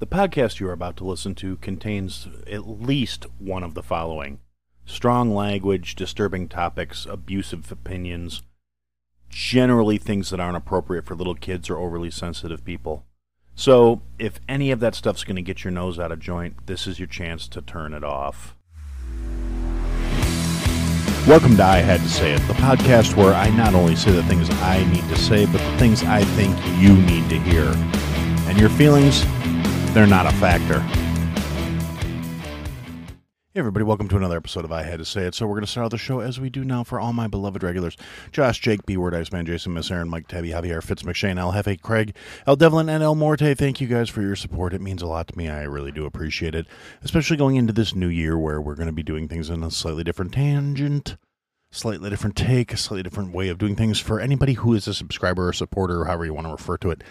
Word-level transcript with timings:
The 0.00 0.06
podcast 0.06 0.60
you 0.60 0.68
are 0.70 0.72
about 0.72 0.96
to 0.96 1.04
listen 1.04 1.34
to 1.34 1.56
contains 1.56 2.26
at 2.50 2.66
least 2.66 3.26
one 3.38 3.62
of 3.62 3.74
the 3.74 3.82
following 3.82 4.40
strong 4.86 5.34
language, 5.34 5.94
disturbing 5.94 6.48
topics, 6.48 7.04
abusive 7.04 7.70
opinions, 7.70 8.40
generally 9.28 9.98
things 9.98 10.30
that 10.30 10.40
aren't 10.40 10.56
appropriate 10.56 11.04
for 11.04 11.14
little 11.14 11.34
kids 11.34 11.68
or 11.68 11.76
overly 11.76 12.10
sensitive 12.10 12.64
people. 12.64 13.04
So, 13.54 14.00
if 14.18 14.40
any 14.48 14.70
of 14.70 14.80
that 14.80 14.94
stuff's 14.94 15.22
going 15.22 15.36
to 15.36 15.42
get 15.42 15.64
your 15.64 15.70
nose 15.70 15.98
out 15.98 16.12
of 16.12 16.18
joint, 16.18 16.66
this 16.66 16.86
is 16.86 16.98
your 16.98 17.06
chance 17.06 17.46
to 17.48 17.60
turn 17.60 17.92
it 17.92 18.02
off. 18.02 18.56
Welcome 21.28 21.58
to 21.58 21.62
I 21.62 21.80
Had 21.80 22.00
to 22.00 22.08
Say 22.08 22.32
It, 22.32 22.40
the 22.48 22.54
podcast 22.54 23.16
where 23.16 23.34
I 23.34 23.50
not 23.50 23.74
only 23.74 23.96
say 23.96 24.12
the 24.12 24.22
things 24.22 24.48
I 24.48 24.82
need 24.90 25.06
to 25.10 25.16
say, 25.18 25.44
but 25.44 25.58
the 25.58 25.76
things 25.76 26.02
I 26.04 26.24
think 26.24 26.56
you 26.80 26.96
need 26.96 27.28
to 27.28 27.38
hear. 27.38 27.74
And 28.48 28.58
your 28.58 28.70
feelings, 28.70 29.26
they're 29.94 30.06
not 30.06 30.26
a 30.26 30.32
factor. 30.32 30.80
Hey 33.52 33.58
everybody, 33.58 33.84
welcome 33.84 34.06
to 34.08 34.16
another 34.16 34.36
episode 34.36 34.64
of 34.64 34.70
I 34.70 34.84
Had 34.84 35.00
to 35.00 35.04
Say 35.04 35.22
It. 35.22 35.34
So 35.34 35.44
we're 35.44 35.56
going 35.56 35.64
to 35.64 35.70
start 35.70 35.86
out 35.86 35.90
the 35.90 35.98
show 35.98 36.20
as 36.20 36.38
we 36.38 36.50
do 36.50 36.62
now 36.62 36.84
for 36.84 37.00
all 37.00 37.12
my 37.12 37.26
beloved 37.26 37.64
regulars. 37.64 37.96
Josh, 38.30 38.60
Jake, 38.60 38.86
B 38.86 38.96
Word, 38.96 39.12
Iceman, 39.12 39.44
Jason, 39.44 39.74
Miss 39.74 39.90
Aaron, 39.90 40.08
Mike, 40.08 40.28
Tabby, 40.28 40.50
Javier, 40.50 40.80
Fitz, 40.80 41.02
McShane, 41.02 41.36
El 41.36 41.50
Jefe, 41.50 41.82
Craig, 41.82 42.14
El 42.46 42.54
Devlin, 42.54 42.88
and 42.88 43.02
El 43.02 43.16
Morte. 43.16 43.56
Thank 43.56 43.80
you 43.80 43.88
guys 43.88 44.08
for 44.08 44.22
your 44.22 44.36
support. 44.36 44.72
It 44.72 44.80
means 44.80 45.02
a 45.02 45.08
lot 45.08 45.26
to 45.26 45.36
me. 45.36 45.48
I 45.48 45.64
really 45.64 45.90
do 45.90 46.06
appreciate 46.06 46.54
it, 46.54 46.68
especially 47.02 47.36
going 47.36 47.56
into 47.56 47.72
this 47.72 47.92
new 47.92 48.06
year 48.06 48.38
where 48.38 48.60
we're 48.60 48.76
going 48.76 48.86
to 48.86 48.92
be 48.92 49.02
doing 49.02 49.26
things 49.26 49.50
in 49.50 49.64
a 49.64 49.70
slightly 49.72 50.04
different 50.04 50.32
tangent, 50.32 51.16
slightly 51.72 52.08
different 52.08 52.36
take, 52.36 52.72
a 52.72 52.76
slightly 52.76 53.02
different 53.02 53.34
way 53.34 53.48
of 53.48 53.58
doing 53.58 53.74
things 53.74 53.98
for 53.98 54.20
anybody 54.20 54.52
who 54.52 54.74
is 54.74 54.86
a 54.86 54.94
subscriber 54.94 55.48
or 55.48 55.52
supporter, 55.52 56.02
or 56.02 56.04
however 56.04 56.24
you 56.24 56.34
want 56.34 56.46
to 56.46 56.52
refer 56.52 56.76
to 56.76 56.92
it 56.92 57.02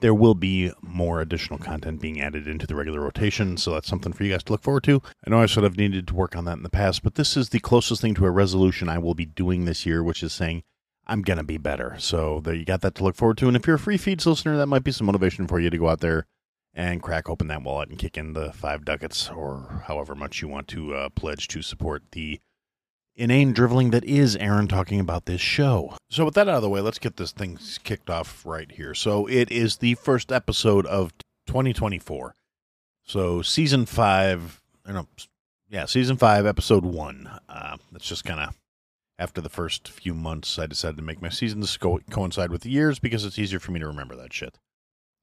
there 0.00 0.14
will 0.14 0.34
be 0.34 0.72
more 0.80 1.20
additional 1.20 1.58
content 1.58 2.00
being 2.00 2.20
added 2.20 2.46
into 2.46 2.66
the 2.66 2.74
regular 2.74 3.00
rotation, 3.00 3.56
so 3.56 3.72
that's 3.72 3.88
something 3.88 4.12
for 4.12 4.24
you 4.24 4.32
guys 4.32 4.44
to 4.44 4.52
look 4.52 4.62
forward 4.62 4.84
to. 4.84 5.02
I 5.26 5.30
know 5.30 5.40
I 5.40 5.46
sort 5.46 5.64
of 5.64 5.76
needed 5.76 6.06
to 6.08 6.14
work 6.14 6.36
on 6.36 6.44
that 6.44 6.56
in 6.56 6.62
the 6.62 6.70
past, 6.70 7.02
but 7.02 7.16
this 7.16 7.36
is 7.36 7.48
the 7.48 7.60
closest 7.60 8.00
thing 8.00 8.14
to 8.14 8.26
a 8.26 8.30
resolution 8.30 8.88
I 8.88 8.98
will 8.98 9.14
be 9.14 9.26
doing 9.26 9.64
this 9.64 9.84
year, 9.84 10.02
which 10.02 10.22
is 10.22 10.32
saying 10.32 10.62
I'm 11.06 11.22
gonna 11.22 11.44
be 11.44 11.58
better. 11.58 11.96
So 11.98 12.40
there 12.40 12.54
you 12.54 12.64
got 12.64 12.82
that 12.82 12.94
to 12.96 13.04
look 13.04 13.16
forward 13.16 13.38
to. 13.38 13.48
And 13.48 13.56
if 13.56 13.66
you're 13.66 13.76
a 13.76 13.80
free 13.80 13.96
feeds 13.96 14.26
listener, 14.26 14.56
that 14.56 14.66
might 14.66 14.84
be 14.84 14.92
some 14.92 15.06
motivation 15.06 15.46
for 15.46 15.58
you 15.58 15.70
to 15.70 15.78
go 15.78 15.88
out 15.88 16.00
there 16.00 16.26
and 16.74 17.02
crack 17.02 17.28
open 17.28 17.48
that 17.48 17.62
wallet 17.62 17.88
and 17.88 17.98
kick 17.98 18.16
in 18.16 18.34
the 18.34 18.52
five 18.52 18.84
ducats 18.84 19.28
or 19.30 19.82
however 19.86 20.14
much 20.14 20.42
you 20.42 20.48
want 20.48 20.68
to 20.68 20.94
uh, 20.94 21.08
pledge 21.08 21.48
to 21.48 21.62
support 21.62 22.02
the 22.12 22.40
inane 23.18 23.52
driveling 23.52 23.90
that 23.90 24.04
is 24.04 24.36
Aaron 24.36 24.68
talking 24.68 25.00
about 25.00 25.26
this 25.26 25.40
show. 25.40 25.96
So, 26.08 26.24
with 26.24 26.34
that 26.34 26.48
out 26.48 26.56
of 26.56 26.62
the 26.62 26.70
way, 26.70 26.80
let's 26.80 26.98
get 26.98 27.16
this 27.16 27.32
thing 27.32 27.58
kicked 27.84 28.08
off 28.08 28.46
right 28.46 28.70
here. 28.70 28.94
So, 28.94 29.26
it 29.26 29.50
is 29.50 29.78
the 29.78 29.94
first 29.96 30.32
episode 30.32 30.86
of 30.86 31.12
2024. 31.46 32.34
So, 33.04 33.42
season 33.42 33.84
five, 33.84 34.62
or 34.86 34.94
know, 34.94 35.08
yeah, 35.68 35.84
season 35.84 36.16
five, 36.16 36.46
episode 36.46 36.84
one. 36.84 37.28
Uh, 37.48 37.76
that's 37.92 38.08
just 38.08 38.24
kind 38.24 38.40
of 38.40 38.54
after 39.18 39.40
the 39.40 39.48
first 39.48 39.88
few 39.88 40.14
months, 40.14 40.58
I 40.58 40.66
decided 40.66 40.96
to 40.96 41.02
make 41.02 41.20
my 41.20 41.28
seasons 41.28 41.76
co- 41.76 42.00
coincide 42.08 42.52
with 42.52 42.62
the 42.62 42.70
years 42.70 43.00
because 43.00 43.24
it's 43.24 43.38
easier 43.38 43.58
for 43.58 43.72
me 43.72 43.80
to 43.80 43.86
remember 43.86 44.14
that 44.16 44.32
shit. 44.32 44.56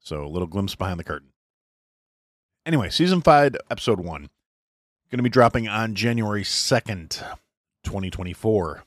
So, 0.00 0.24
a 0.24 0.28
little 0.28 0.46
glimpse 0.46 0.74
behind 0.74 1.00
the 1.00 1.04
curtain. 1.04 1.30
Anyway, 2.64 2.90
season 2.90 3.22
five, 3.22 3.56
episode 3.70 4.00
one. 4.00 4.28
Going 5.10 5.18
to 5.18 5.22
be 5.22 5.30
dropping 5.30 5.68
on 5.68 5.94
January 5.94 6.42
2nd. 6.42 7.22
2024. 7.86 8.84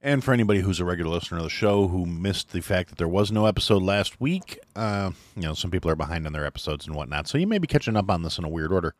And 0.00 0.22
for 0.22 0.32
anybody 0.32 0.60
who's 0.60 0.78
a 0.78 0.84
regular 0.84 1.10
listener 1.10 1.38
of 1.38 1.44
the 1.44 1.50
show 1.50 1.88
who 1.88 2.06
missed 2.06 2.52
the 2.52 2.60
fact 2.60 2.90
that 2.90 2.98
there 2.98 3.08
was 3.08 3.32
no 3.32 3.46
episode 3.46 3.82
last 3.82 4.20
week, 4.20 4.58
uh, 4.76 5.10
you 5.34 5.42
know, 5.42 5.54
some 5.54 5.70
people 5.70 5.90
are 5.90 5.96
behind 5.96 6.26
on 6.26 6.32
their 6.32 6.46
episodes 6.46 6.86
and 6.86 6.94
whatnot. 6.94 7.26
So 7.26 7.38
you 7.38 7.46
may 7.46 7.58
be 7.58 7.66
catching 7.66 7.96
up 7.96 8.10
on 8.10 8.22
this 8.22 8.38
in 8.38 8.44
a 8.44 8.48
weird 8.48 8.72
order. 8.72 8.94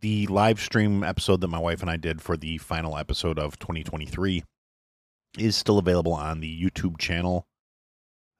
The 0.00 0.26
live 0.26 0.60
stream 0.60 1.02
episode 1.02 1.40
that 1.40 1.48
my 1.48 1.58
wife 1.58 1.80
and 1.80 1.90
I 1.90 1.96
did 1.96 2.20
for 2.20 2.36
the 2.36 2.58
final 2.58 2.98
episode 2.98 3.38
of 3.38 3.58
2023 3.58 4.44
is 5.38 5.56
still 5.56 5.78
available 5.78 6.12
on 6.12 6.40
the 6.40 6.62
YouTube 6.62 6.98
channel 6.98 7.46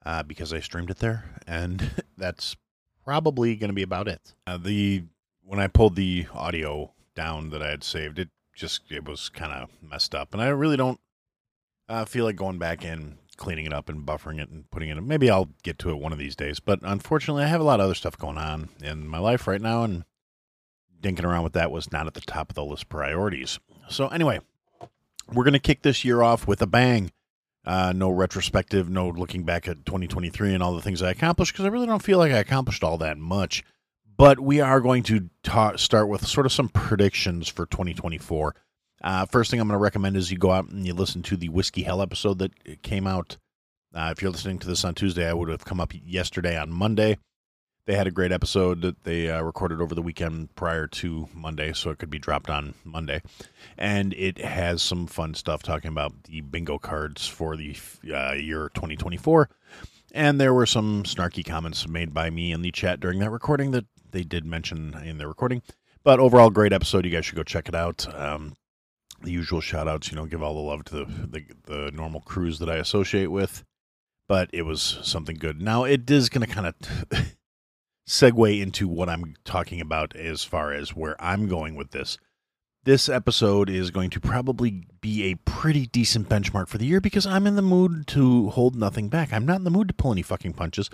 uh, 0.05 0.23
because 0.23 0.53
I 0.53 0.59
streamed 0.59 0.91
it 0.91 0.99
there. 0.99 1.25
And 1.47 2.03
that's 2.17 2.55
probably 3.03 3.55
going 3.55 3.69
to 3.69 3.75
be 3.75 3.83
about 3.83 4.07
it. 4.07 4.35
Uh, 4.45 4.57
the 4.57 5.03
When 5.43 5.59
I 5.59 5.67
pulled 5.67 5.95
the 5.95 6.27
audio 6.33 6.93
down 7.15 7.49
that 7.49 7.63
I 7.63 7.71
had 7.71 7.83
saved, 7.83 8.19
it 8.19 8.29
just 8.55 8.81
it 8.89 9.05
was 9.05 9.29
kind 9.29 9.51
of 9.51 9.69
messed 9.81 10.15
up, 10.15 10.33
and 10.33 10.41
I 10.41 10.47
really 10.47 10.77
don't 10.77 10.99
uh, 11.87 12.05
feel 12.05 12.25
like 12.25 12.35
going 12.35 12.57
back 12.57 12.83
in, 12.83 13.17
cleaning 13.37 13.65
it 13.65 13.73
up, 13.73 13.89
and 13.89 14.05
buffering 14.05 14.41
it 14.41 14.49
and 14.49 14.69
putting 14.71 14.89
it. 14.89 14.97
in. 14.97 15.07
Maybe 15.07 15.29
I'll 15.29 15.49
get 15.63 15.77
to 15.79 15.89
it 15.89 15.99
one 15.99 16.13
of 16.13 16.17
these 16.17 16.35
days, 16.35 16.59
but 16.59 16.79
unfortunately, 16.81 17.43
I 17.43 17.47
have 17.47 17.61
a 17.61 17.65
lot 17.65 17.79
of 17.79 17.85
other 17.85 17.93
stuff 17.93 18.17
going 18.17 18.37
on 18.37 18.69
in 18.81 19.07
my 19.07 19.19
life 19.19 19.47
right 19.47 19.61
now, 19.61 19.83
and 19.83 20.05
dinking 21.01 21.25
around 21.25 21.43
with 21.43 21.53
that 21.53 21.71
was 21.71 21.91
not 21.91 22.07
at 22.07 22.13
the 22.13 22.21
top 22.21 22.49
of 22.49 22.55
the 22.55 22.65
list 22.65 22.89
priorities. 22.89 23.59
So 23.89 24.07
anyway, 24.07 24.39
we're 25.31 25.43
gonna 25.43 25.59
kick 25.59 25.83
this 25.83 26.03
year 26.05 26.21
off 26.21 26.47
with 26.47 26.61
a 26.61 26.67
bang. 26.67 27.11
Uh, 27.65 27.91
no 27.95 28.11
retrospective, 28.11 28.89
no 28.89 29.09
looking 29.09 29.43
back 29.43 29.67
at 29.67 29.87
2023 29.87 30.53
and 30.53 30.61
all 30.61 30.75
the 30.75 30.83
things 30.83 31.01
I 31.01 31.09
accomplished 31.09 31.51
because 31.51 31.65
I 31.65 31.69
really 31.69 31.87
don't 31.87 32.03
feel 32.03 32.19
like 32.19 32.31
I 32.31 32.37
accomplished 32.37 32.83
all 32.83 32.99
that 32.99 33.17
much 33.17 33.63
but 34.17 34.39
we 34.39 34.61
are 34.61 34.79
going 34.81 35.03
to 35.03 35.29
ta- 35.43 35.75
start 35.75 36.07
with 36.07 36.25
sort 36.25 36.45
of 36.45 36.51
some 36.51 36.69
predictions 36.69 37.47
for 37.47 37.65
2024. 37.65 38.55
Uh, 39.03 39.25
first 39.25 39.51
thing 39.51 39.59
I'm 39.59 39.67
going 39.67 39.77
to 39.77 39.83
recommend 39.83 40.17
is 40.17 40.31
you 40.31 40.37
go 40.37 40.51
out 40.51 40.69
and 40.69 40.85
you 40.85 40.93
listen 40.93 41.21
to 41.23 41.37
the 41.37 41.49
Whiskey 41.49 41.83
Hell 41.83 42.01
episode 42.01 42.39
that 42.39 42.81
came 42.81 43.07
out. 43.07 43.37
Uh, 43.93 44.09
if 44.15 44.21
you're 44.21 44.31
listening 44.31 44.59
to 44.59 44.67
this 44.67 44.83
on 44.83 44.95
Tuesday, 44.95 45.29
I 45.29 45.33
would 45.33 45.49
have 45.49 45.65
come 45.65 45.79
up 45.79 45.93
yesterday 45.93 46.57
on 46.57 46.71
Monday. 46.71 47.17
They 47.85 47.95
had 47.95 48.07
a 48.07 48.11
great 48.11 48.31
episode 48.31 48.81
that 48.81 49.03
they 49.03 49.29
uh, 49.29 49.43
recorded 49.43 49.79
over 49.79 49.93
the 49.93 50.01
weekend 50.01 50.55
prior 50.55 50.87
to 50.87 51.29
Monday, 51.35 51.71
so 51.71 51.91
it 51.91 51.99
could 51.99 52.09
be 52.09 52.17
dropped 52.17 52.49
on 52.49 52.73
Monday. 52.83 53.21
And 53.77 54.11
it 54.15 54.39
has 54.39 54.81
some 54.81 55.05
fun 55.05 55.35
stuff 55.35 55.61
talking 55.61 55.89
about 55.89 56.23
the 56.23 56.41
bingo 56.41 56.79
cards 56.79 57.27
for 57.27 57.55
the 57.55 57.75
uh, 58.11 58.33
year 58.33 58.71
2024. 58.73 59.49
And 60.13 60.41
there 60.41 60.53
were 60.53 60.65
some 60.65 61.03
snarky 61.03 61.45
comments 61.45 61.87
made 61.87 62.11
by 62.11 62.31
me 62.31 62.51
in 62.51 62.63
the 62.63 62.71
chat 62.71 62.99
during 62.99 63.19
that 63.19 63.29
recording 63.29 63.71
that 63.71 63.85
they 64.15 64.23
did 64.23 64.45
mention 64.45 64.95
in 65.03 65.17
the 65.17 65.27
recording. 65.27 65.61
But 66.03 66.19
overall, 66.19 66.49
great 66.49 66.73
episode. 66.73 67.05
You 67.05 67.11
guys 67.11 67.25
should 67.25 67.35
go 67.35 67.43
check 67.43 67.67
it 67.67 67.75
out. 67.75 68.07
Um, 68.15 68.55
the 69.21 69.31
usual 69.31 69.59
shout 69.59 69.87
outs, 69.87 70.09
you 70.09 70.15
know, 70.15 70.25
give 70.25 70.41
all 70.41 70.53
the 70.53 70.59
love 70.61 70.85
to 70.85 70.95
the, 70.95 71.05
the, 71.05 71.43
the 71.65 71.91
normal 71.91 72.21
crews 72.21 72.59
that 72.59 72.69
I 72.69 72.75
associate 72.75 73.27
with. 73.27 73.63
But 74.27 74.49
it 74.53 74.63
was 74.63 74.99
something 75.03 75.35
good. 75.37 75.61
Now, 75.61 75.83
it 75.83 76.09
is 76.09 76.29
going 76.29 76.47
to 76.47 76.53
kind 76.53 76.67
of 76.67 76.75
segue 78.07 78.61
into 78.61 78.87
what 78.87 79.09
I'm 79.09 79.35
talking 79.43 79.81
about 79.81 80.15
as 80.15 80.43
far 80.43 80.71
as 80.71 80.95
where 80.95 81.21
I'm 81.21 81.47
going 81.47 81.75
with 81.75 81.91
this. 81.91 82.17
This 82.85 83.09
episode 83.09 83.69
is 83.69 83.89
going 83.89 84.11
to 84.11 84.19
probably 84.19 84.87
be 85.01 85.31
a 85.31 85.35
pretty 85.35 85.87
decent 85.87 86.29
benchmark 86.29 86.67
for 86.67 86.77
the 86.77 86.85
year 86.85 87.01
because 87.01 87.25
I'm 87.25 87.47
in 87.47 87.55
the 87.55 87.63
mood 87.63 88.05
to 88.07 88.51
hold 88.51 88.75
nothing 88.75 89.09
back. 89.09 89.33
I'm 89.33 89.45
not 89.45 89.57
in 89.57 89.63
the 89.63 89.71
mood 89.71 89.87
to 89.87 89.93
pull 89.93 90.11
any 90.11 90.21
fucking 90.21 90.53
punches. 90.53 90.89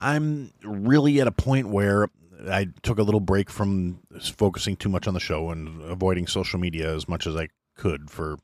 I'm 0.00 0.52
really 0.62 1.20
at 1.20 1.26
a 1.26 1.32
point 1.32 1.68
where 1.68 2.08
I 2.48 2.68
took 2.82 2.98
a 2.98 3.02
little 3.02 3.20
break 3.20 3.50
from 3.50 4.00
focusing 4.20 4.76
too 4.76 4.88
much 4.88 5.06
on 5.06 5.14
the 5.14 5.20
show 5.20 5.50
and 5.50 5.82
avoiding 5.82 6.26
social 6.26 6.58
media 6.58 6.94
as 6.94 7.08
much 7.08 7.26
as 7.26 7.36
I 7.36 7.48
could 7.76 8.10
for 8.10 8.38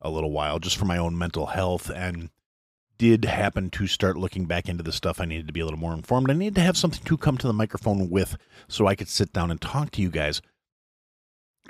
a 0.00 0.10
little 0.10 0.32
while, 0.32 0.58
just 0.58 0.76
for 0.76 0.86
my 0.86 0.98
own 0.98 1.16
mental 1.16 1.46
health, 1.46 1.90
and 1.90 2.30
did 2.98 3.24
happen 3.24 3.70
to 3.70 3.86
start 3.86 4.16
looking 4.16 4.44
back 4.44 4.68
into 4.68 4.82
the 4.82 4.92
stuff. 4.92 5.20
I 5.20 5.24
needed 5.24 5.46
to 5.46 5.52
be 5.52 5.60
a 5.60 5.64
little 5.64 5.78
more 5.78 5.94
informed. 5.94 6.30
I 6.30 6.34
needed 6.34 6.56
to 6.56 6.60
have 6.60 6.76
something 6.76 7.02
to 7.04 7.16
come 7.16 7.38
to 7.38 7.46
the 7.46 7.52
microphone 7.52 8.10
with 8.10 8.36
so 8.68 8.86
I 8.86 8.94
could 8.94 9.08
sit 9.08 9.32
down 9.32 9.50
and 9.50 9.60
talk 9.60 9.90
to 9.92 10.02
you 10.02 10.10
guys 10.10 10.42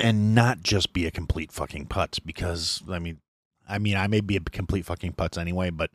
and 0.01 0.35
not 0.35 0.63
just 0.63 0.93
be 0.93 1.07
a 1.07 1.11
complete 1.11 1.53
fucking 1.53 1.87
putz 1.87 2.19
because 2.25 2.83
I 2.91 2.99
mean 2.99 3.21
I 3.69 3.79
mean 3.79 3.97
I 3.97 4.07
may 4.07 4.21
be 4.21 4.37
a 4.37 4.41
complete 4.41 4.87
fucking 4.87 5.13
putz 5.13 5.39
anyway, 5.39 5.71
but 5.71 5.91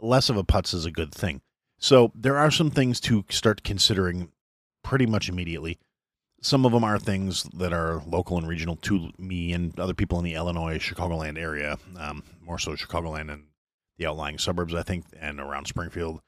less 0.00 0.28
of 0.28 0.36
a 0.36 0.44
putz 0.44 0.74
is 0.74 0.86
a 0.86 0.90
good 0.90 1.14
thing. 1.14 1.40
So 1.78 2.10
there 2.14 2.36
are 2.36 2.50
some 2.50 2.70
things 2.70 2.98
to 3.00 3.24
start 3.28 3.62
considering 3.62 4.32
pretty 4.84 5.06
much 5.06 5.28
immediately. 5.28 5.78
Some 6.40 6.64
of 6.64 6.72
them 6.72 6.84
are 6.84 6.98
things 6.98 7.44
that 7.54 7.72
are 7.72 8.02
local 8.06 8.38
and 8.38 8.46
regional 8.46 8.76
to 8.76 9.10
me 9.18 9.52
and 9.52 9.78
other 9.80 9.94
people 9.94 10.18
in 10.18 10.24
the 10.24 10.34
Illinois 10.34 10.78
Chicagoland 10.78 11.38
area, 11.38 11.78
um, 11.98 12.22
more 12.40 12.58
so 12.58 12.76
Chicagoland 12.76 13.32
and 13.32 13.46
the 13.98 14.06
outlying 14.06 14.38
suburbs, 14.38 14.74
I 14.74 14.82
think, 14.82 15.06
and 15.18 15.40
around 15.40 15.66
Springfield. 15.66 16.20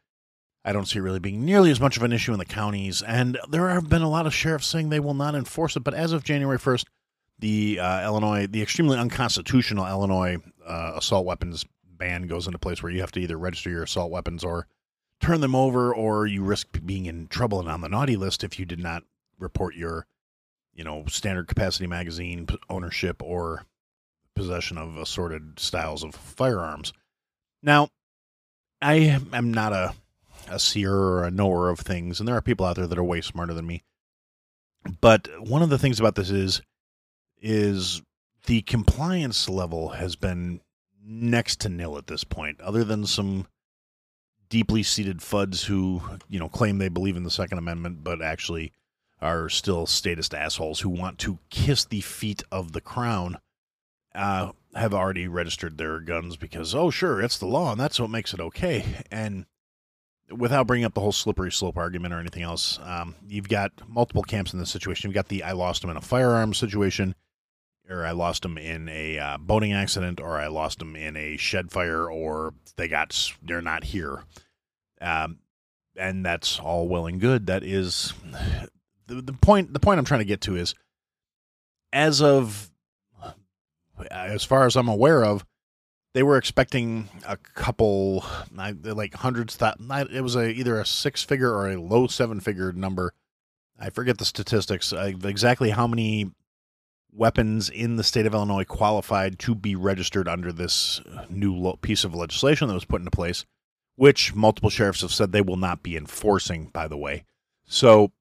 I 0.64 0.72
don't 0.72 0.86
see 0.86 0.98
it 0.98 1.02
really 1.02 1.20
being 1.20 1.44
nearly 1.44 1.70
as 1.70 1.80
much 1.80 1.96
of 1.96 2.02
an 2.02 2.12
issue 2.12 2.32
in 2.32 2.38
the 2.40 2.44
counties, 2.44 3.02
and 3.02 3.38
there 3.50 3.68
have 3.68 3.88
been 3.88 4.02
a 4.02 4.10
lot 4.10 4.26
of 4.26 4.34
sheriffs 4.34 4.66
saying 4.66 4.88
they 4.88 4.98
will 4.98 5.14
not 5.14 5.36
enforce 5.36 5.76
it. 5.76 5.84
But 5.84 5.94
as 5.94 6.12
of 6.12 6.24
January 6.24 6.58
first, 6.58 6.88
the 7.38 7.78
uh, 7.78 8.02
Illinois, 8.04 8.46
the 8.46 8.62
extremely 8.62 8.98
unconstitutional 8.98 9.86
Illinois 9.86 10.38
uh, 10.66 10.94
assault 10.96 11.24
weapons 11.24 11.64
ban 11.84 12.26
goes 12.26 12.46
into 12.46 12.58
place, 12.58 12.82
where 12.82 12.90
you 12.90 13.00
have 13.00 13.12
to 13.12 13.20
either 13.20 13.38
register 13.38 13.70
your 13.70 13.84
assault 13.84 14.10
weapons 14.10 14.42
or 14.42 14.66
turn 15.20 15.40
them 15.40 15.54
over 15.54 15.94
or 15.94 16.26
you 16.26 16.42
risk 16.42 16.80
being 16.84 17.06
in 17.06 17.26
trouble 17.28 17.60
and 17.60 17.68
on 17.68 17.80
the 17.80 17.88
naughty 17.88 18.16
list 18.16 18.44
if 18.44 18.58
you 18.58 18.64
did 18.64 18.78
not 18.78 19.02
report 19.38 19.74
your 19.74 20.06
you 20.74 20.84
know 20.84 21.04
standard 21.08 21.48
capacity 21.48 21.86
magazine 21.86 22.46
ownership 22.68 23.22
or 23.22 23.64
possession 24.34 24.76
of 24.76 24.96
assorted 24.96 25.58
styles 25.58 26.04
of 26.04 26.14
firearms. 26.14 26.92
Now 27.62 27.88
i 28.82 28.94
am 29.32 29.52
not 29.52 29.72
a 29.72 29.94
a 30.48 30.58
seer 30.58 30.92
or 30.92 31.24
a 31.24 31.30
knower 31.30 31.70
of 31.70 31.80
things 31.80 32.20
and 32.20 32.28
there 32.28 32.36
are 32.36 32.42
people 32.42 32.66
out 32.66 32.76
there 32.76 32.86
that 32.86 32.98
are 32.98 33.04
way 33.04 33.20
smarter 33.20 33.54
than 33.54 33.66
me. 33.66 33.82
But 35.00 35.28
one 35.40 35.62
of 35.62 35.70
the 35.70 35.78
things 35.78 35.98
about 35.98 36.14
this 36.14 36.30
is 36.30 36.62
is 37.40 38.02
the 38.46 38.62
compliance 38.62 39.48
level 39.48 39.90
has 39.90 40.16
been 40.16 40.60
next 41.04 41.60
to 41.60 41.68
nil 41.68 41.98
at 41.98 42.06
this 42.06 42.24
point, 42.24 42.60
other 42.60 42.84
than 42.84 43.06
some 43.06 43.46
deeply 44.48 44.82
seated 44.82 45.18
fuds 45.18 45.64
who, 45.64 46.00
you 46.28 46.38
know, 46.38 46.48
claim 46.48 46.78
they 46.78 46.88
believe 46.88 47.16
in 47.16 47.24
the 47.24 47.30
Second 47.30 47.58
Amendment, 47.58 48.04
but 48.04 48.22
actually 48.22 48.72
are 49.20 49.48
still 49.48 49.86
statist 49.86 50.34
assholes 50.34 50.80
who 50.80 50.88
want 50.88 51.18
to 51.18 51.38
kiss 51.50 51.84
the 51.84 52.00
feet 52.00 52.42
of 52.52 52.72
the 52.72 52.80
crown, 52.80 53.38
uh, 54.14 54.52
have 54.74 54.94
already 54.94 55.26
registered 55.26 55.78
their 55.78 56.00
guns 56.00 56.36
because, 56.36 56.74
oh, 56.74 56.90
sure, 56.90 57.20
it's 57.20 57.38
the 57.38 57.46
law 57.46 57.72
and 57.72 57.80
that's 57.80 57.98
what 57.98 58.10
makes 58.10 58.34
it 58.34 58.40
okay. 58.40 58.84
And 59.10 59.46
without 60.30 60.66
bringing 60.66 60.84
up 60.84 60.94
the 60.94 61.00
whole 61.00 61.12
slippery 61.12 61.52
slope 61.52 61.76
argument 61.76 62.12
or 62.12 62.20
anything 62.20 62.42
else, 62.42 62.78
um, 62.82 63.14
you've 63.26 63.48
got 63.48 63.72
multiple 63.88 64.22
camps 64.22 64.52
in 64.52 64.58
this 64.58 64.70
situation. 64.70 65.08
You've 65.08 65.14
got 65.14 65.28
the 65.28 65.42
I 65.42 65.52
lost 65.52 65.82
them 65.82 65.90
in 65.90 65.96
a 65.96 66.02
firearm 66.02 66.52
situation, 66.52 67.14
or 67.88 68.04
I 68.04 68.12
lost 68.12 68.42
them 68.42 68.58
in 68.58 68.88
a 68.88 69.18
uh, 69.18 69.38
boating 69.38 69.72
accident, 69.72 70.20
or 70.20 70.38
I 70.38 70.48
lost 70.48 70.78
them 70.78 70.96
in 70.96 71.16
a 71.16 71.36
shed 71.36 71.70
fire, 71.70 72.10
or 72.10 72.54
they 72.76 72.88
got 72.88 73.32
they're 73.42 73.62
not 73.62 73.84
here. 73.84 74.22
Um, 75.00 75.38
and 75.96 76.24
that's 76.24 76.58
all 76.58 76.88
well 76.88 77.06
and 77.06 77.20
good. 77.20 77.46
That 77.46 77.62
is 77.62 78.12
the, 79.06 79.22
the 79.22 79.32
point. 79.32 79.72
The 79.72 79.80
point 79.80 79.98
I'm 79.98 80.04
trying 80.04 80.20
to 80.20 80.26
get 80.26 80.40
to 80.42 80.56
is, 80.56 80.74
as 81.92 82.20
of 82.20 82.70
as 84.10 84.44
far 84.44 84.66
as 84.66 84.76
I'm 84.76 84.88
aware 84.88 85.24
of, 85.24 85.44
they 86.12 86.22
were 86.22 86.36
expecting 86.36 87.08
a 87.26 87.36
couple, 87.36 88.24
like 88.52 89.14
hundreds. 89.14 89.56
That 89.56 89.76
it 90.10 90.22
was 90.22 90.36
a 90.36 90.48
either 90.48 90.80
a 90.80 90.86
six 90.86 91.22
figure 91.22 91.52
or 91.52 91.70
a 91.70 91.80
low 91.80 92.06
seven 92.06 92.40
figure 92.40 92.72
number. 92.72 93.12
I 93.78 93.90
forget 93.90 94.18
the 94.18 94.24
statistics 94.24 94.92
uh, 94.92 95.12
exactly 95.22 95.70
how 95.70 95.86
many 95.86 96.30
weapons 97.12 97.68
in 97.68 97.96
the 97.96 98.04
state 98.04 98.26
of 98.26 98.34
Illinois 98.34 98.64
qualified 98.64 99.38
to 99.40 99.54
be 99.54 99.74
registered 99.74 100.28
under 100.28 100.52
this 100.52 101.00
new 101.28 101.74
piece 101.80 102.04
of 102.04 102.14
legislation 102.14 102.68
that 102.68 102.74
was 102.74 102.84
put 102.84 103.00
into 103.00 103.10
place, 103.10 103.44
which 103.96 104.34
multiple 104.34 104.70
sheriffs 104.70 105.00
have 105.00 105.12
said 105.12 105.32
they 105.32 105.40
will 105.40 105.56
not 105.56 105.82
be 105.82 105.96
enforcing, 105.96 106.66
by 106.66 106.86
the 106.86 106.96
way. 106.96 107.24
So 107.66 108.12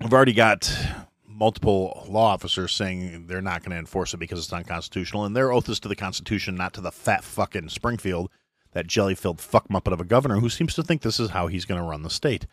we've 0.00 0.12
already 0.12 0.32
got 0.32 0.72
multiple 1.26 2.04
law 2.08 2.32
officers 2.32 2.72
saying 2.72 3.26
they're 3.26 3.42
not 3.42 3.62
going 3.62 3.72
to 3.72 3.78
enforce 3.78 4.14
it 4.14 4.18
because 4.18 4.38
it's 4.38 4.52
unconstitutional, 4.52 5.24
and 5.24 5.36
their 5.36 5.52
oath 5.52 5.68
is 5.68 5.78
to 5.80 5.88
the 5.88 5.96
Constitution, 5.96 6.56
not 6.56 6.72
to 6.74 6.80
the 6.80 6.92
fat 6.92 7.22
fucking 7.22 7.68
Springfield, 7.68 8.30
that 8.72 8.86
jelly 8.86 9.14
filled 9.14 9.40
fuck 9.40 9.68
muppet 9.68 9.92
of 9.92 10.00
a 10.00 10.04
governor 10.04 10.40
who 10.40 10.48
seems 10.48 10.74
to 10.74 10.82
think 10.82 11.02
this 11.02 11.20
is 11.20 11.30
how 11.30 11.46
he's 11.46 11.64
going 11.64 11.80
to 11.80 11.86
run 11.86 12.02
the 12.02 12.10
state. 12.10 12.46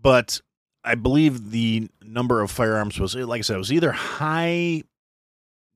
But 0.00 0.40
I 0.82 0.94
believe 0.94 1.50
the 1.50 1.88
number 2.02 2.40
of 2.40 2.50
firearms 2.50 2.98
was, 2.98 3.14
like 3.14 3.40
I 3.40 3.42
said, 3.42 3.56
it 3.56 3.58
was 3.58 3.72
either 3.72 3.92
high 3.92 4.84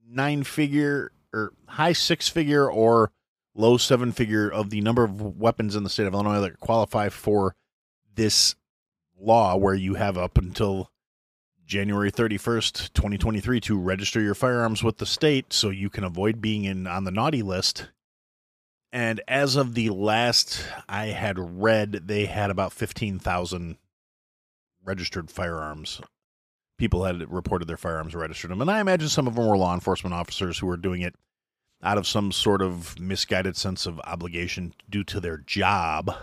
nine 0.07 0.45
figure 0.45 1.13
or 1.33 1.53
high 1.67 1.93
six 1.93 2.29
figure 2.29 2.71
or 2.71 3.11
low 3.55 3.77
seven 3.77 4.13
figure 4.13 4.49
of 4.49 4.71
the 4.71 4.81
number 4.81 5.05
of 5.05 5.21
weapons 5.39 5.77
in 5.77 5.85
the 5.85 5.91
state 5.91 6.07
of 6.07 6.15
Illinois 6.15 6.41
that 6.41 6.61
qualify 6.61 7.09
for 7.09 7.55
this 8.15 8.55
law, 9.19 9.57
where 9.57 9.75
you 9.75 9.95
have 9.95 10.17
up 10.17 10.39
until 10.39 10.91
January 11.67 12.11
31st, 12.11 12.93
2023 12.93 13.61
to 13.61 13.79
register 13.79 14.21
your 14.21 14.35
firearms 14.35 14.83
with 14.83 14.99
the 14.99 15.07
state 15.07 15.53
so 15.53 15.71
you 15.71 15.89
can 15.89 16.05
avoid 16.05 16.41
being 16.41 16.65
in 16.65 16.87
on 16.87 17.05
the 17.05 17.11
naughty 17.11 17.43
list. 17.43 17.89
And 18.93 19.21
as 19.27 19.57
of 19.57 19.75
the 19.75 19.91
last 19.91 20.65
I 20.89 21.07
had 21.07 21.39
read, 21.39 22.07
they 22.07 22.27
had 22.27 22.51
about 22.51 22.73
15,000 22.73 23.77
registered 24.85 25.31
firearms. 25.31 26.01
People 26.79 27.05
had 27.05 27.31
reported 27.31 27.69
their 27.69 27.77
firearms 27.77 28.15
registered 28.15 28.51
them. 28.51 28.61
And 28.61 28.71
I 28.71 28.81
imagine 28.81 29.09
some 29.09 29.27
of 29.27 29.37
them 29.37 29.47
were 29.47 29.57
law 29.57 29.75
enforcement 29.75 30.15
officers 30.15 30.59
who 30.59 30.67
were 30.67 30.77
doing 30.77 31.03
it 31.03 31.15
out 31.83 31.99
of 31.99 32.07
some 32.07 32.33
sort 32.33 32.63
of 32.63 32.99
misguided 32.99 33.57
sense 33.57 33.87
of 33.87 34.01
obligation 34.01 34.75
due 34.91 35.05
to 35.05 35.21
their 35.21 35.39
job 35.39 36.15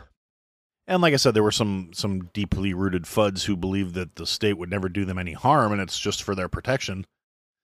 and 0.92 1.02
like 1.02 1.14
I 1.14 1.18
said, 1.18 1.34
there 1.34 1.44
were 1.44 1.52
some 1.52 1.92
some 1.94 2.30
deeply 2.34 2.74
rooted 2.74 3.04
fuds 3.04 3.46
who 3.46 3.56
believed 3.56 3.94
that 3.96 4.16
the 4.16 4.26
state 4.26 4.58
would 4.58 4.70
never 4.70 4.90
do 4.90 5.06
them 5.06 5.18
any 5.18 5.34
harm, 5.34 5.72
and 5.72 5.82
it's 5.82 6.00
just 6.00 6.22
for 6.22 6.36
their 6.36 6.50
protection. 6.50 7.06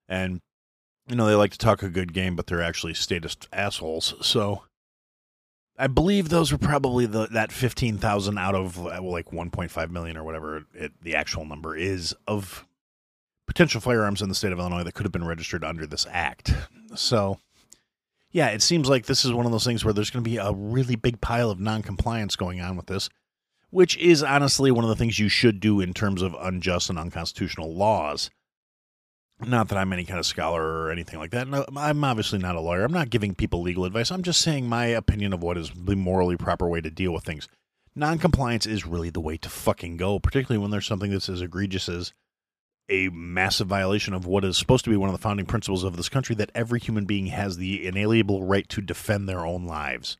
And 0.08 0.40
you 1.08 1.16
know 1.18 1.26
they 1.26 1.36
like 1.36 1.52
to 1.52 1.58
talk 1.58 1.84
a 1.84 1.90
good 1.90 2.14
game, 2.14 2.38
but 2.38 2.48
they're 2.48 2.62
actually 2.62 2.94
statist 2.94 3.48
assholes. 3.52 4.14
So 4.22 4.64
I 5.78 5.88
believe 5.88 6.30
those 6.30 6.52
were 6.52 6.58
probably 6.58 7.06
the 7.06 7.28
that 7.28 7.52
fifteen 7.52 7.98
thousand 7.98 8.38
out 8.38 8.56
of 8.56 8.80
uh, 8.80 9.00
well, 9.02 9.12
like 9.12 9.32
one 9.32 9.52
point 9.52 9.72
five 9.72 9.92
million 9.92 10.18
or 10.18 10.24
whatever 10.24 10.66
it, 10.74 10.92
the 11.02 11.16
actual 11.16 11.46
number 11.46 11.76
is 11.76 12.16
of 12.28 12.66
potential 13.46 13.80
firearms 13.80 14.22
in 14.22 14.30
the 14.30 14.36
state 14.36 14.52
of 14.52 14.60
Illinois 14.60 14.84
that 14.84 14.94
could 14.94 15.06
have 15.06 15.12
been 15.12 15.28
registered 15.28 15.64
under 15.64 15.86
this 15.86 16.08
act. 16.10 16.54
So 16.96 17.40
yeah, 18.32 18.48
it 18.48 18.62
seems 18.62 18.90
like 18.90 19.06
this 19.06 19.24
is 19.24 19.32
one 19.32 19.46
of 19.46 19.52
those 19.52 19.66
things 19.66 19.86
where 19.86 19.94
there's 19.94 20.10
going 20.10 20.24
to 20.24 20.30
be 20.30 20.38
a 20.38 20.52
really 20.52 20.96
big 20.96 21.22
pile 21.22 21.50
of 21.50 21.60
non-compliance 21.60 22.36
going 22.36 22.60
on 22.60 22.76
with 22.76 22.88
this, 22.88 23.10
which 23.70 23.98
is 23.98 24.22
honestly 24.22 24.70
one 24.72 24.84
of 24.84 24.90
the 24.90 24.96
things 24.96 25.20
you 25.20 25.30
should 25.30 25.60
do 25.60 25.80
in 25.80 25.94
terms 25.94 26.22
of 26.22 26.36
unjust 26.40 26.90
and 26.90 27.00
unconstitutional 27.00 27.74
laws. 27.74 28.30
Not 29.40 29.68
that 29.70 29.78
I'm 29.78 29.94
any 29.94 30.04
kind 30.04 30.20
of 30.20 30.26
scholar 30.26 30.64
or 30.64 30.92
anything 30.92 31.20
like 31.20 31.32
that. 31.32 31.48
No, 31.48 31.64
I'm 31.76 32.04
obviously 32.04 32.40
not 32.40 32.56
a 32.56 32.60
lawyer. 32.60 32.84
I'm 32.84 32.92
not 32.92 33.12
giving 33.12 33.36
people 33.36 33.62
legal 33.62 33.86
advice. 33.86 34.12
I'm 34.12 34.24
just 34.24 34.42
saying 34.42 34.68
my 34.68 34.86
opinion 34.86 35.32
of 35.32 35.44
what 35.44 35.58
is 35.58 35.72
the 35.76 35.96
morally 35.96 36.38
proper 36.38 36.68
way 36.68 36.82
to 36.82 36.90
deal 36.90 37.14
with 37.14 37.24
things. 37.24 37.48
Non-compliance 37.96 38.66
is 38.66 38.86
really 38.86 39.10
the 39.12 39.20
way 39.20 39.38
to 39.38 39.50
fucking 39.50 39.98
go, 39.98 40.20
particularly 40.20 40.62
when 40.62 40.72
there's 40.72 40.88
something 40.88 41.12
that's 41.12 41.30
as 41.30 41.42
egregious 41.42 41.88
as 41.88 42.14
a 42.90 43.10
massive 43.10 43.68
violation 43.68 44.14
of 44.14 44.26
what 44.26 44.44
is 44.46 44.58
supposed 44.58 44.86
to 44.86 44.90
be 44.90 44.98
one 44.98 45.10
of 45.10 45.14
the 45.14 45.22
founding 45.22 45.46
principles 45.46 45.84
of 45.84 45.98
this 45.98 46.10
country 46.10 46.36
that 46.36 46.52
every 46.56 46.80
human 46.80 47.06
being 47.06 47.28
has 47.28 47.58
the 47.58 47.86
inalienable 47.86 48.44
right 48.44 48.68
to 48.70 48.82
defend 48.82 49.28
their 49.28 49.46
own 49.46 49.66
lives. 49.66 50.18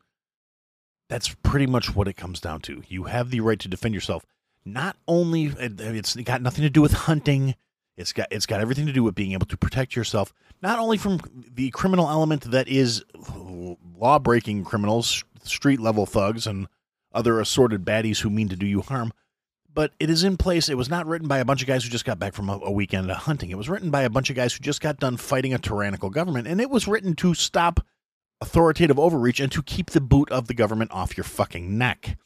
That's 1.10 1.34
pretty 1.44 1.66
much 1.66 1.96
what 1.96 2.08
it 2.08 2.18
comes 2.18 2.40
down 2.40 2.62
to. 2.62 2.84
You 2.88 3.06
have 3.06 3.30
the 3.30 3.40
right 3.40 3.60
to 3.60 3.68
defend 3.68 3.96
yourself. 3.96 4.26
Not 4.66 4.98
only 5.08 5.46
it's 5.58 6.16
got 6.18 6.42
nothing 6.42 6.64
to 6.64 6.70
do 6.70 6.82
with 6.82 6.94
hunting, 6.94 7.56
it's 7.98 8.14
got 8.14 8.28
it's 8.32 8.46
got 8.46 8.62
everything 8.62 8.86
to 8.86 8.94
do 8.94 9.04
with 9.04 9.16
being 9.16 9.34
able 9.34 9.48
to 9.48 9.58
protect 9.58 9.96
yourself 9.96 10.34
not 10.62 10.80
only 10.80 10.98
from 10.98 11.20
the 11.54 11.70
criminal 11.72 12.10
element 12.10 12.50
that 12.52 12.68
is 12.68 13.04
law-breaking 13.98 14.64
criminals, 14.64 15.24
street 15.44 15.80
level 15.80 16.06
thugs 16.06 16.48
and 16.48 16.68
other 17.14 17.40
assorted 17.40 17.84
baddies 17.84 18.22
who 18.22 18.30
mean 18.30 18.50
to 18.50 18.56
do 18.56 18.66
you 18.66 18.82
harm, 18.82 19.12
but 19.74 19.94
it 20.00 20.10
is 20.10 20.24
in 20.24 20.38
place. 20.38 20.70
It 20.70 20.78
was 20.78 20.90
not 20.90 21.06
written 21.08 21.28
by 21.28 21.40
a 21.40 21.46
bunch 21.46 21.62
of 21.62 21.68
guys 21.68 21.84
who 21.84 21.90
just 21.90 22.06
got 22.06 22.20
back 22.20 22.34
from 22.34 22.50
a, 22.50 22.60
a, 22.64 22.72
weekend 22.72 23.10
of 23.10 23.18
hunting. 23.18 23.50
It 23.50 23.58
was 23.58 23.70
written 23.70 23.92
by 23.92 24.02
a 24.02 24.10
bunch 24.10 24.30
of 24.30 24.36
guys 24.36 24.54
who 24.54 24.60
just 24.60 24.82
got 24.82 25.00
done 25.00 25.18
fighting 25.18 25.54
a 25.54 25.60
tyrannical 25.60 26.10
government, 26.10 26.48
and 26.48 26.62
it 26.62 26.70
was 26.70 26.88
written 26.88 27.16
to 27.18 27.34
stop 27.34 27.86
authoritative 28.42 29.00
overreach 29.00 29.40
and 29.40 29.52
to 29.52 29.64
keep 29.64 29.92
the 29.92 30.02
boot 30.02 30.32
of 30.32 30.48
the 30.48 30.54
government 30.54 30.92
off 30.92 31.18
your 31.18 31.24
fucking 31.24 31.78
neck. 31.78 32.18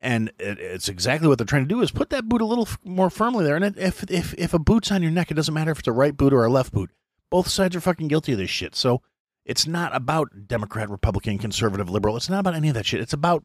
And 0.00 0.28
it, 0.38 0.58
it's 0.58 0.88
exactly 0.88 1.28
what 1.28 1.38
they're 1.38 1.44
trying 1.46 1.64
to 1.64 1.74
do 1.74 1.80
is 1.80 1.90
put 1.90 2.10
that 2.10 2.28
boot 2.28 2.40
a 2.40 2.46
little 2.46 2.66
f- 2.66 2.78
more 2.84 3.10
firmly 3.10 3.44
there. 3.44 3.56
And 3.56 3.64
it, 3.64 3.78
if 3.78 4.08
if 4.10 4.34
if 4.38 4.54
a 4.54 4.58
boot's 4.58 4.92
on 4.92 5.02
your 5.02 5.10
neck, 5.10 5.30
it 5.30 5.34
doesn't 5.34 5.54
matter 5.54 5.72
if 5.72 5.80
it's 5.80 5.88
a 5.88 5.92
right 5.92 6.16
boot 6.16 6.32
or 6.32 6.44
a 6.44 6.50
left 6.50 6.72
boot. 6.72 6.90
Both 7.30 7.48
sides 7.48 7.74
are 7.74 7.80
fucking 7.80 8.08
guilty 8.08 8.32
of 8.32 8.38
this 8.38 8.50
shit. 8.50 8.76
So 8.76 9.02
it's 9.44 9.66
not 9.66 9.94
about 9.96 10.46
Democrat, 10.46 10.88
Republican, 10.88 11.38
conservative, 11.38 11.90
liberal. 11.90 12.16
It's 12.16 12.28
not 12.28 12.40
about 12.40 12.54
any 12.54 12.68
of 12.68 12.74
that 12.74 12.86
shit. 12.86 13.00
It's 13.00 13.12
about 13.12 13.44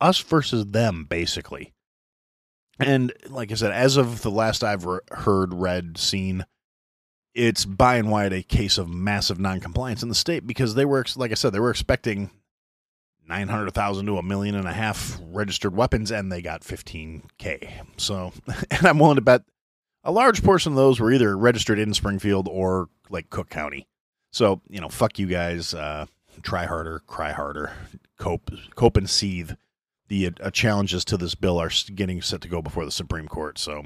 us 0.00 0.18
versus 0.18 0.66
them, 0.66 1.06
basically. 1.08 1.72
And 2.78 3.12
like 3.28 3.52
I 3.52 3.54
said, 3.54 3.72
as 3.72 3.96
of 3.96 4.22
the 4.22 4.30
last 4.30 4.64
I've 4.64 4.84
re- 4.84 5.00
heard, 5.10 5.54
read, 5.54 5.96
seen, 5.96 6.44
it's 7.34 7.64
by 7.64 7.96
and 7.96 8.10
wide 8.10 8.32
a 8.32 8.42
case 8.42 8.78
of 8.78 8.88
massive 8.88 9.38
noncompliance 9.38 10.02
in 10.02 10.08
the 10.08 10.14
state 10.14 10.46
because 10.46 10.74
they 10.74 10.84
were, 10.84 11.04
like 11.16 11.30
I 11.30 11.34
said, 11.34 11.52
they 11.52 11.60
were 11.60 11.70
expecting 11.70 12.30
900,000 13.28 14.06
to 14.06 14.18
a 14.18 14.22
million 14.22 14.54
and 14.54 14.66
a 14.66 14.72
half 14.72 15.18
registered 15.30 15.74
weapons 15.74 16.10
and 16.10 16.30
they 16.30 16.42
got 16.42 16.62
15K. 16.62 17.70
So, 17.96 18.32
and 18.70 18.86
I'm 18.86 18.98
willing 18.98 19.16
to 19.16 19.22
bet 19.22 19.42
a 20.04 20.12
large 20.12 20.42
portion 20.42 20.72
of 20.72 20.76
those 20.76 20.98
were 21.00 21.12
either 21.12 21.36
registered 21.36 21.78
in 21.78 21.94
Springfield 21.94 22.48
or 22.50 22.88
like 23.08 23.30
Cook 23.30 23.48
County. 23.50 23.86
So, 24.32 24.60
you 24.68 24.80
know, 24.80 24.88
fuck 24.88 25.18
you 25.18 25.26
guys. 25.26 25.74
Uh, 25.74 26.06
try 26.42 26.64
harder, 26.64 27.00
cry 27.06 27.32
harder, 27.32 27.72
cope, 28.18 28.50
cope 28.74 28.96
and 28.96 29.08
seethe 29.08 29.52
the 30.08 30.30
uh, 30.40 30.50
challenges 30.50 31.04
to 31.06 31.16
this 31.16 31.34
bill 31.34 31.58
are 31.58 31.70
getting 31.94 32.20
set 32.20 32.40
to 32.42 32.48
go 32.48 32.60
before 32.60 32.84
the 32.84 32.90
Supreme 32.90 33.28
Court. 33.28 33.58
So, 33.58 33.84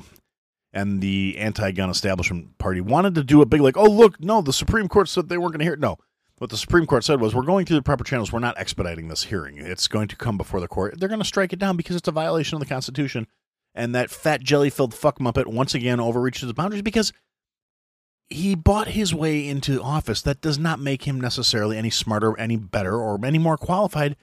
and 0.72 1.00
the 1.00 1.36
anti-gun 1.38 1.88
establishment 1.88 2.58
party 2.58 2.80
wanted 2.80 3.14
to 3.14 3.24
do 3.24 3.42
a 3.42 3.46
big 3.46 3.60
like, 3.60 3.76
oh 3.76 3.88
look, 3.88 4.20
no, 4.20 4.42
the 4.42 4.52
Supreme 4.52 4.88
Court 4.88 5.08
said 5.08 5.28
they 5.28 5.38
weren't 5.38 5.52
going 5.52 5.60
to 5.60 5.64
hear 5.64 5.74
it. 5.74 5.80
No, 5.80 5.98
what 6.38 6.50
the 6.50 6.56
Supreme 6.56 6.86
Court 6.86 7.04
said 7.04 7.20
was, 7.20 7.34
we're 7.34 7.42
going 7.42 7.64
through 7.64 7.76
the 7.76 7.82
proper 7.82 8.04
channels. 8.04 8.32
We're 8.32 8.40
not 8.40 8.58
expediting 8.58 9.08
this 9.08 9.24
hearing. 9.24 9.58
It's 9.58 9.88
going 9.88 10.08
to 10.08 10.16
come 10.16 10.36
before 10.36 10.60
the 10.60 10.68
court. 10.68 10.98
They're 10.98 11.08
going 11.08 11.20
to 11.20 11.24
strike 11.24 11.52
it 11.52 11.58
down 11.58 11.76
because 11.76 11.96
it's 11.96 12.08
a 12.08 12.12
violation 12.12 12.56
of 12.56 12.60
the 12.60 12.66
Constitution. 12.66 13.26
And 13.74 13.94
that 13.94 14.10
fat 14.10 14.42
jelly-filled 14.42 14.94
fuck 14.94 15.18
muppet 15.18 15.46
once 15.46 15.74
again 15.74 16.00
overreaches 16.00 16.42
his 16.42 16.52
boundaries 16.52 16.82
because 16.82 17.12
he 18.28 18.54
bought 18.54 18.88
his 18.88 19.14
way 19.14 19.46
into 19.46 19.82
office. 19.82 20.22
That 20.22 20.40
does 20.40 20.58
not 20.58 20.80
make 20.80 21.04
him 21.04 21.20
necessarily 21.20 21.78
any 21.78 21.90
smarter, 21.90 22.38
any 22.38 22.56
better, 22.56 22.96
or 22.96 23.18
any 23.24 23.38
more 23.38 23.56
qualified 23.56 24.16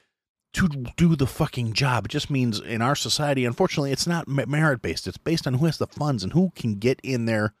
to 0.54 0.68
do 0.96 1.16
the 1.16 1.26
fucking 1.26 1.72
job. 1.72 2.04
It 2.04 2.10
just 2.10 2.30
means 2.30 2.60
in 2.60 2.80
our 2.80 2.94
society, 2.94 3.44
unfortunately, 3.44 3.90
it's 3.90 4.06
not 4.06 4.28
merit 4.28 4.82
based. 4.82 5.08
It's 5.08 5.18
based 5.18 5.46
on 5.46 5.54
who 5.54 5.66
has 5.66 5.78
the 5.78 5.86
funds 5.88 6.22
and 6.22 6.32
who 6.32 6.52
can 6.54 6.76
get 6.76 7.00
in 7.02 7.26
there 7.26 7.54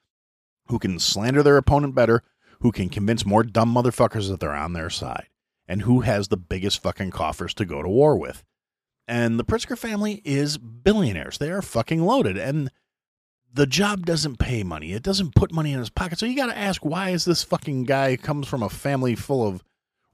who 0.68 0.78
can 0.78 0.98
slander 0.98 1.42
their 1.42 1.56
opponent 1.56 1.94
better, 1.94 2.22
who 2.60 2.72
can 2.72 2.88
convince 2.88 3.26
more 3.26 3.42
dumb 3.42 3.74
motherfuckers 3.74 4.28
that 4.28 4.40
they're 4.40 4.54
on 4.54 4.72
their 4.72 4.90
side, 4.90 5.28
and 5.66 5.82
who 5.82 6.00
has 6.00 6.28
the 6.28 6.36
biggest 6.36 6.82
fucking 6.82 7.10
coffers 7.10 7.54
to 7.54 7.64
go 7.64 7.82
to 7.82 7.88
war 7.88 8.16
with. 8.16 8.44
And 9.06 9.38
the 9.38 9.44
Pritzker 9.44 9.76
family 9.76 10.22
is 10.24 10.56
billionaires. 10.58 11.38
They 11.38 11.50
are 11.50 11.62
fucking 11.62 12.02
loaded. 12.02 12.38
And 12.38 12.70
the 13.52 13.66
job 13.66 14.06
doesn't 14.06 14.38
pay 14.38 14.62
money. 14.64 14.92
It 14.92 15.02
doesn't 15.02 15.34
put 15.34 15.52
money 15.52 15.72
in 15.72 15.78
his 15.78 15.90
pocket. 15.90 16.18
So 16.18 16.26
you 16.26 16.36
got 16.36 16.46
to 16.46 16.58
ask 16.58 16.84
why 16.84 17.10
is 17.10 17.24
this 17.24 17.42
fucking 17.44 17.84
guy 17.84 18.16
comes 18.16 18.48
from 18.48 18.62
a 18.62 18.68
family 18.68 19.14
full 19.14 19.46
of 19.46 19.62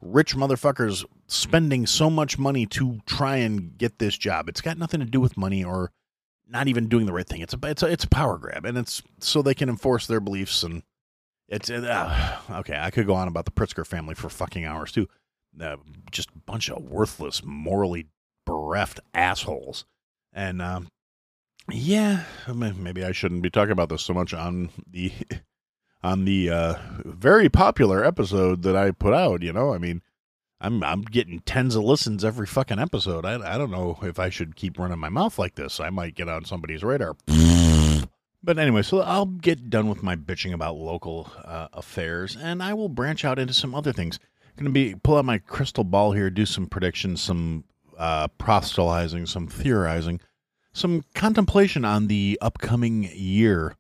rich 0.01 0.35
motherfuckers 0.35 1.05
spending 1.27 1.87
so 1.87 2.11
much 2.11 2.39
money 2.39 2.67
to 2.67 3.01
try 3.07 3.37
and 3.37 3.79
get 3.79 3.99
this 3.99 4.17
job? 4.17 4.49
It's 4.49 4.61
got 4.61 4.79
nothing 4.79 5.01
to 5.01 5.07
do 5.07 5.21
with 5.21 5.37
money 5.37 5.65
or 5.65 5.91
not 6.49 6.69
even 6.69 6.89
doing 6.89 7.07
the 7.07 7.13
right 7.13 7.27
thing. 7.27 7.41
It's 7.41 7.55
a 7.55 7.59
it's 7.63 7.83
a, 7.83 7.87
it's 7.87 8.05
a 8.05 8.09
power 8.09 8.37
grab 8.37 8.67
and 8.67 8.77
it's 8.77 9.03
so 9.21 9.41
they 9.41 9.55
can 9.55 9.69
enforce 9.69 10.07
their 10.07 10.21
beliefs 10.21 10.63
and 10.63 10.83
it's 11.51 11.69
uh, 11.69 12.39
okay. 12.51 12.79
I 12.81 12.91
could 12.91 13.07
go 13.07 13.15
on 13.15 13.29
about 13.29 13.45
the 13.45 13.51
Pritzker 13.51 13.87
family 13.87 14.15
for 14.15 14.31
fucking 14.31 14.65
hours 14.65 14.93
too. 14.93 15.09
Uh, 15.61 15.77
just 16.13 16.31
a 16.31 16.39
bunch 16.47 16.71
of 16.71 16.83
worthless, 16.85 17.43
morally 17.45 18.07
bereft 18.47 19.01
assholes. 19.13 19.85
And 20.33 20.63
um, 20.63 20.89
yeah, 21.69 22.25
maybe 22.55 23.05
I 23.05 23.11
shouldn't 23.11 23.43
be 23.43 23.51
talking 23.51 23.73
about 23.73 23.89
this 23.89 24.03
so 24.03 24.15
much 24.15 24.33
on 24.33 24.71
the 24.89 25.13
on 26.03 26.25
the 26.25 26.51
uh, 26.51 26.75
very 27.05 27.49
popular 27.49 28.05
episode 28.05 28.63
that 28.63 28.77
I 28.77 28.93
put 28.93 29.13
out. 29.13 29.43
You 29.43 29.53
know, 29.53 29.75
I 29.75 29.79
mean, 29.79 30.03
I'm 30.61 30.85
I'm 30.85 31.03
getting 31.03 31.41
tens 31.41 31.75
of 31.75 31.83
listens 31.83 32.25
every 32.25 32.47
fucking 32.47 32.79
episode. 32.79 33.27
I 33.27 33.55
I 33.55 33.59
don't 33.59 33.73
know 33.73 33.99
if 34.03 34.21
I 34.21 34.31
should 34.31 34.55
keep 34.55 34.79
running 34.79 35.01
my 35.01 35.09
mouth 35.09 35.37
like 35.37 35.57
this. 35.57 35.81
I 35.81 35.91
might 35.91 36.15
get 36.15 36.29
on 36.29 36.45
somebody's 36.45 36.85
radar. 36.85 37.17
But 38.43 38.59
anyway, 38.59 38.83
so 38.83 39.01
I'll 39.01 39.27
get 39.27 39.69
done 39.69 39.89
with 39.89 40.03
my 40.03 40.17
bitching 40.17 40.55
about 40.55 40.77
local 40.77 41.31
uh, 41.45 41.69
affairs, 41.73 42.37
and 42.41 42.63
I 42.63 42.73
will 42.73 42.89
branch 42.89 43.25
out 43.25 43.39
into 43.39 43.53
some 43.53 43.75
other 43.75 43.93
things. 43.93 44.19
Going 44.57 44.65
to 44.67 44.73
be 44.73 44.95
pull 44.95 45.17
out 45.17 45.25
my 45.25 45.39
crystal 45.39 45.85
ball 45.85 46.13
here, 46.13 46.29
do 46.29 46.45
some 46.45 46.67
predictions, 46.67 47.23
some 47.23 47.65
uh, 47.97 48.29
proselytizing, 48.37 49.27
some 49.27 49.47
theorizing, 49.47 50.21
some 50.73 51.03
contemplation 51.15 51.85
on 51.85 52.09
the 52.09 52.39
upcoming 52.43 53.05
year. 53.15 53.75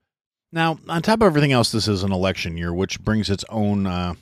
Now, 0.52 0.78
on 0.88 1.02
top 1.02 1.20
of 1.20 1.26
everything 1.26 1.52
else, 1.52 1.70
this 1.70 1.86
is 1.86 2.02
an 2.02 2.12
election 2.12 2.56
year, 2.56 2.72
which 2.72 3.00
brings 3.00 3.28
its 3.28 3.44
own 3.50 3.86
uh, 3.86 4.14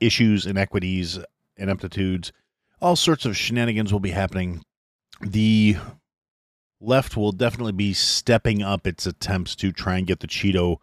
issues, 0.00 0.44
inequities, 0.44 1.18
ineptitudes. 1.56 2.32
All 2.80 2.96
sorts 2.96 3.24
of 3.24 3.36
shenanigans 3.36 3.92
will 3.92 4.00
be 4.00 4.10
happening. 4.10 4.64
The 5.20 5.76
left 6.82 7.16
will 7.16 7.32
definitely 7.32 7.72
be 7.72 7.92
stepping 7.92 8.62
up 8.62 8.86
its 8.86 9.06
attempts 9.06 9.54
to 9.56 9.72
try 9.72 9.98
and 9.98 10.06
get 10.06 10.20
the 10.20 10.26
Cheeto 10.26 10.78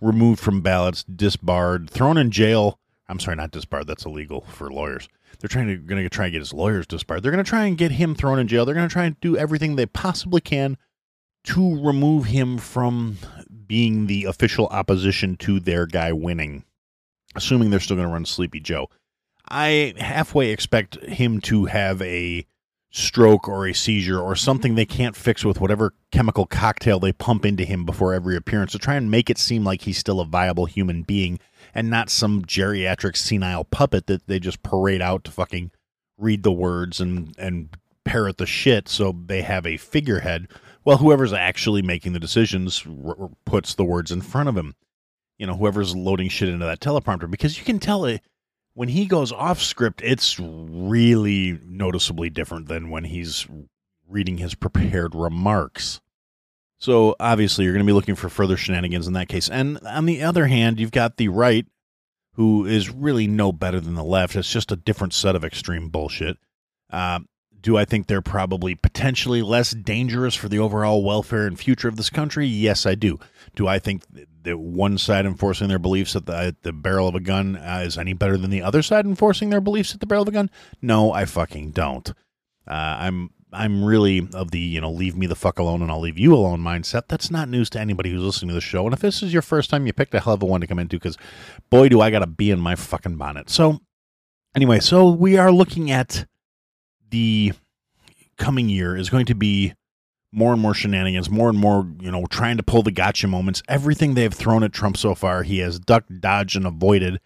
removed 0.00 0.40
from 0.40 0.60
ballots, 0.60 1.04
disbarred, 1.04 1.88
thrown 1.88 2.18
in 2.18 2.30
jail. 2.30 2.78
I'm 3.08 3.20
sorry, 3.20 3.36
not 3.36 3.50
disbarred. 3.50 3.86
That's 3.86 4.04
illegal 4.04 4.42
for 4.42 4.70
lawyers. 4.70 5.08
They're 5.38 5.48
trying 5.48 5.68
to 5.68 5.76
going 5.76 6.02
to 6.02 6.08
try 6.08 6.26
and 6.26 6.32
get 6.32 6.40
his 6.40 6.52
lawyers 6.52 6.86
disbarred. 6.86 7.22
They're 7.22 7.32
going 7.32 7.44
to 7.44 7.48
try 7.48 7.66
and 7.66 7.76
get 7.76 7.92
him 7.92 8.14
thrown 8.14 8.38
in 8.38 8.48
jail. 8.48 8.64
They're 8.64 8.74
going 8.74 8.88
to 8.88 8.92
try 8.92 9.04
and 9.04 9.20
do 9.20 9.36
everything 9.36 9.76
they 9.76 9.86
possibly 9.86 10.40
can 10.40 10.76
to 11.44 11.84
remove 11.84 12.26
him 12.26 12.58
from 12.58 13.18
being 13.66 14.06
the 14.06 14.24
official 14.24 14.66
opposition 14.68 15.36
to 15.36 15.60
their 15.60 15.86
guy 15.86 16.12
winning, 16.12 16.64
assuming 17.34 17.70
they're 17.70 17.80
still 17.80 17.96
going 17.96 18.08
to 18.08 18.12
run 18.12 18.24
Sleepy 18.24 18.60
Joe. 18.60 18.88
I 19.48 19.94
halfway 19.98 20.50
expect 20.50 20.96
him 21.04 21.40
to 21.42 21.66
have 21.66 22.00
a 22.02 22.46
stroke 22.96 23.48
or 23.48 23.66
a 23.66 23.74
seizure 23.74 24.20
or 24.20 24.36
something 24.36 24.76
they 24.76 24.86
can't 24.86 25.16
fix 25.16 25.44
with 25.44 25.60
whatever 25.60 25.92
chemical 26.12 26.46
cocktail 26.46 27.00
they 27.00 27.12
pump 27.12 27.44
into 27.44 27.64
him 27.64 27.84
before 27.84 28.14
every 28.14 28.36
appearance 28.36 28.70
to 28.70 28.78
try 28.78 28.94
and 28.94 29.10
make 29.10 29.28
it 29.28 29.36
seem 29.36 29.64
like 29.64 29.82
he's 29.82 29.98
still 29.98 30.20
a 30.20 30.24
viable 30.24 30.66
human 30.66 31.02
being 31.02 31.40
and 31.74 31.90
not 31.90 32.08
some 32.08 32.44
geriatric 32.44 33.16
senile 33.16 33.64
puppet 33.64 34.06
that 34.06 34.24
they 34.28 34.38
just 34.38 34.62
parade 34.62 35.02
out 35.02 35.24
to 35.24 35.32
fucking 35.32 35.72
read 36.16 36.44
the 36.44 36.52
words 36.52 37.00
and 37.00 37.34
and 37.36 37.76
parrot 38.04 38.36
the 38.36 38.46
shit 38.46 38.88
so 38.88 39.12
they 39.26 39.42
have 39.42 39.66
a 39.66 39.76
figurehead. 39.76 40.46
Well 40.84 40.98
whoever's 40.98 41.32
actually 41.32 41.82
making 41.82 42.12
the 42.12 42.20
decisions 42.20 42.86
r- 43.04 43.28
puts 43.44 43.74
the 43.74 43.82
words 43.82 44.12
in 44.12 44.20
front 44.20 44.48
of 44.48 44.56
him. 44.56 44.76
You 45.36 45.48
know 45.48 45.56
whoever's 45.56 45.96
loading 45.96 46.28
shit 46.28 46.48
into 46.48 46.64
that 46.66 46.78
teleprompter 46.78 47.28
because 47.28 47.58
you 47.58 47.64
can 47.64 47.80
tell 47.80 48.04
it 48.04 48.22
when 48.74 48.88
he 48.88 49.06
goes 49.06 49.32
off 49.32 49.60
script, 49.62 50.02
it's 50.02 50.38
really 50.38 51.58
noticeably 51.64 52.28
different 52.28 52.68
than 52.68 52.90
when 52.90 53.04
he's 53.04 53.46
reading 54.08 54.38
his 54.38 54.54
prepared 54.54 55.14
remarks. 55.14 56.00
So 56.78 57.16
obviously, 57.18 57.64
you're 57.64 57.72
going 57.72 57.86
to 57.86 57.90
be 57.90 57.94
looking 57.94 58.16
for 58.16 58.28
further 58.28 58.56
shenanigans 58.56 59.06
in 59.06 59.14
that 59.14 59.28
case. 59.28 59.48
And 59.48 59.78
on 59.86 60.06
the 60.06 60.22
other 60.22 60.46
hand, 60.46 60.78
you've 60.78 60.90
got 60.90 61.16
the 61.16 61.28
right, 61.28 61.66
who 62.32 62.66
is 62.66 62.90
really 62.90 63.26
no 63.26 63.52
better 63.52 63.80
than 63.80 63.94
the 63.94 64.04
left. 64.04 64.36
It's 64.36 64.52
just 64.52 64.72
a 64.72 64.76
different 64.76 65.14
set 65.14 65.36
of 65.36 65.44
extreme 65.44 65.88
bullshit. 65.88 66.36
Uh, 66.90 67.20
do 67.60 67.78
I 67.78 67.84
think 67.86 68.06
they're 68.06 68.20
probably 68.20 68.74
potentially 68.74 69.40
less 69.40 69.70
dangerous 69.70 70.34
for 70.34 70.48
the 70.48 70.58
overall 70.58 71.02
welfare 71.02 71.46
and 71.46 71.58
future 71.58 71.88
of 71.88 71.96
this 71.96 72.10
country? 72.10 72.46
Yes, 72.46 72.84
I 72.84 72.94
do. 72.94 73.18
Do 73.54 73.66
I 73.66 73.78
think 73.78 74.02
that 74.44 74.58
one 74.58 74.98
side 74.98 75.26
enforcing 75.26 75.68
their 75.68 75.78
beliefs 75.78 76.14
at 76.14 76.26
the, 76.26 76.36
at 76.36 76.62
the 76.62 76.72
barrel 76.72 77.08
of 77.08 77.14
a 77.14 77.20
gun 77.20 77.56
uh, 77.56 77.82
is 77.84 77.98
any 77.98 78.12
better 78.12 78.36
than 78.36 78.50
the 78.50 78.62
other 78.62 78.82
side 78.82 79.04
enforcing 79.04 79.50
their 79.50 79.60
beliefs 79.60 79.94
at 79.94 80.00
the 80.00 80.06
barrel 80.06 80.22
of 80.22 80.28
a 80.28 80.32
gun? 80.32 80.50
No, 80.80 81.12
I 81.12 81.24
fucking 81.24 81.72
don't. 81.72 82.08
Uh, 82.66 82.72
I'm 83.00 83.30
I'm 83.52 83.84
really 83.84 84.28
of 84.34 84.50
the 84.50 84.58
you 84.58 84.80
know 84.80 84.90
leave 84.90 85.16
me 85.16 85.26
the 85.26 85.36
fuck 85.36 85.58
alone 85.58 85.80
and 85.82 85.90
I'll 85.90 86.00
leave 86.00 86.18
you 86.18 86.34
alone 86.34 86.60
mindset. 86.60 87.04
That's 87.08 87.30
not 87.30 87.48
news 87.48 87.70
to 87.70 87.80
anybody 87.80 88.10
who's 88.10 88.22
listening 88.22 88.48
to 88.48 88.54
the 88.54 88.60
show. 88.60 88.84
And 88.84 88.94
if 88.94 89.00
this 89.00 89.22
is 89.22 89.32
your 89.32 89.42
first 89.42 89.70
time, 89.70 89.86
you 89.86 89.92
picked 89.92 90.14
a 90.14 90.20
hell 90.20 90.34
of 90.34 90.42
a 90.42 90.46
one 90.46 90.60
to 90.60 90.66
come 90.66 90.78
into 90.78 90.96
because 90.96 91.16
boy, 91.70 91.88
do 91.88 92.00
I 92.00 92.10
got 92.10 92.20
to 92.20 92.26
be 92.26 92.50
in 92.50 92.60
my 92.60 92.74
fucking 92.74 93.16
bonnet. 93.16 93.50
So 93.50 93.80
anyway, 94.54 94.80
so 94.80 95.10
we 95.10 95.36
are 95.36 95.52
looking 95.52 95.90
at 95.90 96.26
the 97.10 97.52
coming 98.36 98.68
year 98.68 98.96
is 98.96 99.10
going 99.10 99.26
to 99.26 99.34
be 99.34 99.74
more 100.34 100.52
and 100.52 100.60
more 100.60 100.74
shenanigans, 100.74 101.30
more 101.30 101.48
and 101.48 101.58
more, 101.58 101.88
you 102.00 102.10
know, 102.10 102.26
trying 102.26 102.56
to 102.56 102.62
pull 102.62 102.82
the 102.82 102.90
gotcha 102.90 103.28
moments. 103.28 103.62
Everything 103.68 104.14
they've 104.14 104.34
thrown 104.34 104.62
at 104.62 104.72
Trump 104.72 104.96
so 104.96 105.14
far, 105.14 105.42
he 105.42 105.58
has 105.58 105.78
ducked, 105.78 106.20
dodged, 106.20 106.56
and 106.56 106.66
avoided 106.66 107.20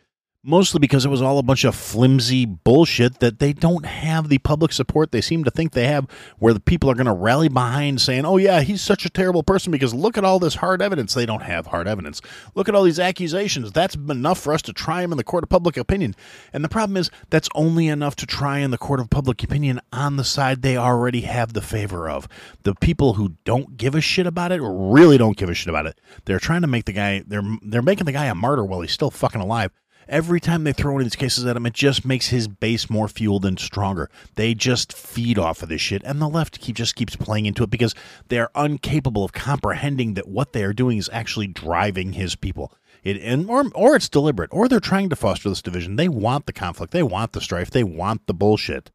mostly 0.44 0.78
because 0.78 1.04
it 1.04 1.10
was 1.10 1.20
all 1.20 1.38
a 1.38 1.42
bunch 1.42 1.64
of 1.64 1.74
flimsy 1.74 2.44
bullshit 2.46 3.18
that 3.18 3.38
they 3.40 3.52
don't 3.52 3.84
have 3.84 4.28
the 4.28 4.38
public 4.38 4.72
support 4.72 5.10
they 5.10 5.20
seem 5.20 5.42
to 5.44 5.50
think 5.50 5.72
they 5.72 5.86
have, 5.86 6.06
where 6.38 6.54
the 6.54 6.60
people 6.60 6.90
are 6.90 6.94
going 6.94 7.06
to 7.06 7.12
rally 7.12 7.48
behind 7.48 8.00
saying, 8.00 8.24
oh, 8.24 8.36
yeah, 8.36 8.60
he's 8.60 8.80
such 8.80 9.04
a 9.04 9.10
terrible 9.10 9.42
person 9.42 9.72
because 9.72 9.92
look 9.92 10.16
at 10.16 10.24
all 10.24 10.38
this 10.38 10.56
hard 10.56 10.80
evidence. 10.80 11.12
They 11.12 11.26
don't 11.26 11.42
have 11.42 11.66
hard 11.66 11.88
evidence. 11.88 12.20
Look 12.54 12.68
at 12.68 12.74
all 12.74 12.84
these 12.84 13.00
accusations. 13.00 13.72
That's 13.72 13.96
enough 13.96 14.38
for 14.38 14.52
us 14.52 14.62
to 14.62 14.72
try 14.72 15.02
him 15.02 15.12
in 15.12 15.18
the 15.18 15.24
court 15.24 15.42
of 15.44 15.50
public 15.50 15.76
opinion. 15.76 16.14
And 16.52 16.64
the 16.64 16.68
problem 16.68 16.96
is, 16.96 17.10
that's 17.30 17.48
only 17.54 17.88
enough 17.88 18.14
to 18.16 18.26
try 18.26 18.58
in 18.58 18.70
the 18.70 18.78
court 18.78 19.00
of 19.00 19.10
public 19.10 19.42
opinion 19.42 19.80
on 19.92 20.16
the 20.16 20.24
side 20.24 20.62
they 20.62 20.76
already 20.76 21.22
have 21.22 21.52
the 21.52 21.62
favor 21.62 22.08
of. 22.08 22.28
The 22.62 22.74
people 22.76 23.14
who 23.14 23.34
don't 23.44 23.76
give 23.76 23.94
a 23.94 24.00
shit 24.00 24.26
about 24.26 24.52
it 24.52 24.60
really 24.62 25.18
don't 25.18 25.36
give 25.36 25.48
a 25.48 25.54
shit 25.54 25.68
about 25.68 25.86
it. 25.86 26.00
They're 26.26 26.38
trying 26.38 26.62
to 26.62 26.68
make 26.68 26.84
the 26.84 26.92
guy, 26.92 27.24
they're, 27.26 27.42
they're 27.62 27.82
making 27.82 28.06
the 28.06 28.12
guy 28.12 28.26
a 28.26 28.34
martyr 28.34 28.64
while 28.64 28.80
he's 28.80 28.92
still 28.92 29.10
fucking 29.10 29.40
alive 29.40 29.72
every 30.08 30.40
time 30.40 30.64
they 30.64 30.72
throw 30.72 30.92
one 30.92 31.02
of 31.02 31.06
these 31.06 31.16
cases 31.16 31.44
at 31.44 31.56
him, 31.56 31.66
it 31.66 31.74
just 31.74 32.04
makes 32.04 32.28
his 32.28 32.48
base 32.48 32.88
more 32.90 33.08
fueled 33.08 33.44
and 33.44 33.58
stronger. 33.58 34.10
They 34.34 34.54
just 34.54 34.92
feed 34.92 35.38
off 35.38 35.62
of 35.62 35.68
this 35.68 35.80
shit, 35.80 36.02
and 36.04 36.20
the 36.20 36.28
left 36.28 36.60
keep, 36.60 36.76
just 36.76 36.96
keeps 36.96 37.16
playing 37.16 37.46
into 37.46 37.62
it 37.62 37.70
because 37.70 37.94
they 38.28 38.38
are 38.38 38.50
incapable 38.56 39.24
of 39.24 39.32
comprehending 39.32 40.14
that 40.14 40.28
what 40.28 40.52
they 40.52 40.64
are 40.64 40.72
doing 40.72 40.98
is 40.98 41.10
actually 41.12 41.48
driving 41.48 42.14
his 42.14 42.34
people. 42.34 42.72
It 43.04 43.16
and 43.22 43.48
or 43.48 43.64
or 43.74 43.94
it's 43.94 44.08
deliberate, 44.08 44.50
or 44.52 44.68
they're 44.68 44.80
trying 44.80 45.08
to 45.10 45.16
foster 45.16 45.48
this 45.48 45.62
division. 45.62 45.96
They 45.96 46.08
want 46.08 46.46
the 46.46 46.52
conflict, 46.52 46.92
they 46.92 47.02
want 47.02 47.32
the 47.32 47.40
strife, 47.40 47.70
they 47.70 47.84
want 47.84 48.26
the 48.26 48.34
bullshit. 48.34 48.90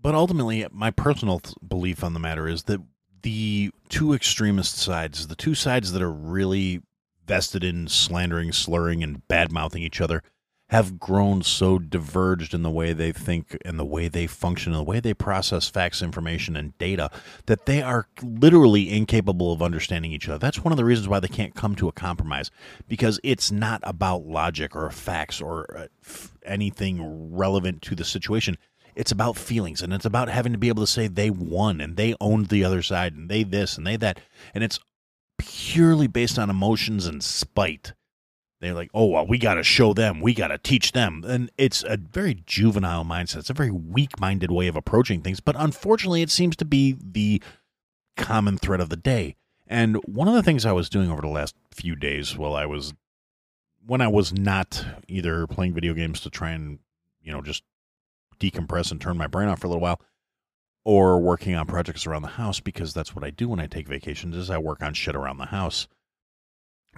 But 0.00 0.14
ultimately, 0.14 0.66
my 0.70 0.90
personal 0.90 1.40
belief 1.66 2.02
on 2.02 2.14
the 2.14 2.20
matter 2.20 2.48
is 2.48 2.64
that 2.64 2.80
the 3.22 3.70
two 3.88 4.12
extremist 4.12 4.76
sides, 4.76 5.28
the 5.28 5.34
two 5.34 5.54
sides 5.54 5.92
that 5.92 6.02
are 6.02 6.12
really 6.12 6.82
vested 7.26 7.64
in 7.64 7.88
slandering, 7.88 8.52
slurring, 8.52 9.02
and 9.02 9.26
bad 9.28 9.50
mouthing 9.50 9.82
each 9.82 10.00
other, 10.00 10.22
have 10.74 10.98
grown 10.98 11.40
so 11.40 11.78
diverged 11.78 12.52
in 12.52 12.64
the 12.64 12.70
way 12.70 12.92
they 12.92 13.12
think 13.12 13.56
and 13.64 13.78
the 13.78 13.84
way 13.84 14.08
they 14.08 14.26
function 14.26 14.72
and 14.72 14.80
the 14.80 14.90
way 14.90 14.98
they 14.98 15.14
process 15.14 15.68
facts, 15.68 16.02
information, 16.02 16.56
and 16.56 16.76
data 16.78 17.08
that 17.46 17.66
they 17.66 17.80
are 17.80 18.08
literally 18.20 18.92
incapable 18.92 19.52
of 19.52 19.62
understanding 19.62 20.10
each 20.10 20.28
other. 20.28 20.40
That's 20.40 20.64
one 20.64 20.72
of 20.72 20.76
the 20.76 20.84
reasons 20.84 21.06
why 21.06 21.20
they 21.20 21.28
can't 21.28 21.54
come 21.54 21.76
to 21.76 21.86
a 21.86 21.92
compromise 21.92 22.50
because 22.88 23.20
it's 23.22 23.52
not 23.52 23.82
about 23.84 24.26
logic 24.26 24.74
or 24.74 24.90
facts 24.90 25.40
or 25.40 25.64
uh, 25.78 25.86
anything 26.44 27.32
relevant 27.32 27.80
to 27.82 27.94
the 27.94 28.04
situation. 28.04 28.58
It's 28.96 29.12
about 29.12 29.36
feelings 29.36 29.80
and 29.80 29.92
it's 29.92 30.04
about 30.04 30.28
having 30.28 30.50
to 30.54 30.58
be 30.58 30.66
able 30.66 30.82
to 30.82 30.90
say 30.90 31.06
they 31.06 31.30
won 31.30 31.80
and 31.80 31.96
they 31.96 32.16
owned 32.20 32.48
the 32.48 32.64
other 32.64 32.82
side 32.82 33.14
and 33.14 33.28
they 33.28 33.44
this 33.44 33.78
and 33.78 33.86
they 33.86 33.96
that. 33.98 34.18
And 34.52 34.64
it's 34.64 34.80
purely 35.38 36.08
based 36.08 36.36
on 36.36 36.50
emotions 36.50 37.06
and 37.06 37.22
spite 37.22 37.92
they're 38.64 38.74
like, 38.74 38.90
oh, 38.94 39.06
well, 39.06 39.26
we 39.26 39.38
got 39.38 39.54
to 39.54 39.62
show 39.62 39.94
them, 39.94 40.20
we 40.20 40.34
got 40.34 40.48
to 40.48 40.58
teach 40.58 40.92
them. 40.92 41.22
And 41.26 41.50
it's 41.58 41.84
a 41.84 41.96
very 41.96 42.42
juvenile 42.46 43.04
mindset. 43.04 43.38
It's 43.38 43.50
a 43.50 43.54
very 43.54 43.70
weak 43.70 44.18
minded 44.20 44.50
way 44.50 44.66
of 44.68 44.76
approaching 44.76 45.22
things. 45.22 45.40
But 45.40 45.56
unfortunately, 45.58 46.22
it 46.22 46.30
seems 46.30 46.56
to 46.56 46.64
be 46.64 46.96
the 47.00 47.42
common 48.16 48.58
thread 48.58 48.80
of 48.80 48.88
the 48.88 48.96
day. 48.96 49.36
And 49.66 49.96
one 50.04 50.28
of 50.28 50.34
the 50.34 50.42
things 50.42 50.66
I 50.66 50.72
was 50.72 50.88
doing 50.88 51.10
over 51.10 51.22
the 51.22 51.28
last 51.28 51.54
few 51.72 51.96
days 51.96 52.36
while 52.36 52.54
I 52.54 52.66
was 52.66 52.94
when 53.86 54.00
I 54.00 54.08
was 54.08 54.32
not 54.32 54.84
either 55.08 55.46
playing 55.46 55.74
video 55.74 55.92
games 55.92 56.20
to 56.20 56.30
try 56.30 56.50
and, 56.50 56.78
you 57.22 57.32
know, 57.32 57.42
just 57.42 57.62
decompress 58.40 58.90
and 58.90 59.00
turn 59.00 59.16
my 59.16 59.26
brain 59.26 59.48
off 59.48 59.60
for 59.60 59.66
a 59.66 59.70
little 59.70 59.82
while, 59.82 60.00
or 60.84 61.18
working 61.18 61.54
on 61.54 61.66
projects 61.66 62.06
around 62.06 62.22
the 62.22 62.28
house 62.28 62.60
because 62.60 62.94
that's 62.94 63.14
what 63.14 63.24
I 63.24 63.30
do 63.30 63.48
when 63.48 63.60
I 63.60 63.66
take 63.66 63.88
vacations 63.88 64.36
is 64.36 64.50
I 64.50 64.58
work 64.58 64.82
on 64.82 64.94
shit 64.94 65.14
around 65.14 65.38
the 65.38 65.46
house 65.46 65.86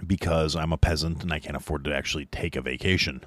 because 0.05 0.55
I'm 0.55 0.73
a 0.73 0.77
peasant 0.77 1.23
and 1.23 1.33
I 1.33 1.39
can't 1.39 1.57
afford 1.57 1.83
to 1.85 1.95
actually 1.95 2.25
take 2.25 2.55
a 2.55 2.61
vacation. 2.61 3.23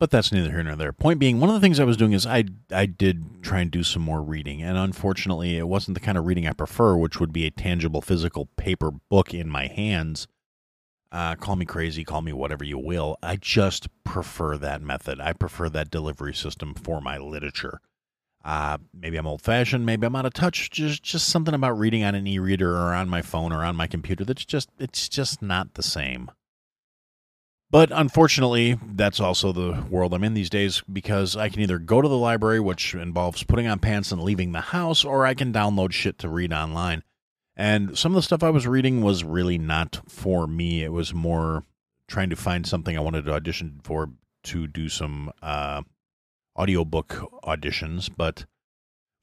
But 0.00 0.10
that's 0.10 0.32
neither 0.32 0.50
here 0.50 0.62
nor 0.62 0.76
there. 0.76 0.92
Point 0.92 1.20
being, 1.20 1.40
one 1.40 1.48
of 1.48 1.54
the 1.54 1.60
things 1.60 1.78
I 1.78 1.84
was 1.84 1.96
doing 1.96 2.12
is 2.12 2.26
I 2.26 2.44
I 2.70 2.86
did 2.86 3.42
try 3.42 3.60
and 3.60 3.70
do 3.70 3.84
some 3.84 4.02
more 4.02 4.22
reading, 4.22 4.60
and 4.60 4.76
unfortunately, 4.76 5.56
it 5.56 5.68
wasn't 5.68 5.94
the 5.94 6.00
kind 6.00 6.18
of 6.18 6.26
reading 6.26 6.48
I 6.48 6.52
prefer, 6.52 6.96
which 6.96 7.20
would 7.20 7.32
be 7.32 7.46
a 7.46 7.50
tangible, 7.50 8.02
physical 8.02 8.46
paper 8.56 8.90
book 9.08 9.32
in 9.32 9.48
my 9.48 9.68
hands. 9.68 10.26
Uh, 11.12 11.36
call 11.36 11.54
me 11.54 11.64
crazy, 11.64 12.02
call 12.02 12.22
me 12.22 12.32
whatever 12.32 12.64
you 12.64 12.76
will. 12.76 13.16
I 13.22 13.36
just 13.36 13.86
prefer 14.02 14.58
that 14.58 14.82
method. 14.82 15.20
I 15.20 15.32
prefer 15.32 15.68
that 15.68 15.90
delivery 15.90 16.34
system 16.34 16.74
for 16.74 17.00
my 17.00 17.18
literature. 17.18 17.80
Uh, 18.44 18.76
maybe 18.92 19.16
I'm 19.16 19.26
old 19.26 19.40
fashioned, 19.40 19.86
maybe 19.86 20.06
I'm 20.06 20.14
out 20.14 20.26
of 20.26 20.34
touch. 20.34 20.70
Just 20.70 21.02
just 21.02 21.28
something 21.28 21.54
about 21.54 21.78
reading 21.78 22.04
on 22.04 22.14
an 22.14 22.26
e-reader 22.26 22.76
or 22.76 22.92
on 22.92 23.08
my 23.08 23.22
phone 23.22 23.52
or 23.52 23.64
on 23.64 23.74
my 23.74 23.86
computer 23.86 24.24
that's 24.24 24.44
just 24.44 24.68
it's 24.78 25.08
just 25.08 25.40
not 25.40 25.74
the 25.74 25.82
same. 25.82 26.30
But 27.70 27.90
unfortunately, 27.90 28.78
that's 28.94 29.18
also 29.18 29.50
the 29.50 29.84
world 29.90 30.14
I'm 30.14 30.22
in 30.22 30.34
these 30.34 30.50
days 30.50 30.82
because 30.92 31.36
I 31.36 31.48
can 31.48 31.60
either 31.60 31.78
go 31.78 32.00
to 32.00 32.06
the 32.06 32.16
library, 32.16 32.60
which 32.60 32.94
involves 32.94 33.42
putting 33.42 33.66
on 33.66 33.80
pants 33.80 34.12
and 34.12 34.22
leaving 34.22 34.52
the 34.52 34.60
house, 34.60 35.04
or 35.04 35.26
I 35.26 35.34
can 35.34 35.52
download 35.52 35.92
shit 35.92 36.18
to 36.20 36.28
read 36.28 36.52
online. 36.52 37.02
And 37.56 37.98
some 37.98 38.12
of 38.12 38.16
the 38.16 38.22
stuff 38.22 38.42
I 38.42 38.50
was 38.50 38.66
reading 38.66 39.00
was 39.00 39.24
really 39.24 39.58
not 39.58 40.02
for 40.08 40.46
me. 40.46 40.84
It 40.84 40.92
was 40.92 41.14
more 41.14 41.64
trying 42.06 42.30
to 42.30 42.36
find 42.36 42.66
something 42.66 42.96
I 42.96 43.00
wanted 43.00 43.24
to 43.24 43.32
audition 43.32 43.80
for 43.82 44.10
to 44.44 44.66
do 44.66 44.88
some 44.88 45.32
uh, 45.42 45.82
audiobook 46.56 47.08
auditions, 47.44 48.10
but 48.14 48.46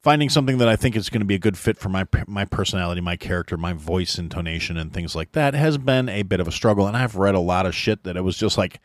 finding 0.03 0.29
something 0.29 0.57
that 0.57 0.67
I 0.67 0.75
think 0.75 0.95
is 0.95 1.09
going 1.09 1.21
to 1.21 1.25
be 1.25 1.35
a 1.35 1.39
good 1.39 1.57
fit 1.57 1.77
for 1.77 1.89
my 1.89 2.05
my 2.27 2.45
personality, 2.45 3.01
my 3.01 3.15
character, 3.15 3.57
my 3.57 3.73
voice 3.73 4.17
intonation 4.17 4.77
and 4.77 4.93
things 4.93 5.15
like 5.15 5.31
that 5.33 5.53
has 5.53 5.77
been 5.77 6.09
a 6.09 6.23
bit 6.23 6.39
of 6.39 6.47
a 6.47 6.51
struggle 6.51 6.87
and 6.87 6.97
I've 6.97 7.15
read 7.15 7.35
a 7.35 7.39
lot 7.39 7.65
of 7.65 7.75
shit 7.75 8.03
that 8.03 8.17
it 8.17 8.23
was 8.23 8.37
just 8.37 8.57
like 8.57 8.79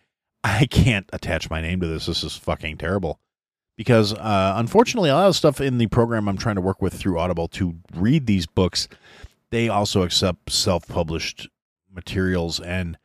I 0.45 0.67
can't 0.67 1.09
attach 1.13 1.51
my 1.51 1.61
name 1.61 1.81
to 1.81 1.89
this. 1.89 2.07
This 2.07 2.23
is 2.23 2.37
fucking 2.37 2.79
terrible. 2.79 3.19
Because 3.77 4.15
uh, 4.15 4.55
unfortunately, 4.57 5.11
a 5.11 5.15
lot 5.15 5.29
of 5.29 5.37
stuff 5.37 5.61
in 5.61 5.79
the 5.79 5.89
program 5.89 6.29
I'm 6.29 6.39
trying 6.39 6.55
to 6.55 6.63
work 6.63 6.81
with 6.81 6.95
through 6.95 7.19
Audible 7.19 7.49
to 7.49 7.75
read 7.95 8.27
these 8.27 8.47
books, 8.47 8.89
they 9.51 9.69
also 9.69 10.03
accept 10.03 10.51
self 10.51 10.87
published 10.89 11.49
materials. 11.93 12.59
And 12.61 12.97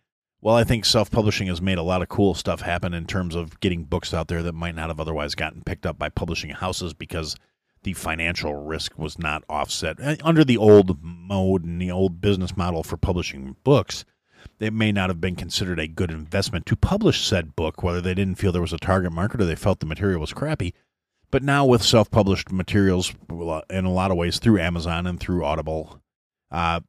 well, 0.41 0.55
I 0.55 0.63
think 0.63 0.85
self 0.85 1.11
publishing 1.11 1.47
has 1.47 1.61
made 1.61 1.77
a 1.77 1.83
lot 1.83 2.01
of 2.01 2.09
cool 2.09 2.33
stuff 2.33 2.61
happen 2.61 2.93
in 2.93 3.05
terms 3.05 3.35
of 3.35 3.59
getting 3.59 3.83
books 3.83 4.13
out 4.13 4.27
there 4.27 4.41
that 4.43 4.53
might 4.53 4.75
not 4.75 4.89
have 4.89 4.99
otherwise 4.99 5.35
gotten 5.35 5.63
picked 5.63 5.85
up 5.85 5.99
by 5.99 6.09
publishing 6.09 6.49
houses 6.49 6.93
because 6.93 7.35
the 7.83 7.93
financial 7.93 8.55
risk 8.55 8.97
was 8.97 9.19
not 9.19 9.43
offset. 9.49 9.97
Uh, 10.01 10.15
under 10.23 10.43
the 10.43 10.57
old 10.57 10.99
mode 11.01 11.63
and 11.63 11.81
the 11.81 11.91
old 11.91 12.21
business 12.21 12.57
model 12.57 12.83
for 12.83 12.97
publishing 12.97 13.55
books, 13.63 14.03
it 14.59 14.73
may 14.73 14.91
not 14.91 15.09
have 15.09 15.21
been 15.21 15.35
considered 15.35 15.79
a 15.79 15.87
good 15.87 16.11
investment 16.11 16.65
to 16.67 16.75
publish 16.75 17.25
said 17.25 17.55
book, 17.55 17.83
whether 17.83 18.01
they 18.01 18.13
didn't 18.13 18.35
feel 18.35 18.51
there 18.51 18.61
was 18.61 18.73
a 18.73 18.77
target 18.77 19.11
market 19.11 19.41
or 19.41 19.45
they 19.45 19.55
felt 19.55 19.79
the 19.79 19.85
material 19.85 20.19
was 20.19 20.33
crappy. 20.33 20.73
But 21.29 21.43
now, 21.43 21.65
with 21.65 21.83
self 21.83 22.11
published 22.11 22.51
materials 22.51 23.13
in 23.69 23.85
a 23.85 23.91
lot 23.91 24.11
of 24.11 24.17
ways 24.17 24.39
through 24.39 24.59
Amazon 24.59 25.07
and 25.07 25.19
through 25.19 25.45
Audible, 25.45 26.01
uh, 26.51 26.81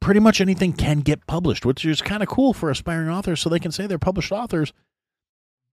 pretty 0.00 0.20
much 0.20 0.40
anything 0.40 0.72
can 0.72 1.00
get 1.00 1.26
published, 1.26 1.66
which 1.66 1.84
is 1.84 2.00
kind 2.02 2.22
of 2.22 2.28
cool 2.28 2.52
for 2.52 2.70
aspiring 2.70 3.08
authors 3.08 3.40
so 3.40 3.48
they 3.48 3.58
can 3.58 3.72
say 3.72 3.86
they're 3.86 3.98
published 3.98 4.32
authors. 4.32 4.72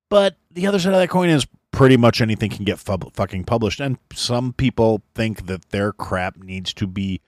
But 0.09 0.37
the 0.51 0.67
other 0.67 0.79
side 0.79 0.93
of 0.93 0.99
that 0.99 1.09
coin 1.09 1.29
is 1.29 1.47
pretty 1.71 1.97
much 1.97 2.21
anything 2.21 2.49
can 2.49 2.65
get 2.65 2.79
fu- 2.79 3.11
fucking 3.13 3.43
published. 3.43 3.79
And 3.79 3.97
some 4.13 4.53
people 4.53 5.01
think 5.13 5.47
that 5.47 5.69
their 5.69 5.91
crap 5.91 6.37
needs 6.37 6.73
to 6.75 6.87
be 6.87 7.21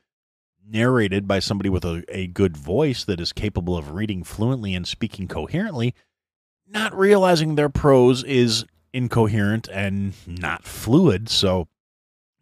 narrated 0.70 1.28
by 1.28 1.40
somebody 1.40 1.70
with 1.70 1.86
a, 1.86 2.04
a 2.10 2.28
good 2.28 2.58
voice 2.58 3.04
that 3.06 3.20
is 3.20 3.34
capable 3.34 3.78
of 3.78 3.92
reading 3.92 4.24
fluently 4.24 4.74
and 4.76 4.88
speaking 4.88 5.28
coherently, 5.28 5.94
not 6.68 6.98
realizing 6.98 7.56
their 7.56 7.70
prose 7.70 8.24
is 8.24 8.66
incoherent 8.94 9.68
and 9.70 10.14
not 10.28 10.66
fluid. 10.66 11.30
So 11.30 11.68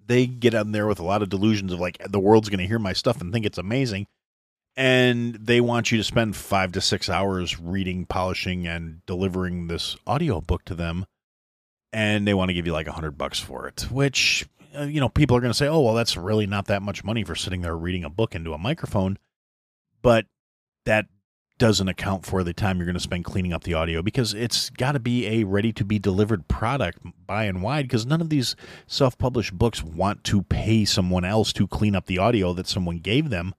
they 0.05 0.27
get 0.27 0.53
in 0.53 0.71
there 0.71 0.87
with 0.87 0.99
a 0.99 1.03
lot 1.03 1.21
of 1.21 1.29
delusions 1.29 1.71
of 1.71 1.79
like, 1.79 1.97
the 2.07 2.19
world's 2.19 2.49
going 2.49 2.59
to 2.59 2.67
hear 2.67 2.79
my 2.79 2.93
stuff 2.93 3.21
and 3.21 3.31
think 3.31 3.45
it's 3.45 3.57
amazing 3.57 4.07
and 4.77 5.35
they 5.35 5.61
want 5.61 5.91
you 5.91 5.97
to 5.97 6.03
spend 6.03 6.35
five 6.35 6.71
to 6.73 6.81
six 6.81 7.09
hours 7.09 7.59
reading, 7.59 8.05
polishing, 8.05 8.67
and 8.67 9.05
delivering 9.05 9.67
this 9.67 9.95
audio 10.05 10.41
book 10.41 10.65
to 10.65 10.75
them, 10.75 11.05
and 11.93 12.27
they 12.27 12.33
want 12.33 12.49
to 12.49 12.53
give 12.53 12.65
you 12.65 12.73
like 12.73 12.87
a 12.87 12.91
hundred 12.91 13.17
bucks 13.17 13.39
for 13.39 13.67
it. 13.67 13.87
Which 13.89 14.47
uh, 14.77 14.83
you 14.83 14.99
know, 14.99 15.09
people 15.09 15.37
are 15.37 15.41
going 15.41 15.51
to 15.51 15.57
say, 15.57 15.67
"Oh, 15.67 15.81
well, 15.81 15.93
that's 15.93 16.17
really 16.17 16.47
not 16.47 16.67
that 16.67 16.81
much 16.81 17.03
money 17.03 17.23
for 17.23 17.35
sitting 17.35 17.61
there 17.61 17.77
reading 17.77 18.03
a 18.03 18.09
book 18.09 18.35
into 18.35 18.53
a 18.53 18.57
microphone," 18.57 19.17
but 20.01 20.25
that 20.85 21.05
doesn't 21.57 21.87
account 21.87 22.25
for 22.25 22.43
the 22.43 22.53
time 22.53 22.77
you're 22.77 22.85
going 22.85 22.95
to 22.95 22.99
spend 22.99 23.23
cleaning 23.23 23.53
up 23.53 23.63
the 23.63 23.73
audio 23.73 24.01
because 24.01 24.33
it's 24.33 24.69
got 24.71 24.91
to 24.91 24.99
be 24.99 25.25
a 25.25 25.45
ready 25.45 25.71
to 25.71 25.85
be 25.85 25.97
delivered 25.97 26.49
product 26.49 26.99
by 27.25 27.45
and 27.45 27.63
wide 27.63 27.85
because 27.85 28.05
none 28.05 28.19
of 28.19 28.29
these 28.29 28.57
self-published 28.87 29.53
books 29.53 29.81
want 29.81 30.21
to 30.25 30.41
pay 30.41 30.83
someone 30.83 31.23
else 31.23 31.53
to 31.53 31.65
clean 31.65 31.95
up 31.95 32.07
the 32.07 32.17
audio 32.17 32.51
that 32.51 32.67
someone 32.67 32.99
gave 32.99 33.29
them 33.29 33.55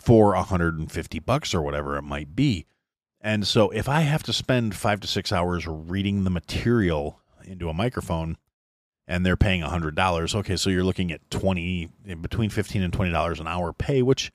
for 0.00 0.34
150 0.34 1.18
bucks 1.20 1.54
or 1.54 1.62
whatever 1.62 1.96
it 1.96 2.02
might 2.02 2.34
be. 2.34 2.66
And 3.20 3.46
so 3.46 3.68
if 3.70 3.88
I 3.88 4.00
have 4.00 4.22
to 4.24 4.32
spend 4.32 4.74
5 4.74 5.00
to 5.00 5.06
6 5.06 5.32
hours 5.32 5.66
reading 5.66 6.24
the 6.24 6.30
material 6.30 7.20
into 7.44 7.68
a 7.68 7.74
microphone 7.74 8.38
and 9.06 9.26
they're 9.26 9.36
paying 9.36 9.62
$100, 9.62 10.34
okay, 10.34 10.56
so 10.56 10.70
you're 10.70 10.84
looking 10.84 11.12
at 11.12 11.30
20 11.30 11.90
between 12.22 12.48
15 12.48 12.82
and 12.82 12.92
$20 12.92 13.40
an 13.40 13.46
hour 13.46 13.72
pay, 13.72 14.00
which 14.00 14.32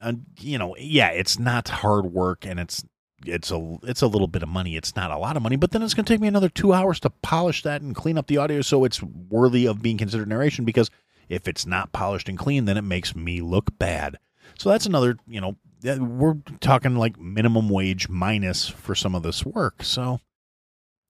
uh, 0.00 0.12
you 0.38 0.58
know, 0.58 0.76
yeah, 0.78 1.08
it's 1.08 1.38
not 1.38 1.68
hard 1.68 2.06
work 2.06 2.46
and 2.46 2.60
it's 2.60 2.84
it's 3.24 3.50
a 3.50 3.78
it's 3.82 4.02
a 4.02 4.06
little 4.06 4.28
bit 4.28 4.42
of 4.42 4.48
money. 4.48 4.76
It's 4.76 4.94
not 4.94 5.10
a 5.10 5.18
lot 5.18 5.36
of 5.36 5.42
money, 5.42 5.56
but 5.56 5.70
then 5.72 5.82
it's 5.82 5.94
going 5.94 6.04
to 6.04 6.12
take 6.12 6.20
me 6.20 6.28
another 6.28 6.50
2 6.50 6.72
hours 6.72 7.00
to 7.00 7.10
polish 7.10 7.62
that 7.62 7.80
and 7.82 7.94
clean 7.94 8.18
up 8.18 8.26
the 8.28 8.36
audio 8.36 8.60
so 8.60 8.84
it's 8.84 9.02
worthy 9.02 9.66
of 9.66 9.82
being 9.82 9.96
considered 9.98 10.28
narration 10.28 10.64
because 10.64 10.90
if 11.28 11.48
it's 11.48 11.66
not 11.66 11.92
polished 11.92 12.28
and 12.28 12.38
clean, 12.38 12.66
then 12.66 12.76
it 12.76 12.82
makes 12.82 13.16
me 13.16 13.40
look 13.40 13.76
bad. 13.78 14.18
So 14.58 14.70
that's 14.70 14.86
another, 14.86 15.16
you 15.26 15.40
know, 15.40 15.56
we're 15.98 16.36
talking 16.60 16.96
like 16.96 17.18
minimum 17.18 17.68
wage 17.68 18.08
minus 18.08 18.68
for 18.68 18.94
some 18.94 19.14
of 19.14 19.22
this 19.22 19.44
work. 19.44 19.82
So, 19.82 20.20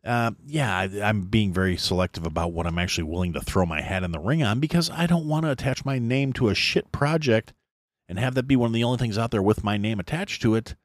uh, 0.05 0.33
yeah, 0.46 0.77
I, 0.77 0.85
I'm 1.03 1.22
being 1.22 1.53
very 1.53 1.77
selective 1.77 2.27
about 2.27 2.53
what 2.53 2.66
I'm 2.66 2.79
actually 2.79 3.05
willing 3.05 3.33
to 3.33 3.40
throw 3.40 3.66
my 3.66 3.81
hat 3.81 4.05
in 4.05 4.12
the 4.12 4.20
ring 4.20 4.42
on 4.42 4.61
because 4.61 4.90
I 4.90 5.07
don't 5.07 5.29
want 5.29 5.44
to 5.44 5.51
attach 5.51 5.85
my 5.85 5.99
name 5.99 6.33
to 6.35 6.49
a 6.49 6.55
shit 6.55 6.92
project 6.92 7.53
and 8.09 8.18
have 8.18 8.35
that 8.35 8.44
be 8.46 8.57
one 8.57 8.68
of 8.68 8.75
the 8.75 8.85
only 8.85 8.99
things 8.99 9.18
out 9.18 9.31
there 9.31 9.42
with 9.42 9.64
my 9.64 9.77
name 9.77 9.99
attached 9.99 10.42
to 10.42 10.55
it 10.55 10.77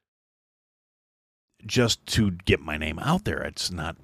just 1.66 2.06
to 2.08 2.32
get 2.32 2.60
my 2.60 2.78
name 2.78 3.00
out 3.00 3.26
there. 3.26 3.42
It's 3.44 3.72
not, 3.72 3.96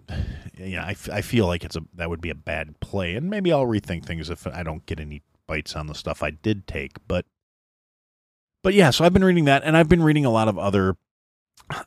you 0.55 0.75
know, 0.75 0.83
I, 0.83 0.95
I 1.11 1.21
feel 1.21 1.47
like 1.47 1.63
it's 1.63 1.75
a, 1.75 1.81
that 1.95 2.09
would 2.09 2.21
be 2.21 2.29
a 2.29 2.35
bad 2.35 2.79
play. 2.79 3.15
And 3.15 3.29
maybe 3.29 3.51
I'll 3.51 3.65
rethink 3.65 4.05
things 4.05 4.29
if 4.29 4.45
I 4.45 4.63
don't 4.63 4.85
get 4.85 4.99
any 4.99 5.23
bites 5.47 5.75
on 5.75 5.87
the 5.87 5.95
stuff 5.95 6.21
I 6.21 6.31
did 6.31 6.67
take. 6.67 6.97
But 7.07 7.25
but 8.67 8.73
yeah, 8.73 8.89
so 8.89 9.05
I've 9.05 9.13
been 9.13 9.23
reading 9.23 9.45
that, 9.45 9.63
and 9.63 9.77
I've 9.77 9.87
been 9.87 10.03
reading 10.03 10.25
a 10.25 10.29
lot 10.29 10.49
of 10.49 10.59
other 10.59 10.97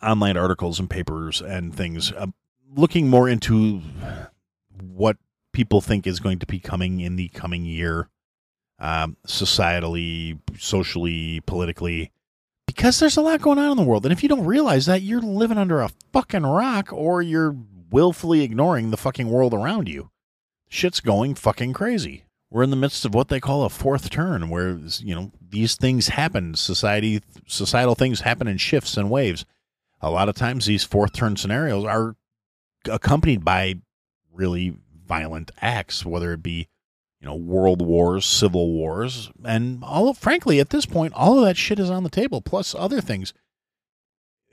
online 0.03 0.39
articles 0.39 0.81
and 0.81 0.89
papers 0.89 1.43
and 1.43 1.75
things, 1.75 2.11
uh, 2.11 2.29
looking 2.75 3.11
more 3.11 3.29
into 3.29 3.83
what 4.81 5.19
people 5.53 5.83
think 5.83 6.07
is 6.07 6.21
going 6.21 6.39
to 6.39 6.47
be 6.47 6.59
coming 6.59 7.01
in 7.01 7.17
the 7.17 7.29
coming 7.29 7.67
year, 7.67 8.09
um, 8.79 9.19
societally, 9.27 10.39
socially, 10.59 11.43
politically, 11.45 12.13
because 12.67 12.99
there's 12.99 13.19
a 13.19 13.21
lot 13.21 13.43
going 13.43 13.59
on 13.59 13.73
in 13.73 13.77
the 13.77 13.83
world. 13.83 14.07
And 14.07 14.13
if 14.15 14.23
you 14.23 14.31
don't 14.31 14.47
realize 14.47 14.87
that, 14.87 15.03
you're 15.03 15.21
living 15.21 15.59
under 15.59 15.83
a 15.83 15.91
fucking 16.15 16.45
rock 16.45 16.95
or 16.95 17.21
you're 17.21 17.55
willfully 17.91 18.41
ignoring 18.41 18.91
the 18.91 18.97
fucking 18.97 19.29
world 19.29 19.53
around 19.53 19.87
you. 19.87 20.09
Shit's 20.71 21.01
going 21.01 21.35
fucking 21.35 21.75
crazy 21.75 22.25
we're 22.51 22.65
in 22.65 22.71
the 22.71 22.77
midst 22.77 23.05
of 23.05 23.15
what 23.15 23.29
they 23.29 23.41
call 23.41 23.65
a 23.65 23.69
fourth 23.69 24.11
turn 24.11 24.49
where 24.49 24.79
you 24.99 25.15
know 25.15 25.31
these 25.51 25.77
things 25.77 26.09
happen. 26.09 26.55
Society 26.55 27.23
societal 27.47 27.95
things 27.95 28.21
happen 28.21 28.49
in 28.49 28.59
shifts 28.59 28.97
and 28.97 29.11
waves. 29.11 29.45
A 30.01 30.11
lot 30.11 30.29
of 30.29 30.35
times 30.35 30.67
these 30.67 30.85
fourth 30.85 31.13
turn 31.13 31.37
scenarios 31.37 31.85
are 31.85 32.17
accompanied 32.91 33.45
by 33.45 33.75
really 34.33 34.77
violent 35.07 35.51
acts 35.61 36.05
whether 36.07 36.33
it 36.33 36.43
be 36.43 36.69
you 37.21 37.27
know 37.27 37.35
world 37.35 37.83
wars 37.83 38.27
civil 38.27 38.73
wars. 38.73 39.31
And 39.45 39.85
all 39.85 40.09
of, 40.09 40.19
frankly 40.19 40.59
at 40.61 40.71
this 40.71 40.87
point 40.87 41.13
all 41.15 41.39
of 41.39 41.45
that 41.45 41.57
shit 41.57 41.79
is 41.79 41.91
on 41.91 42.03
the 42.03 42.11
table 42.11 42.41
plus 42.41 42.75
other 42.75 43.01
things 43.01 43.33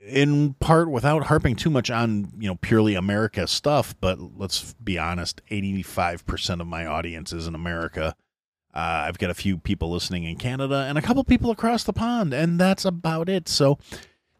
in 0.00 0.54
part 0.54 0.90
without 0.90 1.24
harping 1.24 1.56
too 1.56 1.70
much 1.70 1.90
on 1.90 2.32
you 2.38 2.48
know 2.48 2.56
purely 2.56 2.94
America 2.94 3.46
stuff, 3.46 3.94
but 4.00 4.18
let's 4.38 4.74
be 4.74 4.98
honest, 4.98 5.42
eighty 5.50 5.82
five 5.82 6.26
percent 6.26 6.60
of 6.60 6.66
my 6.66 6.86
audience 6.86 7.32
is 7.32 7.46
in 7.46 7.54
America. 7.54 8.14
Uh, 8.74 9.06
I've 9.06 9.18
got 9.18 9.30
a 9.30 9.34
few 9.34 9.58
people 9.58 9.90
listening 9.90 10.24
in 10.24 10.36
Canada 10.36 10.86
and 10.88 10.98
a 10.98 11.02
couple 11.02 11.24
people 11.24 11.50
across 11.50 11.84
the 11.84 11.92
pond, 11.92 12.32
and 12.32 12.60
that's 12.60 12.84
about 12.84 13.28
it. 13.28 13.48
So 13.48 13.78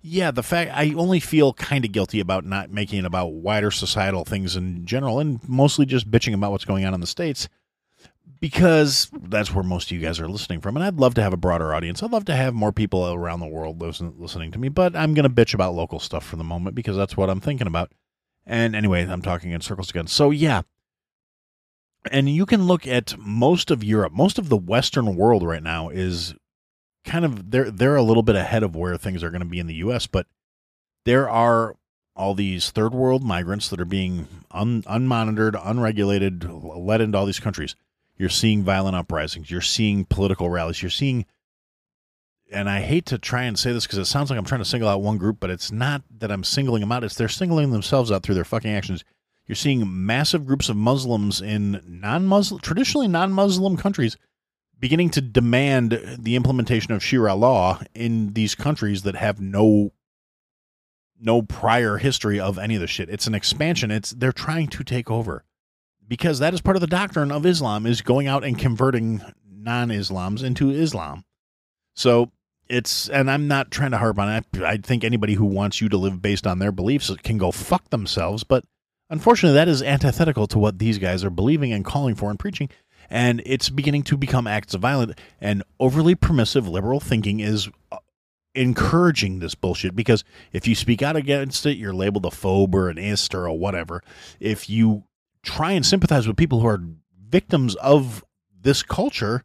yeah, 0.01 0.31
the 0.31 0.43
fact 0.43 0.71
I 0.75 0.95
only 0.95 1.19
feel 1.19 1.53
kind 1.55 1.85
of 1.85 1.93
guilty 1.93 2.21
about 2.21 2.45
not 2.45 2.71
making 2.71 3.01
it 3.01 3.05
about 3.05 3.33
wider 3.33 3.71
societal 3.71 4.25
things 4.25 4.55
in 4.55 4.87
general 4.87 5.19
and 5.19 5.41
mostly 5.49 5.87
just 5.87 6.11
bitching 6.11 6.35
about 6.35 6.53
what's 6.53 6.65
going 6.65 6.85
on 6.85 6.95
in 6.95 7.01
the 7.01 7.07
States 7.07 7.49
because 8.41 9.11
that's 9.13 9.53
where 9.53 9.65
most 9.65 9.91
of 9.91 9.97
you 9.97 10.03
guys 10.03 10.21
are 10.21 10.29
listening 10.29 10.61
from. 10.61 10.77
And 10.77 10.85
I'd 10.85 10.97
love 10.97 11.15
to 11.15 11.23
have 11.23 11.33
a 11.33 11.39
broader 11.39 11.75
audience. 11.75 12.03
I'd 12.03 12.13
love 12.13 12.25
to 12.27 12.37
have 12.37 12.55
more 12.55 12.73
people 12.73 13.13
around 13.13 13.41
the 13.41 13.47
world 13.47 13.81
listen, 13.81 14.15
listening 14.19 14.53
to 14.53 14.59
me, 14.59 14.69
but 14.69 14.95
I'm 14.95 15.15
going 15.15 15.29
to 15.29 15.35
bitch 15.35 15.55
about 15.55 15.75
local 15.75 15.99
stuff 15.99 16.25
for 16.25 16.37
the 16.37 16.45
moment 16.45 16.77
because 16.77 16.97
that's 16.97 17.17
what 17.17 17.31
I'm 17.31 17.41
thinking 17.41 17.67
about. 17.67 17.93
And 18.47 18.75
anyway, 18.75 19.05
I'm 19.07 19.23
talking 19.23 19.51
in 19.51 19.61
circles 19.61 19.91
again. 19.91 20.07
So, 20.07 20.31
yeah. 20.31 20.63
And 22.11 22.29
you 22.29 22.47
can 22.47 22.67
look 22.67 22.87
at 22.87 23.19
most 23.19 23.71
of 23.71 23.85
Europe, 23.85 24.13
most 24.13 24.39
of 24.39 24.49
the 24.49 24.57
Western 24.57 25.17
world 25.17 25.43
right 25.43 25.63
now 25.63 25.89
is 25.89 26.35
kind 27.05 27.25
of 27.25 27.51
they're 27.51 27.71
they're 27.71 27.97
a 27.97 28.03
little 28.03 28.23
bit 28.23 28.37
ahead 28.37 28.63
of 28.63 28.77
where 28.77 28.97
things 28.97 29.23
are 29.23 29.31
going 29.31 29.41
to 29.41 29.47
be 29.47 29.59
in 29.59 29.67
the 29.67 29.75
US, 29.77 30.07
but 30.07 30.27
there 31.05 31.29
are 31.29 31.77
all 32.15 32.35
these 32.35 32.71
third 32.71 32.93
world 32.93 33.23
migrants 33.23 33.69
that 33.69 33.81
are 33.81 33.85
being 33.85 34.27
un, 34.51 34.83
unmonitored, 34.83 35.61
unregulated, 35.65 36.45
led 36.45 37.01
into 37.01 37.17
all 37.17 37.27
these 37.27 37.41
countries. 37.41 37.77
You're 38.19 38.29
seeing 38.29 38.65
violent 38.65 38.97
uprisings. 38.97 39.51
You're 39.51 39.61
seeing 39.61 40.05
political 40.05 40.51
rallies. 40.51 40.83
You're 40.83 40.91
seeing, 40.91 41.25
and 42.51 42.69
I 42.69 42.81
hate 42.81 43.07
to 43.07 43.19
try 43.19 43.45
and 43.45 43.57
say 43.57 43.73
this 43.73 43.87
because 43.87 43.99
it 43.99 44.07
sounds 44.07 44.29
like 44.29 44.39
I'm 44.39 44.45
trying 44.45 44.61
to 44.61 44.65
single 44.65 44.89
out 44.89 45.01
one 45.01 45.19
group, 45.19 45.39
but 45.39 45.51
it's 45.51 45.71
not 45.71 46.03
that 46.19 46.33
I'm 46.33 46.43
singling 46.43 46.81
them 46.81 46.91
out. 46.91 47.05
It's 47.05 47.15
they're 47.15 47.29
singling 47.29 47.71
themselves 47.71 48.11
out 48.11 48.25
through 48.25 48.35
their 48.35 48.45
fucking 48.45 48.71
actions. 48.71 49.05
You're 49.47 49.57
seeing 49.57 50.05
massive 50.05 50.45
groups 50.47 50.69
of 50.69 50.77
Muslims 50.77 51.41
in 51.41 51.81
non-Muslim, 51.87 52.61
traditionally 52.61 53.09
non-Muslim 53.09 53.77
countries, 53.77 54.17
beginning 54.79 55.11
to 55.11 55.21
demand 55.21 56.17
the 56.19 56.37
implementation 56.37 56.93
of 56.93 57.03
Sharia 57.03 57.35
law 57.35 57.81
in 57.95 58.35
these 58.35 58.55
countries 58.55 59.03
that 59.03 59.15
have 59.15 59.41
no 59.41 59.93
no 61.21 61.43
prior 61.43 61.97
history 61.99 62.39
of 62.39 62.59
any 62.59 62.75
of 62.75 62.81
the 62.81 62.87
shit. 62.87 63.09
It's 63.09 63.27
an 63.27 63.35
expansion. 63.35 63.91
It's 63.91 64.11
they're 64.11 64.33
trying 64.33 64.69
to 64.69 64.85
take 64.85 65.11
over 65.11 65.45
because 66.09 66.39
that 66.39 66.55
is 66.55 66.61
part 66.61 66.77
of 66.77 66.81
the 66.81 66.87
doctrine 66.87 67.31
of 67.31 67.47
Islam 67.47 67.87
is 67.87 68.01
going 68.01 68.27
out 68.27 68.43
and 68.43 68.59
converting 68.59 69.23
non-Islams 69.47 70.43
into 70.43 70.71
Islam. 70.71 71.25
So 71.95 72.33
it's 72.69 73.09
and 73.09 73.31
I'm 73.31 73.49
not 73.49 73.71
trying 73.71 73.91
to 73.93 73.99
harp 73.99 74.19
on 74.19 74.33
it. 74.33 74.63
I 74.63 74.79
think 74.79 75.05
anybody 75.05 75.35
who 75.35 75.45
wants 75.45 75.81
you 75.81 75.89
to 75.91 75.97
live 75.97 76.21
based 76.23 76.47
on 76.47 76.59
their 76.59 76.73
beliefs 76.73 77.11
can 77.23 77.39
go 77.39 77.51
fuck 77.51 77.91
themselves, 77.91 78.45
but 78.45 78.65
unfortunately 79.11 79.55
that 79.55 79.69
is 79.69 79.83
antithetical 79.83 80.47
to 80.49 80.59
what 80.59 80.79
these 80.79 80.99
guys 80.99 81.25
are 81.25 81.31
believing 81.31 81.73
and 81.73 81.85
calling 81.85 82.15
for 82.15 82.31
and 82.31 82.39
preaching. 82.39 82.69
And 83.11 83.43
it's 83.47 83.71
beginning 83.71 84.03
to 84.05 84.19
become 84.19 84.47
acts 84.47 84.75
of 84.75 84.83
violence 84.83 85.15
and 85.41 85.63
overly 85.81 86.15
permissive 86.15 86.69
liberal 86.69 87.01
thinking 87.01 87.41
is 87.41 87.69
uh, 87.91 87.97
encouraging 88.55 89.39
this 89.39 89.55
bullshit 89.55 89.97
because 89.97 90.25
if 90.53 90.69
you 90.69 90.75
speak 90.75 91.01
out 91.01 91.17
against 91.17 91.65
it, 91.65 91.79
you're 91.79 91.95
labeled 91.95 92.27
a 92.27 92.31
phobe 92.31 92.75
or 92.75 92.91
an 92.91 92.99
ist 92.99 93.35
or 93.35 93.47
a 93.47 93.55
whatever. 93.55 94.03
If 94.41 94.69
you 94.69 95.05
try 95.49 95.73
and 95.73 95.85
sympathize 95.85 96.29
with 96.29 96.37
people 96.37 96.61
who 96.61 96.69
are 96.69 96.83
victims 97.29 97.75
of 97.77 98.23
this 98.61 98.83
culture, 98.83 99.45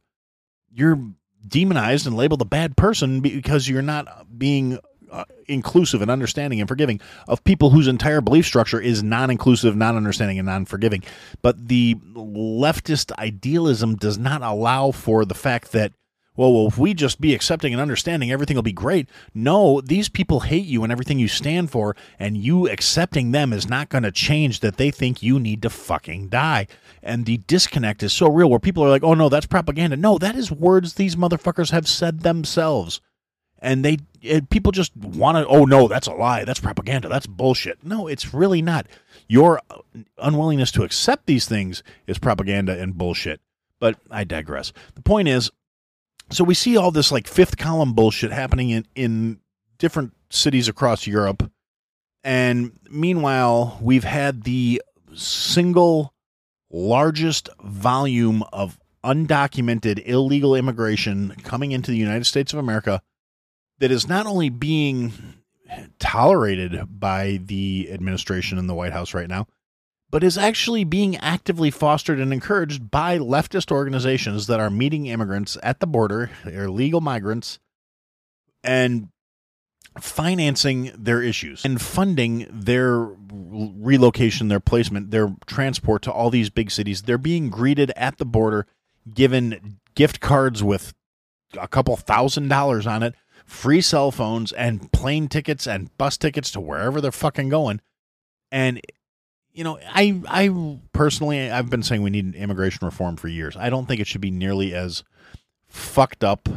you're 0.70 1.00
demonized 1.48 2.06
and 2.06 2.16
labeled 2.16 2.42
a 2.42 2.46
bad 2.46 2.76
person 2.76 3.22
because 3.22 3.70
you're 3.70 3.82
not 3.82 4.28
being 4.38 4.80
uh, 5.10 5.24
inclusive 5.48 6.02
and 6.02 6.12
understanding 6.12 6.60
and 6.60 6.68
forgiving 6.68 7.00
of 7.28 7.44
people 7.44 7.70
whose 7.70 7.88
entire 7.88 8.20
belief 8.20 8.46
structure 8.46 8.82
is 8.82 9.02
non-inclusive, 9.02 9.78
non-understanding, 9.78 10.40
and 10.40 10.46
non-forgiving. 10.46 11.04
But 11.42 11.70
the 11.70 11.96
leftist 12.16 13.18
idealism 13.18 13.96
does 13.96 14.18
not 14.18 14.42
allow 14.42 14.92
for 14.92 15.24
the 15.24 15.36
fact 15.36 15.72
that 15.72 15.94
well, 16.36 16.54
well, 16.54 16.68
if 16.68 16.78
we 16.78 16.94
just 16.94 17.22
be 17.22 17.36
accepting 17.36 17.74
and 17.74 17.82
understanding, 17.82 18.32
everything 18.32 18.56
will 18.56 18.64
be 18.64 18.72
great. 18.72 19.08
No, 19.34 19.82
these 19.82 20.10
people 20.10 20.42
hate 20.42 20.66
you 20.66 20.84
and 20.84 20.92
everything 20.92 21.20
you 21.20 21.28
stand 21.28 21.70
for, 21.70 21.96
and 22.18 22.38
you 22.38 22.68
accepting 22.68 23.32
them 23.32 23.54
is 23.54 23.70
not 23.70 23.90
going 23.90 24.04
to 24.04 24.12
change 24.12 24.62
that 24.62 24.78
they 24.78 24.90
think 24.90 25.22
you 25.22 25.40
need 25.40 25.62
to 25.62 25.70
fucking 25.70 26.30
die. 26.30 26.68
And 27.04 27.26
the 27.26 27.38
disconnect 27.38 28.02
is 28.02 28.14
so 28.14 28.30
real 28.30 28.50
where 28.50 28.60
people 28.60 28.84
are 28.84 28.90
like, 28.90 29.04
oh 29.04 29.14
no, 29.14 29.30
that's 29.30 29.46
propaganda. 29.46 29.96
No, 29.96 30.18
that 30.18 30.36
is 30.36 30.52
words 30.52 30.96
these 30.96 31.16
motherfuckers 31.16 31.72
have 31.72 31.88
said 31.88 32.22
themselves. 32.22 33.00
And 33.60 33.86
they 33.86 34.00
it, 34.22 34.50
people 34.50 34.72
just 34.72 34.96
want 34.98 35.38
to, 35.38 35.46
oh 35.48 35.66
no, 35.66 35.88
that's 35.88 36.08
a 36.08 36.14
lie. 36.14 36.46
That's 36.46 36.60
propaganda. 36.60 37.10
That's 37.10 37.28
bullshit. 37.28 37.84
No, 37.84 38.08
it's 38.08 38.34
really 38.34 38.62
not. 38.62 38.88
Your 39.28 39.62
unwillingness 40.18 40.72
to 40.74 40.84
accept 40.84 41.28
these 41.28 41.46
things 41.46 41.84
is 42.08 42.18
propaganda 42.18 42.80
and 42.80 42.98
bullshit. 42.98 43.40
But 43.80 43.98
I 44.10 44.24
digress. 44.24 44.74
The 44.96 45.02
point 45.02 45.28
is, 45.28 45.52
so 46.30 46.44
we 46.44 46.54
see 46.54 46.78
all 46.78 46.92
this 46.92 47.12
like 47.12 47.28
fifth 47.28 47.58
column 47.58 47.94
bullshit 47.94 48.32
happening 48.32 48.70
in, 48.70 48.86
in 48.96 49.40
different 49.78 50.14
cities 50.30 50.68
across 50.68 51.08
Europe. 51.08 51.52
And 52.24 52.80
meanwhile, 52.90 53.78
we've 53.82 54.06
had 54.06 54.44
the 54.44 54.82
single 55.14 56.14
largest 56.72 57.50
volume 57.62 58.44
of 58.54 58.80
undocumented 59.04 60.02
illegal 60.08 60.56
immigration 60.56 61.36
coming 61.44 61.72
into 61.72 61.92
the 61.92 61.98
United 61.98 62.26
States 62.26 62.54
of 62.54 62.60
America 62.60 63.02
that 63.80 63.92
is 63.92 64.08
not 64.08 64.26
only 64.26 64.50
being 64.50 65.12
tolerated 66.00 67.00
by 67.00 67.40
the 67.44 67.90
administration 67.92 68.58
in 68.58 68.68
the 68.68 68.74
White 68.74 68.94
House 68.94 69.14
right 69.14 69.28
now, 69.28 69.48
but 70.14 70.24
is 70.24 70.38
actually 70.38 70.84
being 70.84 71.18
actively 71.18 71.72
fostered 71.72 72.20
and 72.20 72.32
encouraged 72.32 72.92
by 72.92 73.18
leftist 73.18 73.72
organizations 73.72 74.46
that 74.46 74.60
are 74.60 74.70
meeting 74.70 75.08
immigrants 75.08 75.58
at 75.64 75.80
the 75.80 75.88
border, 75.88 76.30
illegal 76.46 77.02
migrants, 77.02 77.58
and 78.64 79.10
financing 80.00 80.92
their 80.96 81.20
issues 81.24 81.66
and 81.66 81.82
funding 81.82 82.48
their 82.52 83.10
relocation, 83.32 84.50
their 84.50 84.60
placement, 84.60 85.10
their 85.10 85.36
transport 85.48 86.04
to 86.04 86.12
all 86.12 86.30
these 86.30 86.52
big 86.52 86.70
cities. 86.70 87.02
They're 87.02 87.18
being 87.18 87.50
greeted 87.50 87.92
at 87.96 88.20
the 88.20 88.26
border, 88.26 88.68
given 89.12 89.80
gift 89.96 90.20
cards 90.20 90.62
with 90.62 90.94
a 91.60 91.68
couple 91.68 91.98
thousand 91.98 92.50
dollars 92.50 92.86
on 92.86 93.02
it, 93.02 93.16
free 93.48 93.82
cell 93.82 94.12
phones, 94.12 94.52
and 94.52 94.92
plane 94.92 95.28
tickets 95.28 95.66
and 95.66 95.98
bus 95.98 96.18
tickets 96.20 96.52
to 96.52 96.60
wherever 96.60 97.02
they're 97.02 97.12
fucking 97.12 97.50
going. 97.50 97.82
And 98.52 98.80
you 99.54 99.64
know, 99.64 99.80
I 99.88 100.22
I 100.28 100.78
personally 100.94 101.50
I've 101.50 101.70
been 101.70 101.84
saying 101.84 102.02
we 102.02 102.10
need 102.10 102.36
immigration 102.36 102.86
reform 102.86 103.16
for 103.16 103.28
years. 103.28 103.56
I 103.56 103.70
don't 103.70 103.86
think 103.88 104.02
it 104.02 104.08
should 104.08 104.22
be 104.22 104.32
nearly 104.32 104.74
as 104.74 105.04
fucked 105.68 106.24
up 106.24 106.50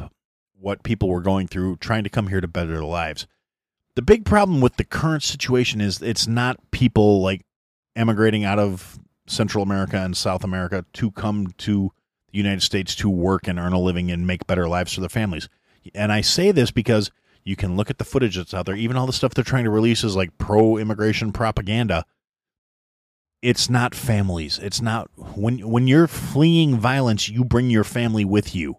what 0.58 0.82
people 0.82 1.08
were 1.08 1.20
going 1.20 1.46
through 1.46 1.76
trying 1.76 2.04
to 2.04 2.10
come 2.10 2.28
here 2.28 2.40
to 2.40 2.48
better 2.48 2.72
their 2.72 2.82
lives. 2.82 3.26
The 3.94 4.02
big 4.02 4.24
problem 4.24 4.60
with 4.60 4.76
the 4.76 4.84
current 4.84 5.22
situation 5.22 5.80
is 5.80 6.02
it's 6.02 6.26
not 6.26 6.58
people 6.70 7.22
like 7.22 7.44
emigrating 7.94 8.44
out 8.44 8.58
of 8.58 8.98
Central 9.26 9.62
America 9.62 9.98
and 9.98 10.16
South 10.16 10.44
America 10.44 10.84
to 10.94 11.10
come 11.10 11.48
to 11.58 11.92
the 12.30 12.38
United 12.38 12.62
States 12.62 12.94
to 12.96 13.10
work 13.10 13.46
and 13.46 13.58
earn 13.58 13.72
a 13.72 13.80
living 13.80 14.10
and 14.10 14.26
make 14.26 14.46
better 14.46 14.68
lives 14.68 14.92
for 14.94 15.00
their 15.00 15.08
families. 15.08 15.48
And 15.94 16.12
I 16.12 16.20
say 16.20 16.50
this 16.50 16.70
because 16.70 17.10
you 17.44 17.56
can 17.56 17.76
look 17.76 17.90
at 17.90 17.98
the 17.98 18.04
footage 18.04 18.36
that's 18.36 18.54
out 18.54 18.66
there, 18.66 18.74
even 18.74 18.96
all 18.96 19.06
the 19.06 19.12
stuff 19.12 19.34
they're 19.34 19.44
trying 19.44 19.64
to 19.64 19.70
release 19.70 20.02
is 20.02 20.16
like 20.16 20.36
pro 20.38 20.76
immigration 20.76 21.32
propaganda 21.32 22.04
it's 23.42 23.68
not 23.70 23.94
families. 23.94 24.58
It's 24.58 24.80
not 24.80 25.10
when 25.16 25.68
when 25.68 25.86
you're 25.86 26.06
fleeing 26.06 26.78
violence, 26.78 27.28
you 27.28 27.44
bring 27.44 27.70
your 27.70 27.84
family 27.84 28.24
with 28.24 28.54
you. 28.54 28.78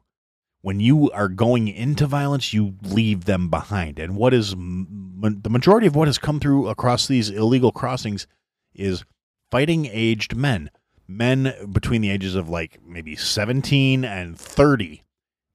When 0.62 0.80
you 0.80 1.10
are 1.12 1.30
going 1.30 1.68
into 1.68 2.08
violence, 2.08 2.54
you 2.54 2.76
leave 2.82 3.26
them 3.26 3.50
behind. 3.50 4.00
And 4.00 4.16
what 4.16 4.34
is 4.34 4.52
the 4.52 5.50
majority 5.50 5.88
of 5.88 5.96
what 5.96 6.08
has 6.08 6.18
come 6.18 6.40
through 6.40 6.68
across 6.68 7.08
these 7.08 7.30
illegal 7.30 7.72
crossings 7.72 8.28
is 8.74 9.06
fighting 9.50 9.86
aged 9.86 10.36
men, 10.36 10.72
men 11.08 11.54
between 11.72 12.02
the 12.02 12.10
ages 12.10 12.36
of 12.36 12.50
like 12.50 12.80
maybe 12.86 13.16
17 13.16 14.04
and 14.04 14.38
30. 14.38 15.04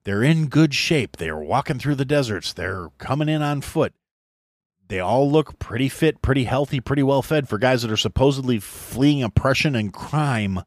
They're 0.05 0.23
in 0.23 0.47
good 0.47 0.75
shape. 0.75 1.17
They're 1.19 1.37
walking 1.37 1.79
through 1.79 1.97
the 1.97 2.05
deserts. 2.05 2.53
They're 2.53 2.88
coming 2.99 3.29
in 3.29 3.43
on 3.43 3.61
foot 3.61 3.93
they 4.93 5.01
all 5.01 5.31
look 5.31 5.59
pretty 5.59 5.89
fit, 5.89 6.21
pretty 6.21 6.45
healthy, 6.45 6.79
pretty 6.79 7.03
well 7.03 7.23
fed 7.23 7.49
for 7.49 7.57
guys 7.57 7.81
that 7.81 7.91
are 7.91 7.97
supposedly 7.97 8.59
fleeing 8.59 9.23
oppression 9.23 9.75
and 9.75 9.91
crime, 9.91 10.61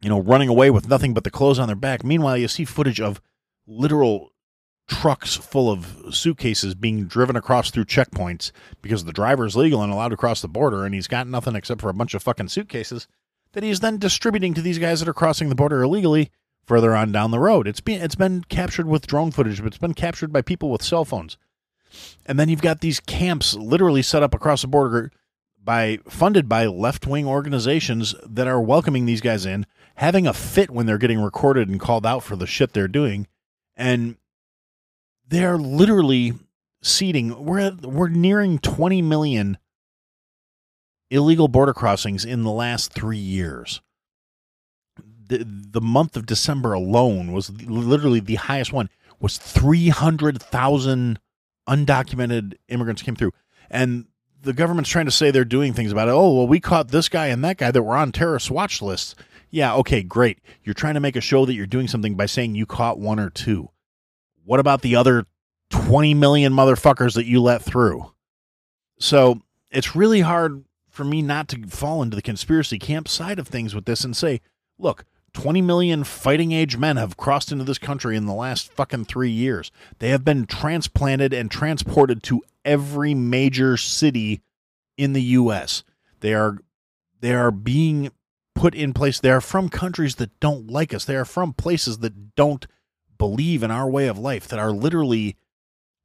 you 0.00 0.08
know, 0.08 0.20
running 0.20 0.48
away 0.48 0.70
with 0.70 0.88
nothing 0.88 1.12
but 1.12 1.24
the 1.24 1.30
clothes 1.30 1.58
on 1.58 1.66
their 1.66 1.74
back. 1.74 2.04
Meanwhile, 2.04 2.38
you 2.38 2.46
see 2.46 2.64
footage 2.64 3.00
of 3.00 3.20
literal 3.66 4.30
trucks 4.86 5.34
full 5.34 5.68
of 5.68 6.14
suitcases 6.14 6.76
being 6.76 7.06
driven 7.06 7.34
across 7.34 7.72
through 7.72 7.86
checkpoints 7.86 8.52
because 8.82 9.04
the 9.04 9.12
driver 9.12 9.46
is 9.46 9.56
legal 9.56 9.82
and 9.82 9.92
allowed 9.92 10.10
to 10.10 10.16
cross 10.16 10.40
the 10.40 10.46
border 10.46 10.84
and 10.84 10.94
he's 10.94 11.08
got 11.08 11.26
nothing 11.26 11.56
except 11.56 11.80
for 11.80 11.88
a 11.88 11.94
bunch 11.94 12.14
of 12.14 12.22
fucking 12.22 12.46
suitcases 12.46 13.08
that 13.52 13.64
he's 13.64 13.80
then 13.80 13.98
distributing 13.98 14.54
to 14.54 14.62
these 14.62 14.78
guys 14.78 15.00
that 15.00 15.08
are 15.08 15.14
crossing 15.14 15.48
the 15.48 15.56
border 15.56 15.82
illegally 15.82 16.30
further 16.66 16.94
on 16.94 17.10
down 17.10 17.32
the 17.32 17.40
road. 17.40 17.66
It's 17.66 17.80
been 17.80 18.00
it's 18.00 18.14
been 18.14 18.44
captured 18.44 18.86
with 18.86 19.08
drone 19.08 19.32
footage, 19.32 19.58
but 19.58 19.66
it's 19.66 19.78
been 19.78 19.92
captured 19.92 20.32
by 20.32 20.42
people 20.42 20.70
with 20.70 20.84
cell 20.84 21.04
phones. 21.04 21.36
And 22.26 22.38
then 22.38 22.48
you've 22.48 22.62
got 22.62 22.80
these 22.80 23.00
camps 23.00 23.54
literally 23.54 24.02
set 24.02 24.22
up 24.22 24.34
across 24.34 24.62
the 24.62 24.68
border 24.68 25.10
by 25.62 25.98
funded 26.08 26.48
by 26.48 26.66
left-wing 26.66 27.26
organizations 27.26 28.14
that 28.26 28.46
are 28.46 28.60
welcoming 28.60 29.06
these 29.06 29.20
guys 29.20 29.46
in, 29.46 29.66
having 29.96 30.26
a 30.26 30.32
fit 30.32 30.70
when 30.70 30.86
they're 30.86 30.98
getting 30.98 31.20
recorded 31.20 31.68
and 31.68 31.80
called 31.80 32.06
out 32.06 32.22
for 32.22 32.36
the 32.36 32.46
shit 32.46 32.72
they're 32.72 32.88
doing, 32.88 33.26
and 33.76 34.16
they're 35.28 35.58
literally 35.58 36.34
seating. 36.82 37.44
We're 37.44 37.72
we're 37.82 38.08
nearing 38.08 38.58
20 38.58 39.02
million 39.02 39.58
illegal 41.10 41.46
border 41.46 41.74
crossings 41.74 42.24
in 42.24 42.42
the 42.42 42.50
last 42.50 42.92
three 42.92 43.18
years. 43.18 43.80
The, 45.28 45.44
the 45.46 45.80
month 45.80 46.16
of 46.16 46.26
December 46.26 46.72
alone 46.72 47.32
was 47.32 47.50
literally 47.62 48.20
the 48.20 48.34
highest 48.34 48.72
one. 48.72 48.88
Was 49.20 49.38
300,000 49.38 51.20
undocumented 51.68 52.54
immigrants 52.68 53.02
came 53.02 53.16
through, 53.16 53.32
and 53.70 54.06
the 54.42 54.52
government's 54.52 54.90
trying 54.90 55.06
to 55.06 55.10
say 55.10 55.30
they're 55.30 55.44
doing 55.44 55.72
things 55.72 55.92
about 55.92 56.08
it. 56.08 56.12
Oh 56.12 56.34
well, 56.34 56.48
we 56.48 56.60
caught 56.60 56.88
this 56.88 57.08
guy 57.08 57.28
and 57.28 57.44
that 57.44 57.58
guy 57.58 57.70
that 57.70 57.82
were 57.82 57.96
on 57.96 58.12
terrorist 58.12 58.50
watch 58.50 58.82
lists. 58.82 59.14
Yeah, 59.50 59.74
okay, 59.76 60.02
great. 60.02 60.38
You're 60.64 60.74
trying 60.74 60.94
to 60.94 61.00
make 61.00 61.14
a 61.14 61.20
show 61.20 61.44
that 61.44 61.54
you're 61.54 61.66
doing 61.66 61.86
something 61.86 62.14
by 62.14 62.26
saying 62.26 62.54
you 62.54 62.66
caught 62.66 62.98
one 62.98 63.20
or 63.20 63.28
two. 63.28 63.68
What 64.44 64.60
about 64.60 64.82
the 64.82 64.96
other 64.96 65.26
20 65.70 66.14
million 66.14 66.52
motherfuckers 66.52 67.14
that 67.14 67.26
you 67.26 67.40
let 67.40 67.62
through? 67.62 68.12
So 68.98 69.42
it's 69.70 69.94
really 69.94 70.20
hard 70.22 70.64
for 70.88 71.04
me 71.04 71.22
not 71.22 71.48
to 71.48 71.66
fall 71.66 72.02
into 72.02 72.16
the 72.16 72.22
conspiracy 72.22 72.78
camp 72.78 73.08
side 73.08 73.38
of 73.38 73.48
things 73.48 73.74
with 73.74 73.84
this 73.84 74.04
and 74.04 74.16
say, 74.16 74.40
look, 74.78 75.04
20 75.34 75.62
million 75.62 76.04
fighting 76.04 76.52
age 76.52 76.76
men 76.76 76.96
have 76.96 77.16
crossed 77.16 77.52
into 77.52 77.64
this 77.64 77.78
country 77.78 78.16
in 78.16 78.26
the 78.26 78.34
last 78.34 78.72
fucking 78.72 79.06
three 79.06 79.30
years. 79.30 79.70
They 79.98 80.10
have 80.10 80.24
been 80.24 80.46
transplanted 80.46 81.32
and 81.32 81.50
transported 81.50 82.22
to 82.24 82.42
every 82.64 83.14
major 83.14 83.76
city 83.76 84.42
in 84.96 85.12
the 85.12 85.22
U.S. 85.22 85.84
They 86.20 86.34
are 86.34 86.58
they 87.20 87.32
are 87.32 87.50
being 87.50 88.10
put 88.54 88.74
in 88.74 88.92
place. 88.92 89.20
They 89.20 89.30
are 89.30 89.40
from 89.40 89.68
countries 89.68 90.16
that 90.16 90.38
don't 90.40 90.68
like 90.68 90.92
us. 90.92 91.04
They 91.04 91.16
are 91.16 91.24
from 91.24 91.52
places 91.52 91.98
that 91.98 92.34
don't 92.34 92.66
believe 93.16 93.62
in 93.62 93.70
our 93.70 93.88
way 93.88 94.08
of 94.08 94.18
life. 94.18 94.48
That 94.48 94.58
are 94.58 94.72
literally 94.72 95.36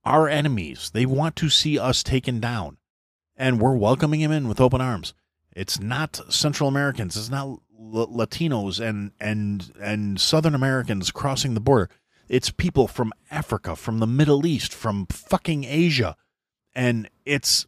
our 0.06 0.30
enemies. 0.30 0.92
They 0.94 1.06
want 1.06 1.36
to 1.38 1.50
see 1.50 1.78
us 1.78 2.02
taken 2.02 2.40
down 2.40 2.78
and 3.38 3.62
we're 3.62 3.76
welcoming 3.76 4.20
him 4.20 4.32
in 4.32 4.48
with 4.48 4.60
open 4.60 4.82
arms. 4.82 5.14
It's 5.54 5.80
not 5.80 6.20
Central 6.34 6.70
Americans, 6.70 7.16
it's 7.16 7.30
not 7.30 7.60
Latinos 7.80 8.80
and 8.80 9.12
and 9.20 9.72
and 9.80 10.20
Southern 10.20 10.56
Americans 10.56 11.12
crossing 11.12 11.54
the 11.54 11.60
border. 11.60 11.90
It's 12.28 12.50
people 12.52 12.88
from 12.88 13.14
Africa, 13.32 13.76
from 13.76 14.00
the 14.00 14.08
Middle 14.08 14.46
East, 14.46 14.74
from 14.74 15.06
fucking 15.08 15.64
Asia. 15.64 16.16
And 16.76 17.10
it's 17.26 17.68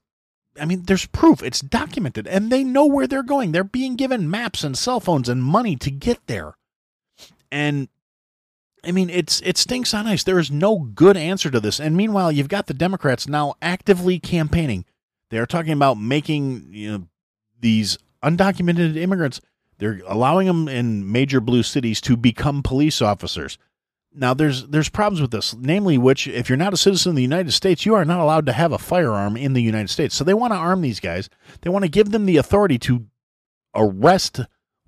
I 0.60 0.66
mean, 0.66 0.84
there's 0.84 1.06
proof. 1.06 1.42
It's 1.42 1.62
documented 1.62 2.28
and 2.28 2.52
they 2.52 2.64
know 2.64 2.86
where 2.86 3.08
they're 3.08 3.24
going. 3.24 3.52
They're 3.52 3.64
being 3.64 3.96
given 3.96 4.30
maps 4.30 4.64
and 4.64 4.78
cell 4.78 5.00
phones 5.00 5.30
and 5.30 5.44
money 5.44 5.76
to 5.78 5.92
get 5.92 6.20
there. 6.28 6.56
And 7.52 7.88
I 8.84 8.92
mean, 8.92 9.10
it's 9.10 9.42
it 9.42 9.58
stinks 9.58 9.94
on 9.94 10.08
ice. 10.08 10.24
There 10.24 10.40
is 10.40 10.52
no 10.52 10.80
good 10.80 11.18
answer 11.18 11.50
to 11.50 11.60
this. 11.60 11.80
And 11.80 11.96
meanwhile, 11.96 12.32
you've 12.32 12.50
got 12.50 12.68
the 12.68 12.74
Democrats 12.74 13.28
now 13.28 13.56
actively 13.62 14.20
campaigning 14.20 14.86
they 15.30 15.38
are 15.38 15.46
talking 15.46 15.74
about 15.74 15.96
making 15.96 16.68
you 16.72 16.92
know 16.92 17.08
these 17.60 17.98
undocumented 18.24 18.96
immigrants. 18.98 19.42
They're 19.80 20.02
allowing 20.06 20.48
them 20.48 20.68
in 20.68 21.12
major 21.12 21.42
blue 21.42 21.64
cities 21.64 22.00
to 22.02 22.16
become 22.16 22.62
police 22.62 23.02
officers. 23.02 23.58
Now 24.14 24.34
there's 24.34 24.68
there's 24.68 24.90
problems 24.90 25.22
with 25.22 25.32
this, 25.32 25.56
namely 25.56 25.98
which 25.98 26.28
if 26.28 26.50
you're 26.50 26.58
not 26.58 26.74
a 26.74 26.78
citizen 26.78 27.12
of 27.12 27.16
the 27.16 27.22
United 27.22 27.52
States, 27.52 27.86
you 27.86 27.96
are 27.96 28.06
not 28.06 28.20
allowed 28.20 28.46
to 28.48 28.54
have 28.54 28.72
a 28.72 28.78
firearm 28.78 29.38
in 29.38 29.54
the 29.54 29.62
United 29.62 29.90
States. 29.90 30.16
So 30.16 30.24
they 30.24 30.34
want 30.34 30.52
to 30.52 30.58
arm 30.58 30.82
these 30.82 31.00
guys. 31.00 31.30
They 31.62 31.70
want 31.70 31.86
to 31.86 31.90
give 31.90 32.12
them 32.12 32.26
the 32.26 32.38
authority 32.38 32.78
to 32.80 33.06
arrest 33.76 34.42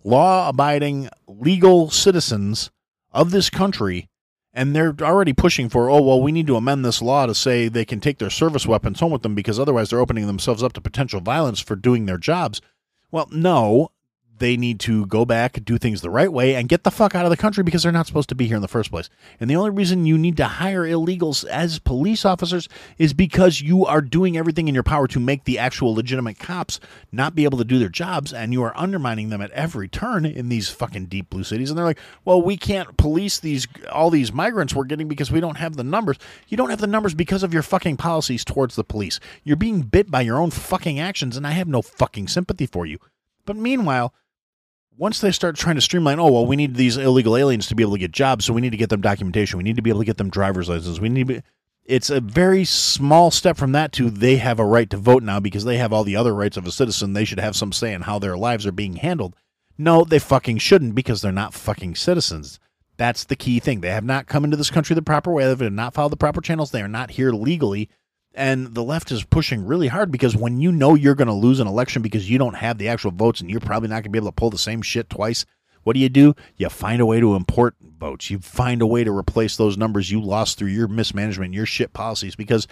law-abiding 0.03 1.09
legal 1.27 1.89
citizens 1.89 2.71
of 3.11 3.31
this 3.31 3.49
country 3.49 4.09
and 4.53 4.75
they're 4.75 4.95
already 5.01 5.33
pushing 5.33 5.69
for 5.69 5.89
oh 5.89 6.01
well 6.01 6.21
we 6.21 6.31
need 6.31 6.47
to 6.47 6.55
amend 6.55 6.83
this 6.83 7.01
law 7.01 7.25
to 7.25 7.35
say 7.35 7.67
they 7.67 7.85
can 7.85 7.99
take 7.99 8.17
their 8.17 8.29
service 8.29 8.65
weapons 8.65 8.99
home 8.99 9.11
with 9.11 9.21
them 9.21 9.35
because 9.35 9.59
otherwise 9.59 9.89
they're 9.89 9.99
opening 9.99 10.27
themselves 10.27 10.63
up 10.63 10.73
to 10.73 10.81
potential 10.81 11.21
violence 11.21 11.59
for 11.59 11.75
doing 11.75 12.05
their 12.05 12.17
jobs 12.17 12.61
well 13.11 13.29
no 13.31 13.89
they 14.41 14.57
need 14.57 14.79
to 14.81 15.05
go 15.05 15.23
back, 15.23 15.63
do 15.63 15.77
things 15.77 16.01
the 16.01 16.09
right 16.09 16.33
way, 16.33 16.55
and 16.55 16.67
get 16.67 16.83
the 16.83 16.91
fuck 16.91 17.15
out 17.15 17.25
of 17.25 17.29
the 17.29 17.37
country 17.37 17.63
because 17.63 17.83
they're 17.83 17.91
not 17.91 18.07
supposed 18.07 18.27
to 18.29 18.35
be 18.35 18.47
here 18.47 18.57
in 18.57 18.61
the 18.61 18.67
first 18.67 18.91
place. 18.91 19.09
And 19.39 19.49
the 19.49 19.55
only 19.55 19.69
reason 19.69 20.05
you 20.05 20.17
need 20.17 20.35
to 20.37 20.45
hire 20.45 20.81
illegals 20.81 21.45
as 21.45 21.79
police 21.79 22.25
officers 22.25 22.67
is 22.97 23.13
because 23.13 23.61
you 23.61 23.85
are 23.85 24.01
doing 24.01 24.35
everything 24.35 24.67
in 24.67 24.73
your 24.73 24.83
power 24.83 25.07
to 25.07 25.19
make 25.19 25.45
the 25.45 25.59
actual 25.59 25.93
legitimate 25.93 26.39
cops 26.39 26.79
not 27.11 27.35
be 27.35 27.43
able 27.45 27.59
to 27.59 27.63
do 27.63 27.79
their 27.79 27.87
jobs, 27.87 28.33
and 28.33 28.51
you 28.51 28.63
are 28.63 28.75
undermining 28.75 29.29
them 29.29 29.41
at 29.41 29.51
every 29.51 29.87
turn 29.87 30.25
in 30.25 30.49
these 30.49 30.69
fucking 30.69 31.05
deep 31.05 31.29
blue 31.29 31.43
cities. 31.43 31.69
And 31.69 31.77
they're 31.77 31.85
like, 31.85 31.99
well, 32.25 32.41
we 32.41 32.57
can't 32.57 32.97
police 32.97 33.39
these 33.39 33.67
all 33.91 34.09
these 34.09 34.33
migrants 34.33 34.73
we're 34.75 34.83
getting 34.83 35.07
because 35.07 35.31
we 35.31 35.39
don't 35.39 35.57
have 35.57 35.77
the 35.77 35.83
numbers. 35.83 36.17
You 36.47 36.57
don't 36.57 36.71
have 36.71 36.81
the 36.81 36.87
numbers 36.87 37.13
because 37.13 37.43
of 37.43 37.53
your 37.53 37.63
fucking 37.63 37.97
policies 37.97 38.43
towards 38.43 38.75
the 38.75 38.83
police. 38.83 39.19
You're 39.43 39.55
being 39.55 39.83
bit 39.83 40.09
by 40.09 40.21
your 40.21 40.39
own 40.39 40.49
fucking 40.49 40.99
actions, 40.99 41.37
and 41.37 41.45
I 41.45 41.51
have 41.51 41.67
no 41.67 41.81
fucking 41.81 42.27
sympathy 42.27 42.65
for 42.65 42.85
you. 42.87 42.97
But 43.45 43.55
meanwhile, 43.55 44.13
once 44.97 45.19
they 45.19 45.31
start 45.31 45.55
trying 45.55 45.75
to 45.75 45.81
streamline, 45.81 46.19
oh 46.19 46.31
well, 46.31 46.45
we 46.45 46.55
need 46.55 46.75
these 46.75 46.97
illegal 46.97 47.37
aliens 47.37 47.67
to 47.67 47.75
be 47.75 47.83
able 47.83 47.93
to 47.93 47.99
get 47.99 48.11
jobs, 48.11 48.45
so 48.45 48.53
we 48.53 48.61
need 48.61 48.71
to 48.71 48.77
get 48.77 48.89
them 48.89 49.01
documentation. 49.01 49.57
We 49.57 49.63
need 49.63 49.75
to 49.77 49.81
be 49.81 49.89
able 49.89 50.01
to 50.01 50.05
get 50.05 50.17
them 50.17 50.29
driver's 50.29 50.69
licenses, 50.69 50.99
We 50.99 51.09
need 51.09 51.27
to 51.27 51.33
be, 51.35 51.41
it's 51.85 52.09
a 52.09 52.21
very 52.21 52.63
small 52.63 53.31
step 53.31 53.57
from 53.57 53.71
that 53.71 53.91
to 53.93 54.09
they 54.09 54.37
have 54.37 54.59
a 54.59 54.65
right 54.65 54.89
to 54.89 54.97
vote 54.97 55.23
now 55.23 55.39
because 55.39 55.65
they 55.65 55.77
have 55.77 55.91
all 55.91 56.03
the 56.03 56.15
other 56.15 56.33
rights 56.33 56.57
of 56.57 56.67
a 56.67 56.71
citizen. 56.71 57.13
They 57.13 57.25
should 57.25 57.39
have 57.39 57.55
some 57.55 57.73
say 57.73 57.93
in 57.93 58.03
how 58.03 58.19
their 58.19 58.37
lives 58.37 58.67
are 58.67 58.71
being 58.71 58.97
handled. 58.97 59.35
No, 59.77 60.03
they 60.03 60.19
fucking 60.19 60.59
shouldn't 60.59 60.95
because 60.95 61.21
they're 61.21 61.31
not 61.31 61.53
fucking 61.53 61.95
citizens. 61.95 62.59
That's 62.97 63.23
the 63.23 63.35
key 63.35 63.59
thing. 63.59 63.81
They 63.81 63.89
have 63.89 64.03
not 64.03 64.27
come 64.27 64.43
into 64.43 64.57
this 64.57 64.69
country 64.69 64.93
the 64.93 65.01
proper 65.01 65.31
way. 65.31 65.43
They 65.43 65.65
have 65.65 65.73
not 65.73 65.95
followed 65.95 66.11
the 66.11 66.17
proper 66.17 66.39
channels. 66.39 66.69
They 66.69 66.83
are 66.83 66.87
not 66.87 67.11
here 67.11 67.31
legally. 67.31 67.89
And 68.33 68.73
the 68.73 68.83
left 68.83 69.11
is 69.11 69.23
pushing 69.25 69.65
really 69.65 69.87
hard 69.87 70.11
because 70.11 70.35
when 70.35 70.59
you 70.59 70.71
know 70.71 70.95
you're 70.95 71.15
going 71.15 71.27
to 71.27 71.33
lose 71.33 71.59
an 71.59 71.67
election 71.67 72.01
because 72.01 72.29
you 72.29 72.37
don't 72.37 72.55
have 72.55 72.77
the 72.77 72.87
actual 72.87 73.11
votes 73.11 73.41
and 73.41 73.49
you're 73.49 73.59
probably 73.59 73.89
not 73.89 73.95
going 73.95 74.03
to 74.03 74.09
be 74.09 74.19
able 74.19 74.29
to 74.29 74.35
pull 74.35 74.49
the 74.49 74.57
same 74.57 74.81
shit 74.81 75.09
twice, 75.09 75.45
what 75.83 75.93
do 75.93 75.99
you 75.99 76.09
do? 76.09 76.35
You 76.55 76.69
find 76.69 77.01
a 77.01 77.05
way 77.05 77.19
to 77.19 77.35
import 77.35 77.75
votes. 77.81 78.29
You 78.29 78.39
find 78.39 78.81
a 78.81 78.87
way 78.87 79.03
to 79.03 79.15
replace 79.15 79.57
those 79.57 79.77
numbers 79.77 80.11
you 80.11 80.21
lost 80.21 80.57
through 80.57 80.69
your 80.69 80.87
mismanagement, 80.87 81.53
your 81.53 81.65
shit 81.65 81.91
policies 81.91 82.35
because 82.35 82.67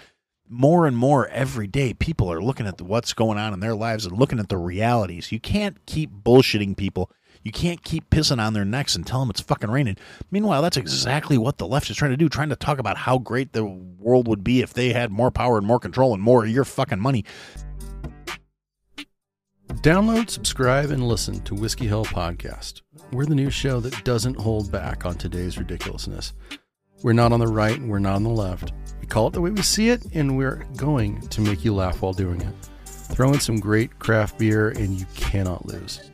more 0.48 0.86
and 0.86 0.96
more 0.96 1.28
every 1.28 1.66
day 1.66 1.94
people 1.94 2.32
are 2.32 2.42
looking 2.42 2.66
at 2.66 2.80
what's 2.80 3.12
going 3.12 3.38
on 3.38 3.52
in 3.52 3.60
their 3.60 3.74
lives 3.74 4.06
and 4.06 4.18
looking 4.18 4.38
at 4.38 4.48
the 4.48 4.56
realities. 4.56 5.30
You 5.30 5.40
can't 5.40 5.84
keep 5.86 6.10
bullshitting 6.10 6.76
people 6.76 7.10
you 7.42 7.52
can't 7.52 7.82
keep 7.82 8.10
pissing 8.10 8.40
on 8.44 8.52
their 8.52 8.64
necks 8.64 8.94
and 8.94 9.06
tell 9.06 9.20
them 9.20 9.30
it's 9.30 9.40
fucking 9.40 9.70
raining. 9.70 9.96
Meanwhile, 10.30 10.62
that's 10.62 10.76
exactly 10.76 11.38
what 11.38 11.58
the 11.58 11.66
left 11.66 11.90
is 11.90 11.96
trying 11.96 12.10
to 12.10 12.16
do, 12.16 12.28
trying 12.28 12.50
to 12.50 12.56
talk 12.56 12.78
about 12.78 12.96
how 12.96 13.18
great 13.18 13.52
the 13.52 13.64
world 13.64 14.28
would 14.28 14.44
be 14.44 14.60
if 14.60 14.74
they 14.74 14.92
had 14.92 15.10
more 15.10 15.30
power 15.30 15.56
and 15.56 15.66
more 15.66 15.78
control 15.78 16.12
and 16.12 16.22
more 16.22 16.44
of 16.44 16.50
your 16.50 16.64
fucking 16.64 17.00
money. 17.00 17.24
Download, 19.68 20.28
subscribe, 20.28 20.90
and 20.90 21.08
listen 21.08 21.40
to 21.42 21.54
Whiskey 21.54 21.86
Hell 21.86 22.04
Podcast. 22.04 22.82
We're 23.12 23.24
the 23.24 23.34
new 23.34 23.50
show 23.50 23.80
that 23.80 24.04
doesn't 24.04 24.36
hold 24.36 24.70
back 24.70 25.06
on 25.06 25.14
today's 25.14 25.56
ridiculousness. 25.56 26.34
We're 27.02 27.14
not 27.14 27.32
on 27.32 27.40
the 27.40 27.46
right 27.46 27.78
and 27.78 27.88
we're 27.88 28.00
not 28.00 28.16
on 28.16 28.24
the 28.24 28.30
left. 28.30 28.72
We 29.00 29.06
call 29.06 29.28
it 29.28 29.32
the 29.32 29.40
way 29.40 29.50
we 29.50 29.62
see 29.62 29.88
it, 29.88 30.04
and 30.12 30.36
we're 30.36 30.66
going 30.76 31.20
to 31.28 31.40
make 31.40 31.64
you 31.64 31.74
laugh 31.74 32.02
while 32.02 32.12
doing 32.12 32.42
it. 32.42 32.54
Throw 32.84 33.32
in 33.32 33.40
some 33.40 33.58
great 33.58 33.98
craft 33.98 34.38
beer, 34.38 34.68
and 34.70 34.98
you 34.98 35.06
cannot 35.14 35.64
lose. 35.64 36.10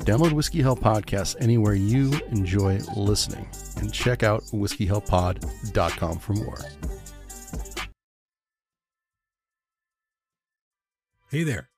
Download 0.00 0.32
Whiskey 0.32 0.60
Hell 0.60 0.76
Podcast 0.76 1.36
anywhere 1.40 1.74
you 1.74 2.12
enjoy 2.30 2.78
listening 2.96 3.48
and 3.78 3.92
check 3.92 4.22
out 4.22 4.42
whiskeyhellpod.com 4.44 6.18
for 6.18 6.32
more. 6.34 6.58
Hey 11.30 11.42
there, 11.42 11.68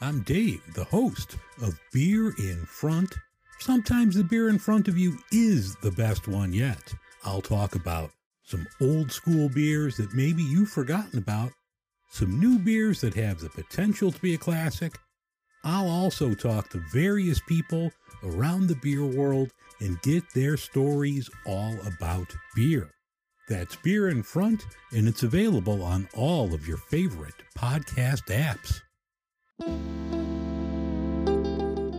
I'm 0.00 0.22
Dave, 0.22 0.62
the 0.74 0.84
host 0.84 1.36
of 1.62 1.78
Beer 1.92 2.34
in 2.38 2.64
Front. 2.66 3.14
Sometimes 3.58 4.16
the 4.16 4.24
beer 4.24 4.48
in 4.48 4.58
front 4.58 4.88
of 4.88 4.98
you 4.98 5.18
is 5.30 5.76
the 5.76 5.92
best 5.92 6.26
one 6.26 6.52
yet. 6.52 6.92
I'll 7.24 7.42
talk 7.42 7.74
about 7.74 8.10
some 8.42 8.66
old 8.80 9.12
school 9.12 9.48
beers 9.48 9.96
that 9.96 10.14
maybe 10.14 10.42
you've 10.42 10.70
forgotten 10.70 11.18
about, 11.18 11.52
some 12.10 12.38
new 12.38 12.58
beers 12.58 13.00
that 13.00 13.14
have 13.14 13.40
the 13.40 13.48
potential 13.48 14.10
to 14.12 14.20
be 14.20 14.34
a 14.34 14.38
classic 14.38 14.98
I'll 15.64 15.88
also 15.88 16.34
talk 16.34 16.68
to 16.70 16.82
various 16.92 17.40
people 17.40 17.90
around 18.22 18.66
the 18.66 18.76
beer 18.76 19.04
world 19.04 19.50
and 19.80 20.00
get 20.02 20.22
their 20.34 20.56
stories 20.56 21.30
all 21.46 21.74
about 21.86 22.34
beer. 22.54 22.90
That's 23.48 23.76
Beer 23.76 24.08
in 24.08 24.22
Front, 24.22 24.64
and 24.92 25.08
it's 25.08 25.22
available 25.22 25.82
on 25.82 26.08
all 26.14 26.54
of 26.54 26.68
your 26.68 26.78
favorite 26.78 27.34
podcast 27.58 28.28
apps. 28.30 28.80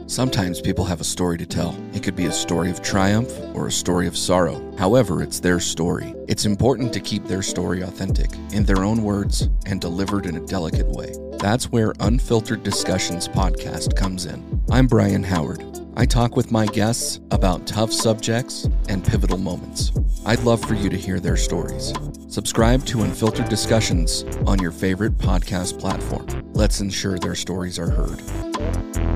Sometimes 0.07 0.61
people 0.61 0.85
have 0.85 1.01
a 1.01 1.05
story 1.05 1.35
to 1.39 1.47
tell. 1.47 1.75
It 1.91 2.03
could 2.03 2.15
be 2.15 2.27
a 2.27 2.31
story 2.31 2.69
of 2.69 2.83
triumph 2.83 3.31
or 3.55 3.65
a 3.65 3.71
story 3.71 4.05
of 4.05 4.15
sorrow. 4.15 4.61
However, 4.77 5.23
it's 5.23 5.39
their 5.39 5.59
story. 5.59 6.13
It's 6.27 6.45
important 6.45 6.93
to 6.93 6.99
keep 6.99 7.25
their 7.25 7.41
story 7.41 7.81
authentic, 7.81 8.29
in 8.53 8.65
their 8.65 8.83
own 8.83 9.01
words, 9.01 9.49
and 9.65 9.81
delivered 9.81 10.27
in 10.27 10.35
a 10.35 10.45
delicate 10.45 10.87
way. 10.89 11.11
That's 11.39 11.71
where 11.71 11.93
Unfiltered 12.01 12.61
Discussions 12.61 13.27
podcast 13.27 13.95
comes 13.95 14.27
in. 14.27 14.61
I'm 14.69 14.85
Brian 14.85 15.23
Howard. 15.23 15.63
I 15.97 16.05
talk 16.05 16.35
with 16.35 16.51
my 16.51 16.67
guests 16.67 17.19
about 17.31 17.65
tough 17.65 17.91
subjects 17.91 18.69
and 18.87 19.03
pivotal 19.03 19.39
moments. 19.39 19.91
I'd 20.23 20.43
love 20.43 20.63
for 20.65 20.75
you 20.75 20.89
to 20.89 20.97
hear 20.97 21.19
their 21.19 21.37
stories. 21.37 21.93
Subscribe 22.27 22.85
to 22.85 23.01
Unfiltered 23.01 23.49
Discussions 23.49 24.23
on 24.45 24.59
your 24.59 24.71
favorite 24.71 25.17
podcast 25.17 25.79
platform. 25.79 26.27
Let's 26.53 26.79
ensure 26.79 27.17
their 27.17 27.35
stories 27.35 27.79
are 27.79 27.89
heard. 27.89 29.14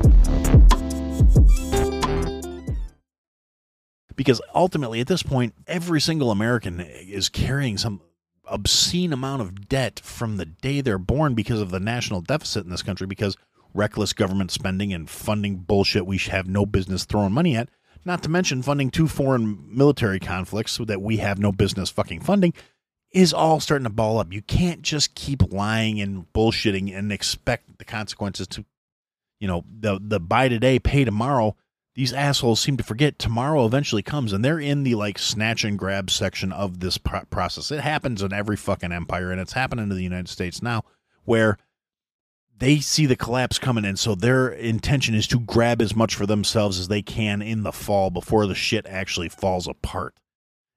Because 4.20 4.42
ultimately 4.54 5.00
at 5.00 5.06
this 5.06 5.22
point 5.22 5.54
every 5.66 5.98
single 5.98 6.30
american 6.30 6.78
is 6.78 7.30
carrying 7.30 7.78
some 7.78 8.02
obscene 8.44 9.14
amount 9.14 9.40
of 9.40 9.66
debt 9.66 9.98
from 9.98 10.36
the 10.36 10.44
day 10.44 10.82
they're 10.82 10.98
born 10.98 11.32
because 11.32 11.58
of 11.58 11.70
the 11.70 11.80
national 11.80 12.20
deficit 12.20 12.62
in 12.62 12.68
this 12.70 12.82
country 12.82 13.06
because 13.06 13.34
reckless 13.72 14.12
government 14.12 14.50
spending 14.50 14.92
and 14.92 15.08
funding 15.08 15.56
bullshit 15.56 16.04
we 16.04 16.18
have 16.18 16.46
no 16.46 16.66
business 16.66 17.06
throwing 17.06 17.32
money 17.32 17.56
at 17.56 17.70
not 18.04 18.22
to 18.22 18.28
mention 18.28 18.60
funding 18.60 18.90
two 18.90 19.08
foreign 19.08 19.58
military 19.74 20.20
conflicts 20.20 20.76
that 20.84 21.00
we 21.00 21.16
have 21.16 21.38
no 21.38 21.50
business 21.50 21.88
fucking 21.88 22.20
funding 22.20 22.52
is 23.12 23.32
all 23.32 23.58
starting 23.58 23.84
to 23.84 23.90
ball 23.90 24.18
up. 24.18 24.32
You 24.32 24.40
can't 24.40 24.82
just 24.82 25.16
keep 25.16 25.52
lying 25.52 26.00
and 26.00 26.32
bullshitting 26.32 26.96
and 26.96 27.10
expect 27.10 27.78
the 27.78 27.84
consequences 27.84 28.46
to 28.48 28.64
you 29.40 29.48
know 29.48 29.64
the 29.68 29.98
the 30.00 30.20
buy 30.20 30.48
today 30.48 30.78
pay 30.78 31.04
tomorrow 31.04 31.56
these 31.94 32.12
assholes 32.12 32.60
seem 32.60 32.76
to 32.76 32.84
forget 32.84 33.18
tomorrow 33.18 33.66
eventually 33.66 34.02
comes 34.02 34.32
and 34.32 34.44
they're 34.44 34.60
in 34.60 34.84
the 34.84 34.94
like 34.94 35.18
snatch 35.18 35.64
and 35.64 35.78
grab 35.78 36.10
section 36.10 36.52
of 36.52 36.80
this 36.80 36.98
pro- 36.98 37.24
process. 37.24 37.70
It 37.70 37.80
happens 37.80 38.22
in 38.22 38.32
every 38.32 38.56
fucking 38.56 38.92
empire 38.92 39.32
and 39.32 39.40
it's 39.40 39.52
happening 39.52 39.88
to 39.88 39.94
the 39.94 40.04
united 40.04 40.28
states 40.28 40.62
now 40.62 40.84
where 41.24 41.58
they 42.56 42.78
see 42.78 43.06
the 43.06 43.16
collapse 43.16 43.58
coming 43.58 43.84
and 43.84 43.98
so 43.98 44.14
their 44.14 44.48
intention 44.48 45.14
is 45.14 45.26
to 45.26 45.40
grab 45.40 45.80
as 45.80 45.96
much 45.96 46.14
for 46.14 46.26
themselves 46.26 46.78
as 46.78 46.88
they 46.88 47.02
can 47.02 47.42
in 47.42 47.62
the 47.62 47.72
fall 47.72 48.10
before 48.10 48.46
the 48.46 48.54
shit 48.54 48.86
actually 48.86 49.30
falls 49.30 49.66
apart. 49.66 50.14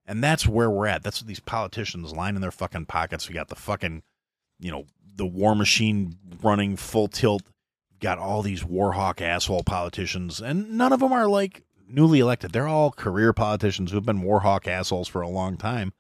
And 0.06 0.24
that's 0.24 0.48
where 0.48 0.70
we're 0.70 0.88
at. 0.88 1.04
That's 1.04 1.22
what 1.22 1.28
these 1.28 1.40
politicians 1.40 2.14
lining 2.14 2.42
their 2.42 2.52
fucking 2.52 2.86
pockets. 2.86 3.28
We 3.28 3.36
got 3.36 3.50
the 3.50 3.56
fucking 3.56 4.02
you 4.60 4.72
know 4.72 4.86
the 5.16 5.26
war 5.26 5.56
machine 5.56 6.18
running 6.42 6.76
full 6.78 7.08
tilt 7.08 7.44
got 8.04 8.20
all 8.20 8.42
these 8.42 8.64
warhawk 8.64 9.22
asshole 9.22 9.64
politicians, 9.64 10.42
and 10.42 10.78
none 10.78 10.92
of 10.92 11.00
them 11.00 11.14
are 11.14 11.28
like 11.28 11.64
newly 11.88 12.20
elected. 12.20 12.52
They're 12.52 12.68
all 12.68 12.92
career 12.92 13.32
politicians 13.32 13.92
who've 13.92 14.06
been 14.06 14.22
warhawk 14.22 14.68
assholes 14.68 15.08
for 15.08 15.22
a 15.22 15.30
long 15.30 15.58
time. 15.58 15.94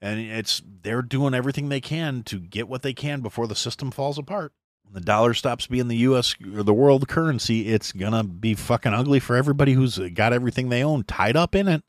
And 0.00 0.20
it's 0.20 0.62
they're 0.64 1.02
doing 1.02 1.34
everything 1.34 1.68
they 1.68 1.80
can 1.80 2.22
to 2.24 2.38
get 2.38 2.68
what 2.68 2.82
they 2.82 2.94
can 2.94 3.20
before 3.20 3.46
the 3.46 3.56
system 3.56 3.90
falls 3.90 4.18
apart. 4.18 4.52
When 4.84 4.94
the 4.94 5.00
dollar 5.00 5.34
stops 5.34 5.66
being 5.66 5.88
the 5.88 5.96
US 5.98 6.34
or 6.54 6.62
the 6.62 6.72
world 6.72 7.08
currency, 7.08 7.68
it's 7.68 7.92
gonna 7.92 8.24
be 8.24 8.54
fucking 8.54 8.94
ugly 8.94 9.20
for 9.20 9.36
everybody 9.36 9.72
who's 9.72 9.98
got 10.14 10.32
everything 10.32 10.68
they 10.68 10.84
own 10.84 11.02
tied 11.04 11.36
up 11.36 11.54
in 11.54 11.66
it. 11.66 11.82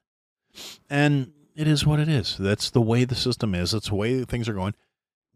And 0.89 1.31
it 1.55 1.67
is 1.67 1.85
what 1.85 1.99
it 1.99 2.09
is. 2.09 2.37
That's 2.39 2.71
the 2.71 2.81
way 2.81 3.05
the 3.05 3.15
system 3.15 3.53
is. 3.53 3.71
That's 3.71 3.89
the 3.89 3.95
way 3.95 4.23
things 4.25 4.49
are 4.49 4.53
going 4.53 4.73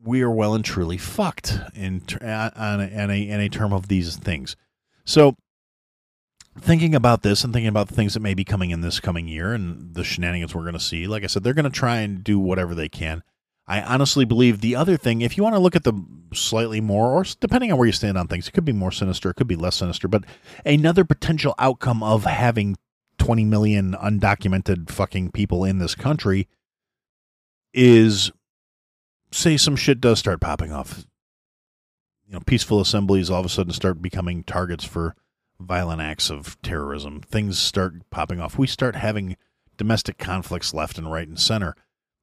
we 0.04 0.22
are 0.22 0.32
well 0.32 0.54
and 0.54 0.64
truly 0.64 0.98
fucked 0.98 1.60
in 1.74 2.04
on 2.22 2.82
a, 2.82 2.90
a, 3.12 3.30
in 3.30 3.40
a 3.40 3.50
term 3.50 3.74
of 3.74 3.88
these 3.88 4.16
things. 4.16 4.56
So, 5.06 5.36
thinking 6.60 6.96
about 6.96 7.22
this 7.22 7.44
and 7.44 7.54
thinking 7.54 7.70
about 7.70 7.88
the 7.88 7.96
things 7.96 8.14
that 8.14 8.20
may 8.20 8.34
be 8.34 8.44
coming 8.44 8.72
in 8.72 8.82
this 8.82 9.00
coming 9.00 9.28
year 9.28 9.54
and 9.54 9.94
the 9.94 10.04
shenanigans 10.04 10.56
we're 10.56 10.62
going 10.62 10.74
to 10.74 10.80
see, 10.80 11.08
like 11.08 11.24
I 11.24 11.28
said, 11.28 11.44
they're 11.44 11.54
going 11.54 11.66
to 11.66 11.70
try 11.70 11.98
and 11.98 12.24
do 12.24 12.40
whatever 12.40 12.76
they 12.76 12.90
can. 12.90 13.24
I 13.68 13.82
honestly 13.82 14.24
believe 14.24 14.62
the 14.62 14.76
other 14.76 14.96
thing, 14.96 15.22
if 15.22 15.36
you 15.36 15.44
want 15.44 15.56
to 15.56 15.60
look 15.60 15.76
at 15.76 15.84
the 15.84 15.94
slightly 16.34 16.80
more, 16.80 17.12
or 17.12 17.26
depending 17.40 17.72
on 17.72 17.78
where 17.78 17.86
you 17.86 17.92
stand 17.92 18.18
on 18.18 18.28
things, 18.28 18.48
it 18.48 18.52
could 18.52 18.64
be 18.66 18.72
more 18.72 18.92
sinister, 18.92 19.30
it 19.30 19.36
could 19.36 19.48
be 19.48 19.58
less 19.58 19.76
sinister, 19.76 20.08
but 20.08 20.24
another 20.66 21.04
potential 21.04 21.54
outcome 21.60 22.02
of 22.02 22.24
having 22.24 22.78
20 23.18 23.44
million 23.44 23.94
undocumented 23.94 24.90
fucking 24.90 25.32
people 25.32 25.66
in 25.66 25.80
this 25.80 25.96
country 25.96 26.48
is 27.74 28.32
say 29.32 29.58
some 29.58 29.76
shit 29.76 30.02
does 30.02 30.20
start 30.20 30.40
popping 30.42 30.72
off, 30.72 31.06
you 32.26 32.34
know, 32.34 32.40
peaceful 32.46 32.82
assemblies 32.82 33.30
all 33.30 33.40
of 33.40 33.46
a 33.46 33.50
sudden 33.50 33.74
start 33.74 34.02
becoming 34.02 34.44
targets 34.44 34.84
for 34.84 35.16
violent 35.60 36.02
acts 36.02 36.30
of 36.30 36.62
terrorism. 36.62 37.22
Things 37.22 37.58
start 37.58 38.10
popping 38.10 38.40
off. 38.40 38.58
We 38.58 38.68
start 38.68 38.96
having 38.96 39.38
domestic 39.78 40.18
conflicts 40.18 40.74
left 40.74 40.98
and 40.98 41.12
right 41.12 41.28
and 41.28 41.40
center. 41.40 41.76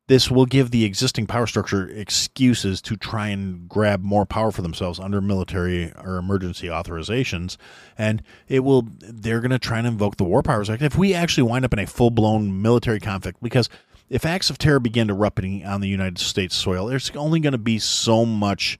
This 0.07 0.31
will 0.31 0.45
give 0.45 0.71
the 0.71 0.85
existing 0.85 1.27
power 1.27 1.47
structure 1.47 1.89
excuses 1.89 2.83
to 2.83 2.95
try 2.95 3.29
and 3.29 3.67
grab 3.67 4.03
more 4.03 4.27
power 4.27 4.51
for 4.51 4.61
themselves 4.61 5.01
under 5.01 5.23
military 5.23 5.93
or 5.95 6.19
emergency 6.19 6.67
authorizations. 6.67 7.57
And 7.97 8.23
it 8.47 8.61
will, 8.61 8.87
they're 8.99 9.41
going 9.41 9.51
to 9.51 9.59
try 9.59 9.79
and 9.79 9.87
invoke 9.87 10.19
the 10.19 10.25
War 10.25 10.43
Powers 10.43 10.69
Act. 10.69 10.83
If 10.83 10.99
we 10.99 11.15
actually 11.15 11.45
wind 11.45 11.65
up 11.65 11.73
in 11.73 11.79
a 11.79 11.87
full 11.87 12.11
blown 12.11 12.61
military 12.61 13.01
conflict, 13.01 13.43
because 13.43 13.71
if 14.09 14.25
acts 14.25 14.51
of 14.51 14.59
terror 14.59 14.81
begin 14.81 15.11
erupting 15.11 15.65
on 15.65 15.81
the 15.81 15.89
United 15.89 16.19
States 16.19 16.55
soil, 16.55 16.87
there's 16.87 17.11
only 17.17 17.41
going 17.41 17.53
to 17.53 17.59
be 17.59 17.79
so 17.79 18.25
much 18.25 18.79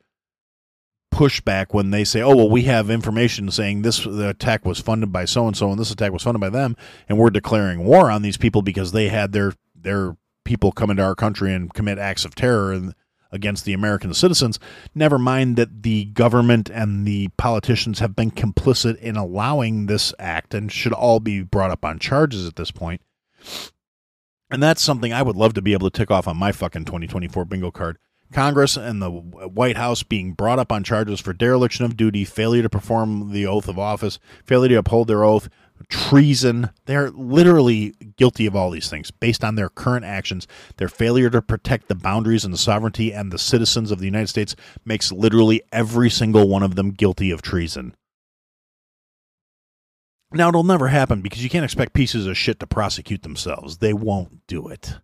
pushback 1.13 1.67
when 1.73 1.91
they 1.91 2.05
say, 2.05 2.21
"Oh, 2.21 2.35
well, 2.35 2.51
we 2.51 2.63
have 2.63 2.91
information 2.91 3.51
saying 3.51 3.83
this 3.83 4.05
attack 4.05 4.65
was 4.65 4.81
funded 4.81 5.13
by 5.13 5.25
so 5.25 5.47
and 5.47 5.57
so, 5.57 5.71
and 5.71 5.79
this 5.79 5.91
attack 5.91 6.13
was 6.13 6.23
funded 6.23 6.41
by 6.41 6.51
them, 6.51 6.77
and 7.09 7.19
we're 7.19 7.31
declaring 7.31 7.85
war 7.85 8.11
on 8.11 8.23
these 8.23 8.37
people 8.37 8.63
because 8.63 8.93
they 8.93 9.09
had 9.09 9.33
their 9.33 9.53
their 9.75 10.17
people 10.45 10.73
come 10.73 10.91
into 10.91 11.03
our 11.03 11.15
country 11.15 11.55
and 11.55 11.73
commit 11.73 11.99
acts 11.99 12.25
of 12.25 12.35
terror 12.35 12.73
and." 12.73 12.95
against 13.35 13.65
the 13.65 13.73
American 13.73 14.15
citizens. 14.15 14.61
Never 14.95 15.19
mind 15.19 15.57
that 15.57 15.83
the 15.83 16.05
government 16.05 16.71
and 16.71 17.05
the 17.05 17.29
politicians 17.37 17.99
have 17.99 18.15
been 18.15 18.31
complicit 18.31 18.97
in 18.99 19.17
allowing 19.17 19.87
this 19.87 20.15
act 20.21 20.55
and 20.55 20.71
should 20.71 20.93
all 20.93 21.19
be 21.19 21.43
brought 21.43 21.73
up 21.73 21.85
on 21.85 21.99
charges 21.99 22.47
at 22.47 22.55
this 22.55 22.71
point. 22.71 23.03
And 24.55 24.63
that's 24.63 24.81
something 24.81 25.13
I 25.13 25.21
would 25.21 25.35
love 25.35 25.55
to 25.55 25.63
be 25.63 25.73
able 25.73 25.91
to 25.91 25.99
tick 25.99 26.13
off 26.13 26.29
on 26.29 26.37
my 26.37 26.53
fucking 26.53 26.85
2024 26.85 27.45
bingo 27.45 27.73
card. 27.73 27.99
Congress 28.33 28.77
and 28.77 29.03
the 29.03 29.11
White 29.11 29.77
House 29.77 30.05
being 30.05 30.31
brought 30.31 30.61
up 30.61 30.71
on 30.71 30.85
charges 30.85 31.19
for 31.19 31.33
dereliction 31.33 31.85
of 31.85 31.97
duty, 31.97 32.25
failure 32.25 32.63
to 32.63 32.71
perform 32.71 33.33
the 33.33 33.49
oath 33.49 33.67
of 33.67 33.81
office, 33.81 34.21
failure 34.45 34.69
to 34.69 34.77
uphold 34.77 35.09
their 35.09 35.25
oath, 35.25 35.49
treason. 35.89 36.71
They're 36.87 37.11
literally 37.11 37.97
guilty 38.17 38.47
of 38.47 38.55
all 38.55 38.71
these 38.71 38.89
things 38.89 39.11
based 39.11 39.43
on 39.43 39.57
their 39.57 39.69
current 39.69 40.05
actions. 40.05 40.47
Their 40.77 40.89
failure 40.89 41.31
to 41.31 41.43
protect 41.43 41.89
the 41.89 41.97
boundaries 41.97 42.45
and 42.45 42.55
the 42.55 42.59
sovereignty 42.59 43.13
and 43.13 43.33
the 43.33 43.41
citizens 43.41 43.91
of 43.91 43.99
the 43.99 44.07
United 44.07 44.29
States 44.29 44.55
makes 44.85 45.11
literally 45.11 45.63
every 45.73 46.11
single 46.11 46.47
one 46.47 46.63
of 46.63 46.77
them 46.77 46.93
guilty 46.93 47.33
of 47.33 47.43
treason. 47.43 47.97
Now, 50.33 50.49
it'll 50.49 50.65
never 50.65 50.89
happen 50.89 51.21
because 51.21 51.45
you 51.45 51.51
can't 51.51 51.65
expect 51.65 51.93
pieces 51.93 52.27
of 52.27 52.37
shit 52.37 52.59
to 52.61 52.67
prosecute 52.67 53.23
themselves. 53.23 53.79
They 53.79 53.93
won't 53.93 54.47
do 54.47 54.67
it. 54.69 54.99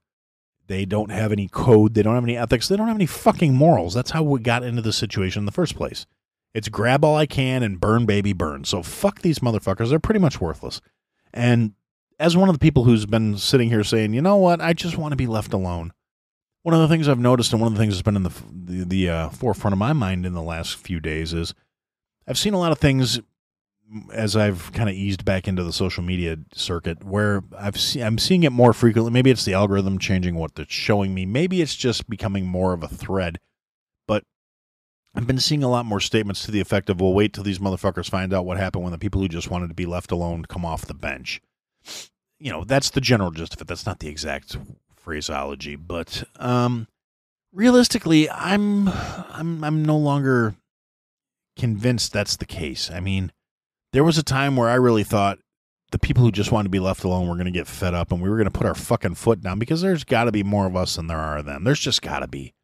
They 0.67 0.85
don't 0.85 1.11
have 1.11 1.33
any 1.33 1.49
code. 1.49 1.95
They 1.95 2.03
don't 2.03 2.15
have 2.15 2.25
any 2.25 2.37
ethics. 2.37 2.69
They 2.69 2.77
don't 2.77 2.89
have 2.89 2.97
any 2.97 3.07
fucking 3.07 3.55
morals. 3.55 3.95
That's 3.95 4.13
how 4.13 4.23
we 4.23 4.41
got 4.41 4.63
into 4.63 4.83
this 4.83 4.97
situation 4.97 5.41
in 5.41 5.47
the 5.47 5.53
first 5.53 5.77
place. 5.77 6.07
It's 6.55 6.69
grab 6.69 7.05
all 7.05 7.17
I 7.17 7.27
can 7.27 7.63
and 7.63 7.81
burn, 7.81 8.07
baby, 8.07 8.33
burn. 8.33 8.65
So 8.65 8.83
fuck 8.83 9.23
these 9.23 9.41
motherfuckers. 9.41 9.91
They're 9.91 10.01
pretty 10.01 10.21
much 10.21 10.41
worthless. 10.41 10.81
And 11.33 11.75
as 12.19 12.37
one 12.37 12.49
of 12.49 12.55
the 12.55 12.61
people 12.61 12.85
who's 12.85 13.07
been 13.07 13.39
sitting 13.39 13.69
here 13.69 13.85
saying, 13.85 14.15
you 14.15 14.23
know 14.23 14.37
what, 14.37 14.61
I 14.61 14.73
just 14.73 14.99
want 14.99 15.13
to 15.13 15.17
be 15.17 15.27
left 15.27 15.53
alone. 15.53 15.93
One 16.63 16.75
of 16.75 16.81
the 16.81 16.89
things 16.89 17.09
I've 17.09 17.19
noticed, 17.19 17.53
and 17.53 17.61
one 17.61 17.73
of 17.73 17.79
the 17.79 17.83
things 17.83 17.95
that's 17.95 18.03
been 18.03 18.17
in 18.17 18.23
the 18.23 18.33
the, 18.53 18.85
the 18.85 19.09
uh, 19.09 19.29
forefront 19.31 19.73
of 19.73 19.79
my 19.79 19.95
mind 19.95 20.27
in 20.27 20.35
the 20.35 20.43
last 20.43 20.77
few 20.77 21.01
days, 21.01 21.33
is 21.33 21.55
I've 22.29 22.37
seen 22.37 22.53
a 22.53 22.59
lot 22.59 22.71
of 22.71 22.79
things 22.79 23.19
as 24.13 24.37
I've 24.37 24.73
kind 24.73 24.89
of 24.89 24.95
eased 24.95 25.25
back 25.25 25.49
into 25.49 25.65
the 25.65 25.73
social 25.73 26.03
media 26.03 26.37
circuit, 26.53 27.05
where 27.05 27.43
I've 27.59 27.77
I'm 27.97 28.19
seeing 28.19 28.43
it 28.45 28.53
more 28.53 28.73
frequently. 28.73 29.11
Maybe 29.11 29.31
it's 29.31 29.45
the 29.45 29.55
algorithm 29.55 29.99
changing 29.99 30.35
what 30.37 30.53
it's 30.59 30.73
showing 30.73 31.15
me. 31.15 31.27
Maybe 31.27 31.61
it's 31.61 31.75
just 31.75 32.09
becoming 32.09 32.47
more 32.47 32.73
of 32.73 32.83
a 32.83 32.89
thread. 32.89 33.39
But 34.07 34.25
I've 35.15 35.27
been 35.27 35.41
seeing 35.41 35.63
a 35.63 35.71
lot 35.71 35.87
more 35.87 36.01
statements 36.01 36.45
to 36.45 36.51
the 36.51 36.61
effect 36.61 36.89
of, 36.89 37.01
"Well, 37.01 37.13
wait 37.13 37.33
till 37.33 37.45
these 37.45 37.59
motherfuckers 37.59 38.09
find 38.09 38.33
out 38.33 38.47
what 38.47 38.59
happened 38.59 38.85
when 38.85 38.93
the 38.93 38.99
people 38.99 39.21
who 39.21 39.29
just 39.29 39.51
wanted 39.51 39.69
to 39.69 39.75
be 39.75 39.87
left 39.87 40.13
alone 40.13 40.45
come 40.45 40.65
off 40.65 40.87
the 40.87 40.95
bench." 40.95 41.41
You 42.39 42.51
know, 42.51 42.65
that's 42.65 42.91
the 42.91 43.01
general 43.01 43.31
gist 43.31 43.55
of 43.55 43.61
it. 43.61 43.67
That's 43.67 43.87
not 43.87 43.99
the 43.99 44.09
exact 44.09 44.57
phraseology, 44.97 45.77
but 45.77 46.25
um, 46.37 46.87
realistically, 47.53 48.31
I'm 48.31 48.89
I'm 48.89 49.65
I'm 49.65 49.85
no 49.85 49.97
longer 49.97 50.55
convinced 51.57 52.13
that's 52.13 52.37
the 52.37 52.47
case. 52.47 52.91
I 52.91 53.01
mean 53.01 53.33
there 53.93 54.05
was 54.05 54.19
a 54.19 54.23
time 54.23 54.57
where 54.57 54.69
I 54.69 54.75
really 54.75 55.05
thought 55.05 55.39
the 55.91 55.99
people 55.99 56.23
who 56.23 56.31
just 56.31 56.53
wanted 56.53 56.65
to 56.65 56.71
be 56.71 56.79
left 56.79 57.05
alone 57.05 57.29
were 57.29 57.35
going 57.35 57.47
to 57.47 57.51
get 57.51 57.67
fed 57.67 57.95
up 57.95 58.13
and 58.13 58.23
we 58.23 58.29
were 58.29 58.37
going 58.37 58.45
to 58.45 58.51
put 58.51 58.67
our 58.67 58.75
fucking 58.75 59.17
foot 59.17 59.41
down 59.41 59.59
because 59.59 59.83
there's 59.83 60.05
got 60.05 60.25
to 60.25 60.33
be 60.33 60.45
more 60.45 60.67
of 60.67 60.77
us 60.77 60.97
than 60.97 61.09
there 61.09 61.19
are 61.19 61.39
of 61.39 61.47
them. 61.47 61.65
There's 61.65 61.81
just 61.81 62.03
got 62.03 62.21
to 62.21 62.29
be. 62.29 62.55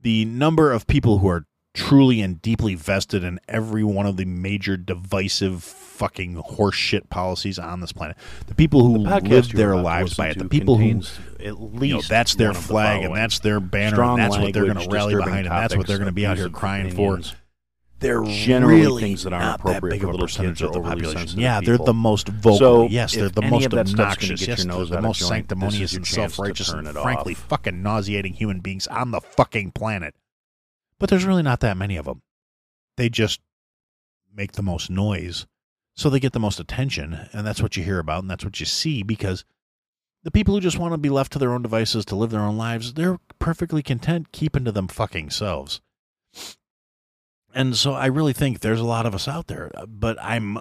The 0.00 0.26
number 0.26 0.70
of 0.70 0.86
people 0.86 1.18
who 1.18 1.28
are 1.28 1.46
truly 1.74 2.20
and 2.20 2.42
deeply 2.42 2.74
vested 2.74 3.24
in 3.24 3.38
every 3.48 3.84
one 3.84 4.04
of 4.06 4.16
the 4.16 4.24
major 4.24 4.76
divisive 4.76 5.62
fucking 5.62 6.34
horseshit 6.34 7.08
policies 7.08 7.58
on 7.58 7.80
this 7.80 7.92
planet. 7.92 8.16
The 8.46 8.54
people 8.54 8.84
who 8.84 9.04
The 9.04 9.20
live 9.20 9.52
their 9.52 9.76
lives 9.76 10.14
by 10.14 10.28
it. 10.28 10.38
The 10.38 10.48
people 10.48 10.76
who 10.76 11.00
at 11.00 11.44
you 11.44 11.52
know, 11.52 11.56
least 11.72 12.08
that's 12.08 12.34
their 12.34 12.50
of 12.50 12.56
the 12.56 12.62
flag 12.62 13.04
and 13.04 13.14
that's 13.14 13.38
their 13.40 13.60
banner 13.60 13.96
Strong 13.96 14.20
and 14.20 14.32
that's 14.32 14.40
what 14.40 14.52
they're 14.52 14.72
going 14.72 14.86
to 14.86 14.90
rally 14.90 15.14
behind 15.14 15.46
and 15.46 15.56
that's 15.56 15.76
what 15.76 15.86
they're 15.86 15.98
going 15.98 16.06
to 16.06 16.12
be 16.12 16.26
out 16.26 16.36
here 16.36 16.48
crying 16.48 16.90
opinions, 16.92 17.34
they're 18.00 18.22
generally 18.22 18.80
really 18.80 19.02
things 19.02 19.24
that 19.24 19.32
aren't 19.32 19.64
not 19.64 19.64
that 19.64 19.82
big 19.82 20.00
for 20.00 20.06
of 20.06 20.10
a 20.10 20.12
little 20.12 20.26
percentage 20.26 20.62
of 20.62 20.72
the 20.72 20.80
population. 20.80 21.40
Yeah, 21.40 21.60
they're 21.60 21.78
the 21.78 21.92
most 21.92 22.28
vocal. 22.28 22.58
So, 22.58 22.88
yes, 22.88 23.14
they're 23.14 23.28
the 23.28 23.42
most 23.42 23.66
of 23.66 23.72
that 23.72 23.88
stuff's 23.88 24.16
gonna 24.16 24.32
obnoxious. 24.32 24.46
Yes, 24.46 24.64
they're 24.64 24.84
the 24.84 25.02
most 25.02 25.18
joint, 25.20 25.28
sanctimonious 25.28 25.94
and 25.94 26.06
self-righteous 26.06 26.72
and 26.72 26.88
frankly 26.88 27.34
off. 27.34 27.40
fucking 27.48 27.82
nauseating 27.82 28.34
human 28.34 28.60
beings 28.60 28.86
on 28.86 29.10
the 29.10 29.20
fucking 29.20 29.72
planet. 29.72 30.14
But 30.98 31.10
there's 31.10 31.24
really 31.24 31.42
not 31.42 31.60
that 31.60 31.76
many 31.76 31.96
of 31.96 32.04
them. 32.06 32.22
They 32.96 33.08
just 33.08 33.40
make 34.34 34.52
the 34.52 34.62
most 34.62 34.90
noise, 34.90 35.46
so 35.96 36.08
they 36.08 36.20
get 36.20 36.32
the 36.32 36.40
most 36.40 36.60
attention, 36.60 37.28
and 37.32 37.46
that's 37.46 37.62
what 37.62 37.76
you 37.76 37.82
hear 37.82 37.98
about, 37.98 38.22
and 38.22 38.30
that's 38.30 38.44
what 38.44 38.60
you 38.60 38.66
see 38.66 39.02
because 39.02 39.44
the 40.22 40.30
people 40.30 40.54
who 40.54 40.60
just 40.60 40.78
want 40.78 40.92
to 40.92 40.98
be 40.98 41.10
left 41.10 41.32
to 41.32 41.38
their 41.38 41.52
own 41.52 41.62
devices 41.62 42.04
to 42.04 42.16
live 42.16 42.30
their 42.30 42.40
own 42.40 42.56
lives, 42.56 42.94
they're 42.94 43.18
perfectly 43.38 43.82
content 43.82 44.30
keeping 44.32 44.64
to 44.64 44.72
them 44.72 44.88
fucking 44.88 45.30
selves. 45.30 45.80
And 47.54 47.76
so 47.76 47.92
I 47.92 48.06
really 48.06 48.32
think 48.32 48.60
there's 48.60 48.80
a 48.80 48.84
lot 48.84 49.06
of 49.06 49.14
us 49.14 49.26
out 49.26 49.46
there, 49.46 49.70
uh, 49.74 49.86
but 49.86 50.16
I'm 50.20 50.58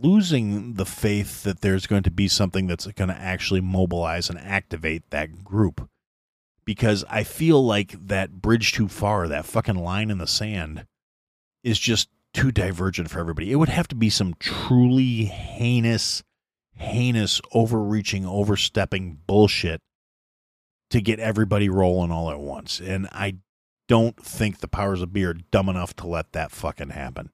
losing 0.00 0.74
the 0.74 0.86
faith 0.86 1.42
that 1.42 1.60
there's 1.60 1.86
going 1.86 2.04
to 2.04 2.10
be 2.10 2.28
something 2.28 2.66
that's 2.66 2.86
going 2.86 3.08
to 3.08 3.16
actually 3.16 3.60
mobilize 3.60 4.30
and 4.30 4.38
activate 4.38 5.10
that 5.10 5.44
group. 5.44 5.88
Because 6.64 7.04
I 7.08 7.24
feel 7.24 7.64
like 7.64 7.92
that 8.08 8.42
bridge 8.42 8.72
too 8.72 8.88
far, 8.88 9.26
that 9.26 9.46
fucking 9.46 9.76
line 9.76 10.10
in 10.10 10.18
the 10.18 10.26
sand, 10.26 10.86
is 11.62 11.78
just 11.78 12.08
too 12.34 12.52
divergent 12.52 13.10
for 13.10 13.20
everybody. 13.20 13.50
It 13.50 13.56
would 13.56 13.70
have 13.70 13.88
to 13.88 13.94
be 13.94 14.10
some 14.10 14.34
truly 14.38 15.24
heinous, 15.24 16.22
heinous, 16.74 17.40
overreaching, 17.52 18.26
overstepping 18.26 19.18
bullshit 19.26 19.80
to 20.90 21.00
get 21.00 21.20
everybody 21.20 21.68
rolling 21.68 22.10
all 22.10 22.30
at 22.30 22.40
once. 22.40 22.80
And 22.80 23.08
I 23.12 23.36
don't 23.88 24.22
think 24.22 24.58
the 24.58 24.68
powers 24.68 25.02
of 25.02 25.12
beer 25.12 25.30
are 25.30 25.34
dumb 25.34 25.68
enough 25.68 25.96
to 25.96 26.06
let 26.06 26.32
that 26.32 26.52
fucking 26.52 26.90
happen. 26.90 27.30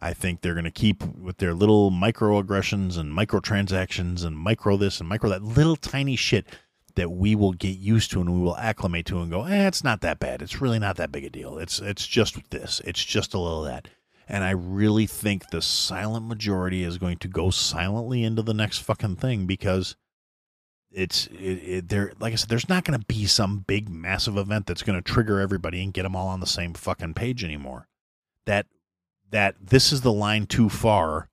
I 0.00 0.12
think 0.12 0.40
they're 0.40 0.54
going 0.54 0.64
to 0.64 0.70
keep 0.70 1.02
with 1.02 1.38
their 1.38 1.54
little 1.54 1.90
microaggressions 1.90 2.98
and 2.98 3.16
microtransactions 3.16 4.24
and 4.24 4.36
micro 4.36 4.76
this 4.76 5.00
and 5.00 5.08
micro 5.08 5.30
that 5.30 5.42
little 5.42 5.76
tiny 5.76 6.14
shit 6.14 6.46
that 6.94 7.10
we 7.10 7.34
will 7.34 7.52
get 7.52 7.78
used 7.78 8.10
to 8.10 8.20
and 8.20 8.30
we 8.32 8.40
will 8.40 8.56
acclimate 8.56 9.06
to 9.06 9.20
and 9.20 9.30
go, 9.30 9.44
eh, 9.44 9.66
it's 9.66 9.84
not 9.84 10.00
that 10.00 10.18
bad. 10.18 10.42
It's 10.42 10.60
really 10.60 10.78
not 10.78 10.96
that 10.96 11.12
big 11.12 11.24
a 11.24 11.30
deal. 11.30 11.58
It's 11.58 11.80
it's 11.80 12.06
just 12.06 12.50
this. 12.50 12.80
It's 12.84 13.04
just 13.04 13.34
a 13.34 13.38
little 13.38 13.62
that. 13.62 13.88
And 14.28 14.44
I 14.44 14.50
really 14.50 15.06
think 15.06 15.48
the 15.48 15.62
silent 15.62 16.26
majority 16.26 16.84
is 16.84 16.98
going 16.98 17.18
to 17.18 17.28
go 17.28 17.50
silently 17.50 18.22
into 18.22 18.42
the 18.42 18.54
next 18.54 18.78
fucking 18.78 19.16
thing 19.16 19.46
because 19.46 19.96
it's 20.92 21.26
it, 21.26 21.36
it 21.36 21.88
there 21.88 22.12
like 22.18 22.32
I 22.32 22.36
said, 22.36 22.48
there's 22.48 22.68
not 22.68 22.84
going 22.84 22.98
to 22.98 23.06
be 23.06 23.26
some 23.26 23.64
big 23.66 23.88
massive 23.88 24.36
event 24.36 24.66
that's 24.66 24.82
going 24.82 25.00
to 25.00 25.02
trigger 25.02 25.40
everybody 25.40 25.82
and 25.82 25.92
get 25.92 26.02
them 26.02 26.16
all 26.16 26.28
on 26.28 26.40
the 26.40 26.46
same 26.46 26.74
fucking 26.74 27.14
page 27.14 27.44
anymore. 27.44 27.86
That 28.46 28.66
that 29.30 29.56
this 29.60 29.92
is 29.92 30.00
the 30.00 30.12
line 30.12 30.46
too 30.46 30.68
far 30.68 31.28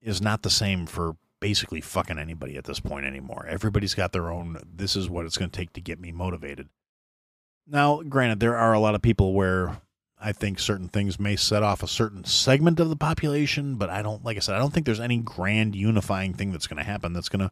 is 0.00 0.22
not 0.22 0.42
the 0.42 0.50
same 0.50 0.86
for 0.86 1.16
basically 1.40 1.80
fucking 1.80 2.18
anybody 2.18 2.56
at 2.56 2.64
this 2.64 2.80
point 2.80 3.04
anymore. 3.04 3.46
Everybody's 3.48 3.94
got 3.94 4.12
their 4.12 4.30
own 4.30 4.58
this 4.74 4.96
is 4.96 5.10
what 5.10 5.26
it's 5.26 5.36
going 5.36 5.50
to 5.50 5.56
take 5.56 5.72
to 5.74 5.80
get 5.80 6.00
me 6.00 6.12
motivated. 6.12 6.68
Now, 7.66 8.02
granted 8.02 8.40
there 8.40 8.56
are 8.56 8.72
a 8.72 8.80
lot 8.80 8.94
of 8.94 9.02
people 9.02 9.34
where 9.34 9.82
I 10.18 10.32
think 10.32 10.58
certain 10.58 10.88
things 10.88 11.20
may 11.20 11.36
set 11.36 11.62
off 11.62 11.82
a 11.82 11.88
certain 11.88 12.24
segment 12.24 12.80
of 12.80 12.88
the 12.88 12.96
population, 12.96 13.74
but 13.74 13.90
I 13.90 14.00
don't 14.00 14.24
like 14.24 14.38
I 14.38 14.40
said 14.40 14.54
I 14.54 14.58
don't 14.58 14.72
think 14.72 14.86
there's 14.86 15.00
any 15.00 15.18
grand 15.18 15.76
unifying 15.76 16.32
thing 16.32 16.52
that's 16.52 16.66
going 16.66 16.78
to 16.78 16.84
happen 16.84 17.12
that's 17.12 17.28
going 17.28 17.46
to 17.46 17.50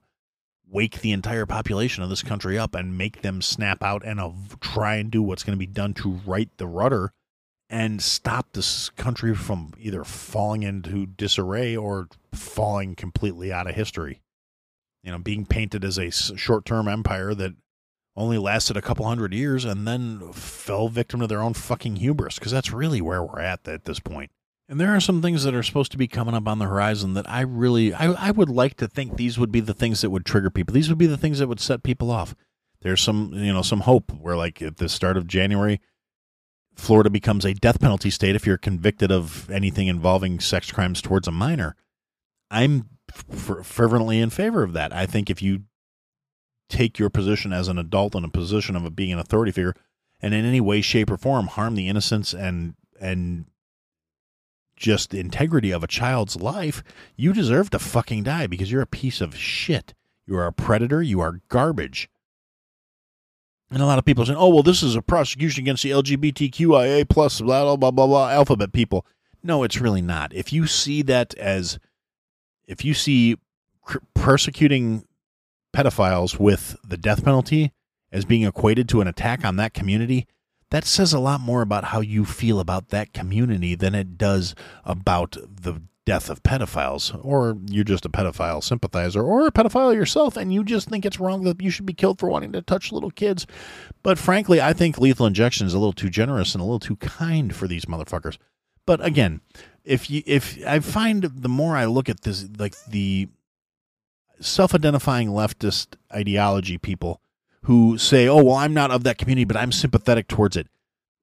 wake 0.69 1.01
the 1.01 1.13
entire 1.13 1.47
population 1.47 2.03
of 2.03 2.11
this 2.11 2.23
country 2.23 2.59
up 2.59 2.75
and 2.75 2.99
make 2.99 3.23
them 3.23 3.41
snap 3.41 3.83
out 3.83 4.05
and 4.05 4.19
uh, 4.19 4.31
try 4.61 4.97
and 4.97 5.11
do 5.11 5.23
what's 5.23 5.43
going 5.43 5.57
to 5.57 5.59
be 5.59 5.67
done 5.67 5.95
to 5.95 6.21
right 6.27 6.51
the 6.57 6.67
rudder 6.67 7.13
and 7.71 8.03
stop 8.03 8.53
this 8.53 8.91
country 8.91 9.35
from 9.35 9.73
either 9.79 10.05
falling 10.05 10.63
into 10.63 11.07
disarray 11.07 11.77
or 11.77 12.09
falling 12.33 12.95
completely 12.95 13.53
out 13.53 13.69
of 13.69 13.75
history. 13.75 14.21
You 15.03 15.13
know, 15.13 15.19
being 15.19 15.47
painted 15.47 15.85
as 15.85 15.99
a 15.99 16.11
short 16.11 16.65
term 16.65 16.89
empire 16.89 17.35
that 17.35 17.55
only 18.17 18.39
lasted 18.39 18.77
a 18.77 18.83
couple 18.83 19.07
hundred 19.07 19.35
years 19.35 19.65
and 19.65 19.87
then 19.87 20.33
fell 20.33 20.89
victim 20.89 21.21
to 21.21 21.27
their 21.27 21.43
own 21.43 21.55
fucking 21.55 21.97
hubris, 21.97 22.39
because 22.39 22.53
that's 22.53 22.73
really 22.73 23.01
where 23.01 23.23
we're 23.23 23.41
at 23.41 23.67
at 23.67 23.85
this 23.85 23.99
point. 23.99 24.31
And 24.69 24.81
there 24.81 24.95
are 24.95 25.01
some 25.01 25.21
things 25.21 25.45
that 25.45 25.55
are 25.55 25.63
supposed 25.63 25.93
to 25.93 25.99
be 25.99 26.09
coming 26.09 26.35
up 26.35 26.49
on 26.49 26.59
the 26.59 26.67
horizon 26.67 27.15
that 27.15 27.29
I 27.29 27.43
really, 27.43 27.93
I, 27.93 28.13
I 28.13 28.31
would 28.31 28.49
like 28.49 28.77
to 28.79 28.89
think 28.89 29.17
these 29.17 29.39
would 29.39 29.53
be 29.53 29.61
the 29.61 29.75
things 29.75 30.01
that 30.01 30.11
would 30.11 30.25
trigger 30.25 30.49
people. 30.51 30.73
These 30.73 30.89
would 30.89 30.99
be 30.99 31.07
the 31.07 31.19
things 31.19 31.39
that 31.39 31.49
would 31.49 31.61
set 31.61 31.83
people 31.83 32.11
off. 32.11 32.35
There's 32.81 33.03
some, 33.03 33.33
you 33.35 33.53
know, 33.53 33.63
some 33.63 33.81
hope 33.81 34.11
where, 34.13 34.37
like, 34.37 34.63
at 34.63 34.79
the 34.79 34.89
start 34.89 35.17
of 35.17 35.27
January, 35.27 35.81
Florida 36.77 37.11
becomes 37.11 37.45
a 37.45 37.55
death 37.55 37.81
penalty 37.81 38.11
state 38.11 38.35
if 38.35 38.47
you're 38.47 38.59
convicted 38.59 39.13
of 39.13 39.51
anything 39.51 39.87
involving 39.87 40.41
sex 40.41 40.73
crimes 40.73 41.03
towards 41.03 41.29
a 41.29 41.33
minor. 41.33 41.77
I'm 42.51 42.89
f- 43.13 43.67
fervently 43.67 44.19
in 44.19 44.31
favor 44.31 44.63
of 44.63 44.73
that. 44.73 44.93
I 44.93 45.07
think 45.07 45.29
if 45.31 45.43
you 45.43 45.65
take 46.69 46.99
your 46.99 47.11
position 47.11 47.53
as 47.53 47.69
an 47.69 47.79
adult 47.79 48.15
in 48.15 48.25
a 48.25 48.29
position 48.29 48.77
of 48.77 48.97
being 48.97 49.13
an 49.13 49.19
authority 49.19 49.53
figure 49.53 49.75
and 50.21 50.35
in 50.35 50.45
any 50.45 50.61
way, 50.61 50.81
shape, 50.81 51.11
or 51.11 51.17
form 51.17 51.49
harm 51.49 51.75
the 51.75 51.89
innocence 51.89 52.33
and 52.33 52.75
and 53.01 53.47
just 54.77 55.11
the 55.11 55.21
integrity 55.21 55.71
of 55.71 55.85
a 55.85 55.89
child's 55.89 56.37
life, 56.37 56.83
you 57.17 57.33
deserve 57.33 57.71
to 57.71 57.79
fucking 57.79 58.25
die 58.25 58.47
because 58.47 58.71
you're 58.71 58.83
a 58.83 58.87
piece 58.87 59.21
of 59.21 59.37
shit. 59.37 59.95
You 60.27 60.37
are 60.37 60.47
a 60.47 60.53
predator. 60.53 61.03
You 61.03 61.21
are 61.21 61.41
garbage. 61.49 62.09
And 63.71 63.83
a 63.83 63.87
lot 63.87 63.99
of 63.99 64.05
people 64.05 64.25
saying, 64.25 64.39
"Oh, 64.39 64.51
well, 64.51 64.63
this 64.63 64.83
is 64.83 64.95
a 64.95 65.03
prosecution 65.03 65.65
against 65.65 65.83
the 65.83 65.91
LGBTQIA 65.91 67.09
plus 67.09 67.41
blah 67.41 67.65
blah 67.65 67.77
blah 67.77 67.91
blah 67.91 68.07
blah 68.07 68.31
alphabet 68.31 68.73
people." 68.73 69.07
No, 69.43 69.63
it's 69.63 69.81
really 69.81 70.03
not. 70.03 70.35
If 70.35 70.53
you 70.53 70.67
see 70.67 71.03
that 71.03 71.35
as, 71.35 71.79
if 72.67 72.85
you 72.85 72.95
see 72.95 73.37
cr- 73.83 73.99
persecuting 74.15 75.05
pedophiles 75.75 76.39
with 76.39 76.77
the 76.85 76.97
death 76.97 77.25
penalty 77.25 77.73
as 78.13 78.25
being 78.25 78.45
equated 78.45 78.89
to 78.91 79.01
an 79.01 79.09
attack 79.09 79.45
on 79.45 79.57
that 79.57 79.75
community, 79.75 80.27
that 80.71 80.85
says 80.85 81.13
a 81.13 81.19
lot 81.19 81.41
more 81.41 81.63
about 81.63 81.85
how 81.85 82.01
you 82.01 82.25
feel 82.25 82.61
about 82.61 82.89
that 82.89 83.13
community 83.13 83.75
than 83.75 83.95
it 83.95 84.19
does 84.19 84.55
about 84.85 85.37
the 85.43 85.83
death 86.05 86.29
of 86.29 86.43
pedophiles. 86.43 87.19
Or 87.25 87.57
you're 87.69 87.85
just 87.85 88.05
a 88.05 88.11
pedophile 88.11 88.63
sympathizer 88.63 89.23
or 89.23 89.47
a 89.47 89.53
pedophile 89.53 89.95
yourself 89.95 90.37
and 90.37 90.53
you 90.53 90.65
just 90.65 90.89
think 90.89 91.05
it's 91.05 91.21
wrong 91.21 91.45
that 91.45 91.61
you 91.61 91.71
should 91.71 91.87
be 91.87 91.95
killed 91.95 92.19
for 92.19 92.29
wanting 92.29 92.53
to 92.53 92.63
touch 92.63 92.93
little 92.93 93.11
kids. 93.11 93.47
But 94.03 94.19
frankly, 94.19 94.61
I 94.61 94.73
think 94.73 94.99
lethal 94.99 95.27
injection 95.27 95.67
is 95.67 95.75
a 95.75 95.79
little 95.79 95.93
too 95.93 96.11
generous 96.11 96.55
and 96.55 96.61
a 96.61 96.65
little 96.65 96.81
too 96.81 96.97
kind 96.97 97.55
for 97.55 97.67
these 97.67 97.87
motherfuckers. 97.87 98.39
But 98.87 99.05
again, 99.05 99.41
if 99.85 100.11
you 100.11 100.23
if 100.27 100.59
I 100.67 100.81
find 100.81 101.23
the 101.23 101.49
more 101.49 101.77
I 101.77 101.87
look 101.87 102.09
at 102.09 102.23
this 102.23 102.47
like 102.59 102.75
the 102.89 103.29
self-identifying 104.41 105.29
leftist 105.29 105.97
ideology 106.13 106.77
people 106.77 107.21
who 107.65 107.99
say, 107.99 108.27
"Oh, 108.29 108.43
well, 108.43 108.57
I'm 108.57 108.75
not 108.75 108.91
of 108.91 109.05
that 109.05 109.19
community, 109.19 109.45
but 109.45 109.57
I'm 109.57 109.73
sympathetic 109.73 110.29
towards 110.29 110.57
it." 110.57 110.69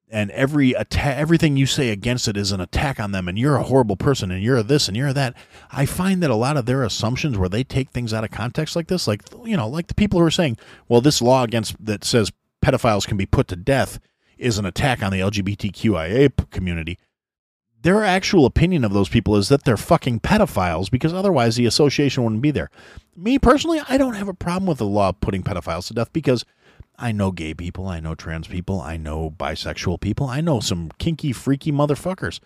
And 0.09 0.29
every 0.31 0.73
attack, 0.73 1.17
everything 1.17 1.55
you 1.55 1.65
say 1.65 1.89
against 1.89 2.27
it 2.27 2.35
is 2.35 2.51
an 2.51 2.59
attack 2.59 2.99
on 2.99 3.13
them, 3.13 3.27
and 3.27 3.39
you're 3.39 3.55
a 3.55 3.63
horrible 3.63 3.95
person, 3.95 4.29
and 4.29 4.43
you're 4.43 4.61
this, 4.61 4.87
and 4.87 4.97
you're 4.97 5.13
that. 5.13 5.35
I 5.71 5.85
find 5.85 6.21
that 6.21 6.29
a 6.29 6.35
lot 6.35 6.57
of 6.57 6.65
their 6.65 6.83
assumptions, 6.83 7.37
where 7.37 7.49
they 7.49 7.63
take 7.63 7.91
things 7.91 8.13
out 8.13 8.25
of 8.25 8.31
context 8.31 8.75
like 8.75 8.87
this, 8.87 9.07
like 9.07 9.21
you 9.45 9.55
know, 9.55 9.67
like 9.67 9.87
the 9.87 9.95
people 9.95 10.19
who 10.19 10.25
are 10.25 10.31
saying, 10.31 10.57
"Well, 10.89 11.01
this 11.01 11.21
law 11.21 11.43
against 11.43 11.83
that 11.83 12.03
says 12.03 12.31
pedophiles 12.63 13.07
can 13.07 13.17
be 13.17 13.25
put 13.25 13.47
to 13.47 13.55
death 13.55 13.99
is 14.37 14.57
an 14.57 14.65
attack 14.65 15.01
on 15.01 15.11
the 15.11 15.19
LGBTQIA 15.21 16.31
community." 16.51 16.97
Their 17.81 18.03
actual 18.03 18.45
opinion 18.45 18.83
of 18.83 18.93
those 18.93 19.09
people 19.09 19.35
is 19.35 19.49
that 19.49 19.63
they're 19.63 19.77
fucking 19.77 20.19
pedophiles 20.19 20.91
because 20.91 21.13
otherwise 21.13 21.55
the 21.55 21.65
association 21.65 22.23
wouldn't 22.23 22.41
be 22.41 22.51
there. 22.51 22.69
Me 23.15 23.39
personally, 23.39 23.81
I 23.89 23.97
don't 23.97 24.13
have 24.13 24.27
a 24.27 24.33
problem 24.33 24.67
with 24.67 24.77
the 24.77 24.85
law 24.85 25.11
putting 25.11 25.41
pedophiles 25.41 25.87
to 25.87 25.95
death 25.95 26.13
because 26.13 26.45
I 26.99 27.11
know 27.11 27.31
gay 27.31 27.55
people, 27.55 27.87
I 27.87 27.99
know 27.99 28.13
trans 28.13 28.47
people, 28.47 28.79
I 28.79 28.97
know 28.97 29.31
bisexual 29.31 29.99
people, 29.99 30.27
I 30.27 30.41
know 30.41 30.59
some 30.59 30.91
kinky, 30.99 31.33
freaky 31.33 31.71
motherfuckers. 31.71 32.39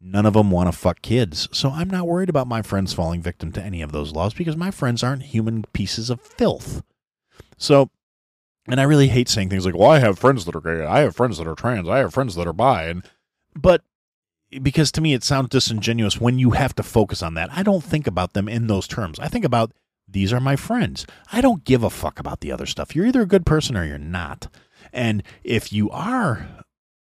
None 0.00 0.24
of 0.24 0.32
them 0.32 0.50
want 0.50 0.72
to 0.72 0.78
fuck 0.78 1.02
kids. 1.02 1.48
So 1.52 1.70
I'm 1.70 1.90
not 1.90 2.06
worried 2.06 2.30
about 2.30 2.46
my 2.46 2.62
friends 2.62 2.94
falling 2.94 3.20
victim 3.20 3.52
to 3.52 3.62
any 3.62 3.82
of 3.82 3.92
those 3.92 4.12
laws 4.12 4.32
because 4.32 4.56
my 4.56 4.70
friends 4.70 5.02
aren't 5.02 5.24
human 5.24 5.64
pieces 5.74 6.08
of 6.08 6.20
filth. 6.20 6.82
So, 7.58 7.90
and 8.68 8.80
I 8.80 8.84
really 8.84 9.08
hate 9.08 9.28
saying 9.28 9.50
things 9.50 9.66
like, 9.66 9.76
well, 9.76 9.90
I 9.90 9.98
have 9.98 10.18
friends 10.18 10.44
that 10.46 10.56
are 10.56 10.60
gay, 10.60 10.86
I 10.86 11.00
have 11.00 11.16
friends 11.16 11.36
that 11.36 11.48
are 11.48 11.54
trans, 11.54 11.88
I 11.88 11.98
have 11.98 12.14
friends 12.14 12.34
that 12.36 12.46
are 12.46 12.52
bi. 12.54 12.84
And, 12.84 13.02
but 13.54 13.82
because 14.62 14.90
to 14.92 15.00
me 15.00 15.14
it 15.14 15.24
sounds 15.24 15.48
disingenuous 15.48 16.20
when 16.20 16.38
you 16.38 16.52
have 16.52 16.74
to 16.76 16.82
focus 16.82 17.22
on 17.22 17.34
that. 17.34 17.50
I 17.52 17.62
don't 17.62 17.84
think 17.84 18.06
about 18.06 18.32
them 18.32 18.48
in 18.48 18.66
those 18.66 18.86
terms. 18.86 19.18
I 19.18 19.28
think 19.28 19.44
about 19.44 19.72
these 20.08 20.32
are 20.32 20.40
my 20.40 20.56
friends. 20.56 21.06
I 21.32 21.40
don't 21.40 21.64
give 21.64 21.82
a 21.82 21.90
fuck 21.90 22.18
about 22.18 22.40
the 22.40 22.50
other 22.50 22.66
stuff. 22.66 22.96
You're 22.96 23.06
either 23.06 23.22
a 23.22 23.26
good 23.26 23.44
person 23.44 23.76
or 23.76 23.84
you're 23.84 23.98
not. 23.98 24.48
And 24.92 25.22
if 25.44 25.72
you 25.72 25.90
are 25.90 26.48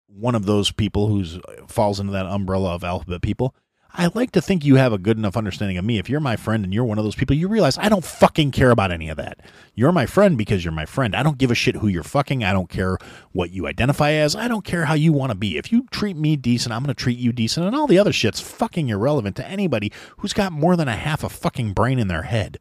one 0.07 0.33
of 0.33 0.45
those 0.45 0.71
people 0.71 1.07
who 1.07 1.21
uh, 1.21 1.67
falls 1.67 1.99
into 1.99 2.13
that 2.13 2.25
umbrella 2.25 2.73
of 2.73 2.83
alphabet 2.83 3.21
people, 3.21 3.53
I 3.97 4.09
like 4.13 4.31
to 4.31 4.41
think 4.41 4.65
you 4.65 4.75
have 4.75 4.91
a 4.91 4.97
good 4.97 5.17
enough 5.17 5.37
understanding 5.37 5.77
of 5.77 5.85
me. 5.85 5.97
If 5.97 6.09
you're 6.09 6.19
my 6.19 6.35
friend 6.35 6.65
and 6.65 6.73
you're 6.73 6.83
one 6.83 6.97
of 6.97 7.05
those 7.05 7.15
people, 7.15 7.35
you 7.35 7.47
realize 7.47 7.77
I 7.77 7.87
don't 7.87 8.03
fucking 8.03 8.51
care 8.51 8.71
about 8.71 8.91
any 8.91 9.07
of 9.07 9.15
that. 9.17 9.39
You're 9.73 9.93
my 9.93 10.05
friend 10.05 10.37
because 10.37 10.65
you're 10.65 10.73
my 10.73 10.85
friend. 10.85 11.15
I 11.15 11.23
don't 11.23 11.37
give 11.37 11.49
a 11.49 11.55
shit 11.55 11.77
who 11.77 11.87
you're 11.87 12.03
fucking. 12.03 12.43
I 12.43 12.51
don't 12.51 12.69
care 12.69 12.97
what 13.31 13.51
you 13.51 13.67
identify 13.67 14.11
as. 14.11 14.35
I 14.35 14.49
don't 14.49 14.65
care 14.65 14.85
how 14.85 14.95
you 14.95 15.13
want 15.13 15.31
to 15.31 15.37
be. 15.37 15.57
If 15.57 15.71
you 15.71 15.87
treat 15.91 16.17
me 16.17 16.35
decent, 16.35 16.73
I'm 16.73 16.83
going 16.83 16.93
to 16.93 17.03
treat 17.03 17.17
you 17.17 17.31
decent. 17.31 17.65
And 17.65 17.75
all 17.75 17.87
the 17.87 17.99
other 17.99 18.11
shit's 18.11 18.41
fucking 18.41 18.89
irrelevant 18.89 19.37
to 19.37 19.47
anybody 19.47 19.93
who's 20.17 20.33
got 20.33 20.51
more 20.51 20.75
than 20.75 20.89
a 20.89 20.95
half 20.97 21.23
a 21.23 21.29
fucking 21.29 21.71
brain 21.71 21.97
in 21.97 22.09
their 22.09 22.23
head. 22.23 22.59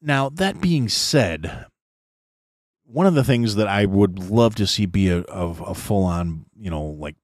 Now, 0.00 0.30
that 0.30 0.60
being 0.60 0.88
said, 0.88 1.66
one 2.84 3.06
of 3.06 3.14
the 3.14 3.24
things 3.24 3.56
that 3.56 3.68
I 3.68 3.84
would 3.84 4.30
love 4.30 4.54
to 4.54 4.66
see 4.66 4.86
be 4.86 5.10
a, 5.10 5.18
a, 5.28 5.48
a 5.48 5.74
full 5.74 6.04
on, 6.04 6.46
you 6.58 6.70
know, 6.70 6.82
like 6.84 7.16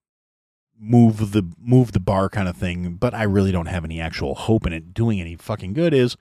move 0.79 1.31
the 1.31 1.43
move 1.59 1.91
the 1.91 1.99
bar 1.99 2.29
kind 2.29 2.47
of 2.47 2.55
thing, 2.57 2.93
but 2.93 3.13
I 3.13 3.23
really 3.23 3.51
don't 3.51 3.67
have 3.67 3.85
any 3.85 3.99
actual 3.99 4.35
hope 4.35 4.65
in 4.67 4.73
it 4.73 4.93
doing 4.93 5.21
any 5.21 5.35
fucking 5.35 5.73
good 5.73 5.93
is 5.93 6.17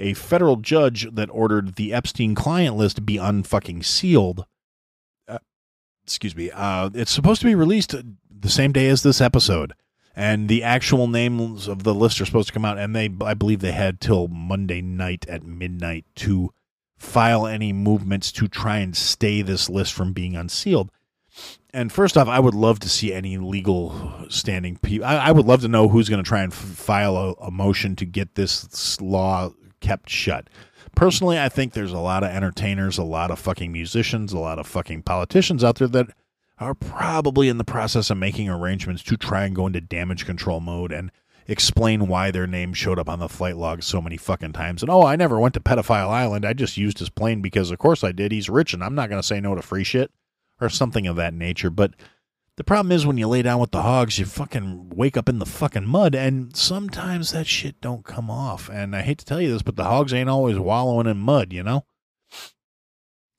a 0.00 0.14
federal 0.14 0.56
judge 0.56 1.06
that 1.12 1.28
ordered 1.30 1.74
the 1.74 1.92
Epstein 1.92 2.34
client 2.34 2.76
list 2.76 3.04
be 3.04 3.16
unfucking 3.16 3.84
sealed. 3.84 4.46
Uh, 5.28 5.38
excuse 6.02 6.34
me. 6.34 6.50
Uh, 6.50 6.90
it's 6.94 7.12
supposed 7.12 7.42
to 7.42 7.46
be 7.46 7.54
released 7.54 7.94
the 7.94 8.48
same 8.48 8.72
day 8.72 8.88
as 8.88 9.02
this 9.02 9.20
episode, 9.20 9.74
and 10.16 10.48
the 10.48 10.62
actual 10.62 11.06
names 11.06 11.68
of 11.68 11.82
the 11.82 11.94
list 11.94 12.20
are 12.20 12.26
supposed 12.26 12.48
to 12.48 12.54
come 12.54 12.64
out. 12.64 12.78
And 12.78 12.96
they, 12.96 13.10
I 13.20 13.34
believe, 13.34 13.60
they 13.60 13.72
had 13.72 14.00
till 14.00 14.28
Monday 14.28 14.80
night 14.80 15.26
at 15.28 15.44
midnight 15.44 16.06
to 16.16 16.52
file 16.96 17.46
any 17.46 17.72
movements 17.72 18.32
to 18.32 18.48
try 18.48 18.78
and 18.78 18.96
stay 18.96 19.42
this 19.42 19.68
list 19.70 19.92
from 19.92 20.12
being 20.12 20.36
unsealed 20.36 20.90
and 21.72 21.92
first 21.92 22.16
off, 22.16 22.28
I 22.28 22.40
would 22.40 22.54
love 22.54 22.80
to 22.80 22.88
see 22.88 23.12
any 23.12 23.38
legal 23.38 24.26
standing 24.28 24.76
people. 24.76 25.06
I, 25.06 25.16
I, 25.16 25.32
would 25.32 25.46
love 25.46 25.62
to 25.62 25.68
know 25.68 25.88
who's 25.88 26.08
going 26.08 26.22
to 26.22 26.28
try 26.28 26.42
and 26.42 26.52
f- 26.52 26.58
file 26.58 27.16
a, 27.16 27.32
a, 27.34 27.50
motion 27.50 27.96
to 27.96 28.04
get 28.04 28.34
this 28.34 29.00
law 29.00 29.50
kept 29.80 30.08
shut. 30.08 30.48
Personally, 30.94 31.38
I 31.38 31.48
think 31.48 31.72
there's 31.72 31.92
a 31.92 31.98
lot 31.98 32.24
of 32.24 32.30
entertainers, 32.30 32.98
a 32.98 33.04
lot 33.04 33.30
of 33.30 33.38
fucking 33.38 33.72
musicians, 33.72 34.32
a 34.32 34.38
lot 34.38 34.58
of 34.58 34.66
fucking 34.66 35.02
politicians 35.02 35.62
out 35.62 35.76
there 35.76 35.88
that 35.88 36.08
are 36.58 36.74
probably 36.74 37.48
in 37.48 37.58
the 37.58 37.64
process 37.64 38.10
of 38.10 38.18
making 38.18 38.48
arrangements 38.48 39.02
to 39.04 39.16
try 39.16 39.44
and 39.44 39.56
go 39.56 39.66
into 39.66 39.80
damage 39.80 40.26
control 40.26 40.60
mode 40.60 40.92
and 40.92 41.10
explain 41.46 42.06
why 42.06 42.30
their 42.30 42.46
name 42.46 42.74
showed 42.74 42.98
up 42.98 43.08
on 43.08 43.18
the 43.18 43.28
flight 43.28 43.56
log 43.56 43.82
so 43.82 44.00
many 44.00 44.16
fucking 44.16 44.52
times. 44.52 44.82
And 44.82 44.90
oh, 44.90 45.04
I 45.04 45.16
never 45.16 45.40
went 45.40 45.54
to 45.54 45.60
Pedophile 45.60 46.10
Island. 46.10 46.44
I 46.44 46.52
just 46.52 46.76
used 46.76 46.98
his 46.98 47.08
plane 47.08 47.40
because, 47.40 47.70
of 47.70 47.78
course, 47.78 48.04
I 48.04 48.12
did. 48.12 48.30
He's 48.30 48.50
rich, 48.50 48.74
and 48.74 48.84
I'm 48.84 48.94
not 48.94 49.08
going 49.08 49.20
to 49.20 49.26
say 49.26 49.40
no 49.40 49.54
to 49.54 49.62
free 49.62 49.84
shit 49.84 50.12
or 50.60 50.68
something 50.68 51.06
of 51.06 51.16
that 51.16 51.34
nature. 51.34 51.70
But 51.70 51.94
the 52.56 52.64
problem 52.64 52.92
is 52.92 53.06
when 53.06 53.16
you 53.16 53.26
lay 53.26 53.42
down 53.42 53.60
with 53.60 53.70
the 53.70 53.82
hogs, 53.82 54.18
you 54.18 54.26
fucking 54.26 54.90
wake 54.90 55.16
up 55.16 55.28
in 55.28 55.38
the 55.38 55.46
fucking 55.46 55.86
mud, 55.86 56.14
and 56.14 56.54
sometimes 56.54 57.32
that 57.32 57.46
shit 57.46 57.80
don't 57.80 58.04
come 58.04 58.30
off. 58.30 58.68
And 58.68 58.94
I 58.94 59.02
hate 59.02 59.18
to 59.18 59.24
tell 59.24 59.40
you 59.40 59.50
this, 59.50 59.62
but 59.62 59.76
the 59.76 59.84
hogs 59.84 60.12
ain't 60.12 60.28
always 60.28 60.58
wallowing 60.58 61.06
in 61.06 61.16
mud, 61.16 61.52
you 61.52 61.62
know. 61.62 61.84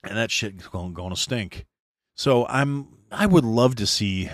And 0.04 0.18
that 0.18 0.32
shit's 0.32 0.68
going, 0.68 0.96
to 0.96 1.16
stink. 1.16 1.68
So 2.16 2.48
I'm 2.48 2.88
I 3.12 3.26
would 3.26 3.46
love 3.46 3.76
to 3.76 3.86
see 3.86 4.30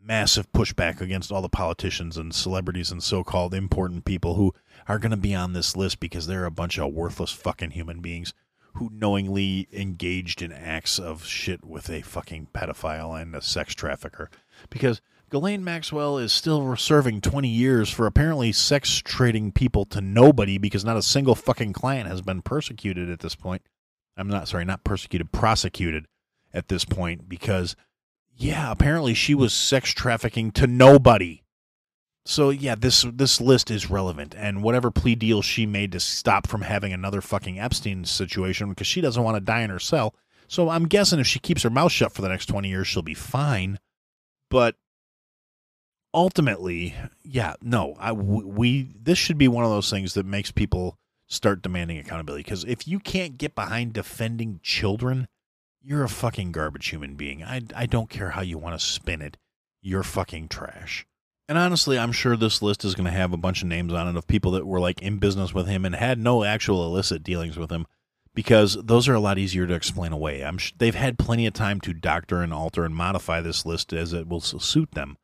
massive 0.00 0.52
pushback 0.52 1.00
against 1.00 1.32
all 1.32 1.42
the 1.42 1.48
politicians 1.48 2.16
and 2.16 2.34
celebrities 2.34 2.90
and 2.90 3.02
so-called 3.02 3.54
important 3.54 4.04
people 4.04 4.34
who 4.34 4.54
are 4.86 4.98
going 4.98 5.10
to 5.10 5.16
be 5.16 5.34
on 5.34 5.52
this 5.52 5.76
list 5.76 5.98
because 5.98 6.26
they're 6.26 6.44
a 6.44 6.50
bunch 6.50 6.78
of 6.78 6.92
worthless 6.92 7.32
fucking 7.32 7.72
human 7.72 8.00
beings 8.00 8.32
who 8.78 8.90
knowingly 8.92 9.68
engaged 9.72 10.40
in 10.40 10.52
acts 10.52 10.98
of 10.98 11.24
shit 11.24 11.64
with 11.64 11.90
a 11.90 12.00
fucking 12.00 12.48
pedophile 12.54 13.20
and 13.20 13.34
a 13.34 13.42
sex 13.42 13.74
trafficker. 13.74 14.30
Because 14.70 15.00
Ghislaine 15.30 15.64
Maxwell 15.64 16.16
is 16.16 16.32
still 16.32 16.74
serving 16.76 17.20
20 17.20 17.48
years 17.48 17.90
for 17.90 18.06
apparently 18.06 18.52
sex 18.52 19.02
trading 19.04 19.52
people 19.52 19.84
to 19.86 20.00
nobody 20.00 20.58
because 20.58 20.84
not 20.84 20.96
a 20.96 21.02
single 21.02 21.34
fucking 21.34 21.72
client 21.72 22.08
has 22.08 22.22
been 22.22 22.40
persecuted 22.40 23.10
at 23.10 23.18
this 23.18 23.34
point. 23.34 23.62
I'm 24.16 24.28
not 24.28 24.48
sorry, 24.48 24.64
not 24.64 24.84
persecuted, 24.84 25.32
prosecuted 25.32 26.06
at 26.54 26.68
this 26.68 26.84
point 26.84 27.28
because, 27.28 27.76
yeah, 28.36 28.70
apparently 28.70 29.12
she 29.12 29.34
was 29.34 29.52
sex 29.52 29.90
trafficking 29.90 30.50
to 30.52 30.66
nobody. 30.66 31.42
So 32.24 32.50
yeah, 32.50 32.74
this 32.74 33.06
this 33.12 33.40
list 33.40 33.70
is 33.70 33.90
relevant, 33.90 34.34
and 34.36 34.62
whatever 34.62 34.90
plea 34.90 35.14
deal 35.14 35.40
she 35.40 35.64
made 35.64 35.92
to 35.92 36.00
stop 36.00 36.46
from 36.46 36.62
having 36.62 36.92
another 36.92 37.20
fucking 37.20 37.58
Epstein 37.58 38.04
situation 38.04 38.68
because 38.68 38.86
she 38.86 39.00
doesn't 39.00 39.22
want 39.22 39.36
to 39.36 39.40
die 39.40 39.62
in 39.62 39.70
her 39.70 39.78
cell. 39.78 40.14
So 40.46 40.68
I'm 40.68 40.86
guessing 40.86 41.20
if 41.20 41.26
she 41.26 41.38
keeps 41.38 41.62
her 41.62 41.70
mouth 41.70 41.92
shut 41.92 42.12
for 42.12 42.22
the 42.22 42.28
next 42.28 42.46
twenty 42.46 42.68
years, 42.68 42.86
she'll 42.86 43.02
be 43.02 43.14
fine. 43.14 43.78
But 44.50 44.76
ultimately, 46.12 46.94
yeah, 47.22 47.54
no, 47.62 47.96
I 47.98 48.12
we 48.12 48.90
this 48.94 49.18
should 49.18 49.38
be 49.38 49.48
one 49.48 49.64
of 49.64 49.70
those 49.70 49.90
things 49.90 50.14
that 50.14 50.26
makes 50.26 50.50
people 50.50 50.98
start 51.26 51.62
demanding 51.62 51.98
accountability 51.98 52.42
because 52.42 52.64
if 52.64 52.88
you 52.88 52.98
can't 52.98 53.38
get 53.38 53.54
behind 53.54 53.92
defending 53.92 54.60
children, 54.62 55.28
you're 55.82 56.04
a 56.04 56.08
fucking 56.08 56.52
garbage 56.52 56.88
human 56.88 57.14
being. 57.14 57.42
I 57.42 57.62
I 57.74 57.86
don't 57.86 58.10
care 58.10 58.30
how 58.30 58.42
you 58.42 58.58
want 58.58 58.78
to 58.78 58.84
spin 58.84 59.22
it. 59.22 59.36
You're 59.80 60.02
fucking 60.02 60.48
trash. 60.48 61.06
And 61.48 61.56
honestly, 61.56 61.98
I'm 61.98 62.12
sure 62.12 62.36
this 62.36 62.60
list 62.60 62.84
is 62.84 62.94
going 62.94 63.06
to 63.06 63.10
have 63.10 63.32
a 63.32 63.38
bunch 63.38 63.62
of 63.62 63.68
names 63.68 63.94
on 63.94 64.06
it 64.06 64.16
of 64.16 64.26
people 64.26 64.50
that 64.52 64.66
were 64.66 64.80
like 64.80 65.00
in 65.00 65.16
business 65.16 65.54
with 65.54 65.66
him 65.66 65.86
and 65.86 65.94
had 65.94 66.18
no 66.18 66.44
actual 66.44 66.84
illicit 66.84 67.22
dealings 67.22 67.56
with 67.56 67.70
him 67.70 67.86
because 68.34 68.76
those 68.84 69.08
are 69.08 69.14
a 69.14 69.20
lot 69.20 69.38
easier 69.38 69.66
to 69.66 69.72
explain 69.72 70.12
away. 70.12 70.44
I'm 70.44 70.58
sh- 70.58 70.74
they've 70.76 70.94
had 70.94 71.18
plenty 71.18 71.46
of 71.46 71.54
time 71.54 71.80
to 71.80 71.94
doctor 71.94 72.42
and 72.42 72.52
alter 72.52 72.84
and 72.84 72.94
modify 72.94 73.40
this 73.40 73.64
list 73.64 73.94
as 73.94 74.12
it 74.12 74.28
will 74.28 74.42
suit 74.42 74.92
them. 74.92 75.16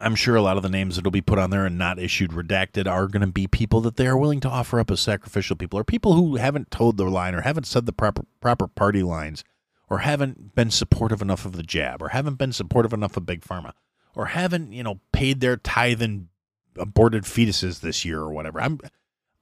I'm 0.00 0.14
sure 0.14 0.36
a 0.36 0.42
lot 0.42 0.56
of 0.56 0.62
the 0.62 0.68
names 0.68 0.94
that 0.94 1.04
will 1.04 1.10
be 1.10 1.20
put 1.20 1.40
on 1.40 1.50
there 1.50 1.66
and 1.66 1.76
not 1.76 1.98
issued 1.98 2.30
redacted 2.30 2.86
are 2.86 3.08
going 3.08 3.26
to 3.26 3.32
be 3.32 3.48
people 3.48 3.80
that 3.80 3.96
they 3.96 4.06
are 4.06 4.16
willing 4.16 4.38
to 4.40 4.48
offer 4.48 4.78
up 4.78 4.92
as 4.92 5.00
sacrificial 5.00 5.56
people 5.56 5.76
or 5.76 5.82
people 5.82 6.12
who 6.12 6.36
haven't 6.36 6.70
towed 6.70 6.98
the 6.98 7.04
line 7.04 7.34
or 7.34 7.40
haven't 7.40 7.66
said 7.66 7.84
the 7.84 7.92
proper 7.92 8.22
proper 8.40 8.68
party 8.68 9.02
lines 9.02 9.42
or 9.90 9.98
haven't 9.98 10.54
been 10.54 10.70
supportive 10.70 11.20
enough 11.20 11.44
of 11.44 11.54
the 11.54 11.64
jab 11.64 12.00
or 12.00 12.10
haven't 12.10 12.38
been 12.38 12.52
supportive 12.52 12.92
enough 12.92 13.16
of 13.16 13.26
big 13.26 13.40
pharma 13.40 13.72
or 14.14 14.26
haven't 14.26 14.72
you 14.72 14.82
know 14.82 15.00
paid 15.12 15.40
their 15.40 15.56
tithe 15.56 16.02
aborted 16.76 17.24
fetuses 17.24 17.80
this 17.80 18.04
year 18.04 18.20
or 18.20 18.32
whatever. 18.32 18.60
I'm 18.60 18.80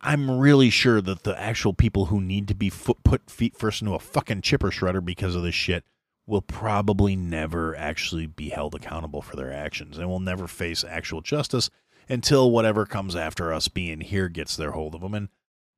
I'm 0.01 0.39
really 0.39 0.71
sure 0.71 1.01
that 1.01 1.23
the 1.25 1.41
actual 1.41 1.73
people 1.73 2.07
who 2.07 2.21
need 2.21 2.49
to 2.49 2.55
be 2.55 2.71
foot, 2.71 3.03
put 3.03 3.31
feet 3.31 3.57
first 3.57 3.83
into 3.83 3.95
a 3.95 3.99
fucking 3.99 4.43
chipper 4.43 4.71
shredder 4.71 5.05
because 5.05 5.35
of 5.35 5.43
this 5.43 5.55
shit 5.55 5.85
will 6.27 6.43
probably 6.43 7.17
never 7.17 7.75
actually 7.77 8.27
be 8.27 8.51
held 8.51 8.75
accountable 8.75 9.23
for 9.23 9.37
their 9.37 9.53
actions 9.53 9.97
and 9.97 10.09
will 10.09 10.21
never 10.21 10.47
face 10.47 10.85
actual 10.85 11.23
justice 11.23 11.71
until 12.09 12.51
whatever 12.51 12.85
comes 12.85 13.17
after 13.17 13.53
us 13.53 13.69
being 13.69 14.01
here 14.01 14.29
gets 14.29 14.57
their 14.57 14.73
hold 14.73 14.95
of 14.95 15.01
them. 15.01 15.15
And 15.15 15.29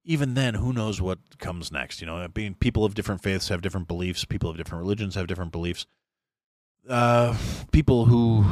even 0.05 0.34
then, 0.34 0.55
who 0.55 0.72
knows 0.72 1.01
what 1.01 1.18
comes 1.39 1.70
next? 1.70 2.01
You 2.01 2.07
know, 2.07 2.26
being 2.28 2.55
people 2.55 2.84
of 2.84 2.95
different 2.95 3.22
faiths 3.22 3.49
have 3.49 3.62
different 3.62 3.89
beliefs, 3.89 4.24
people 4.24 4.51
of 4.51 4.57
different 4.57 4.80
religions 4.82 5.14
have 5.14 5.26
different 5.26 5.53
beliefs 5.53 5.86
uh, 6.89 7.36
people 7.72 8.07
who 8.07 8.45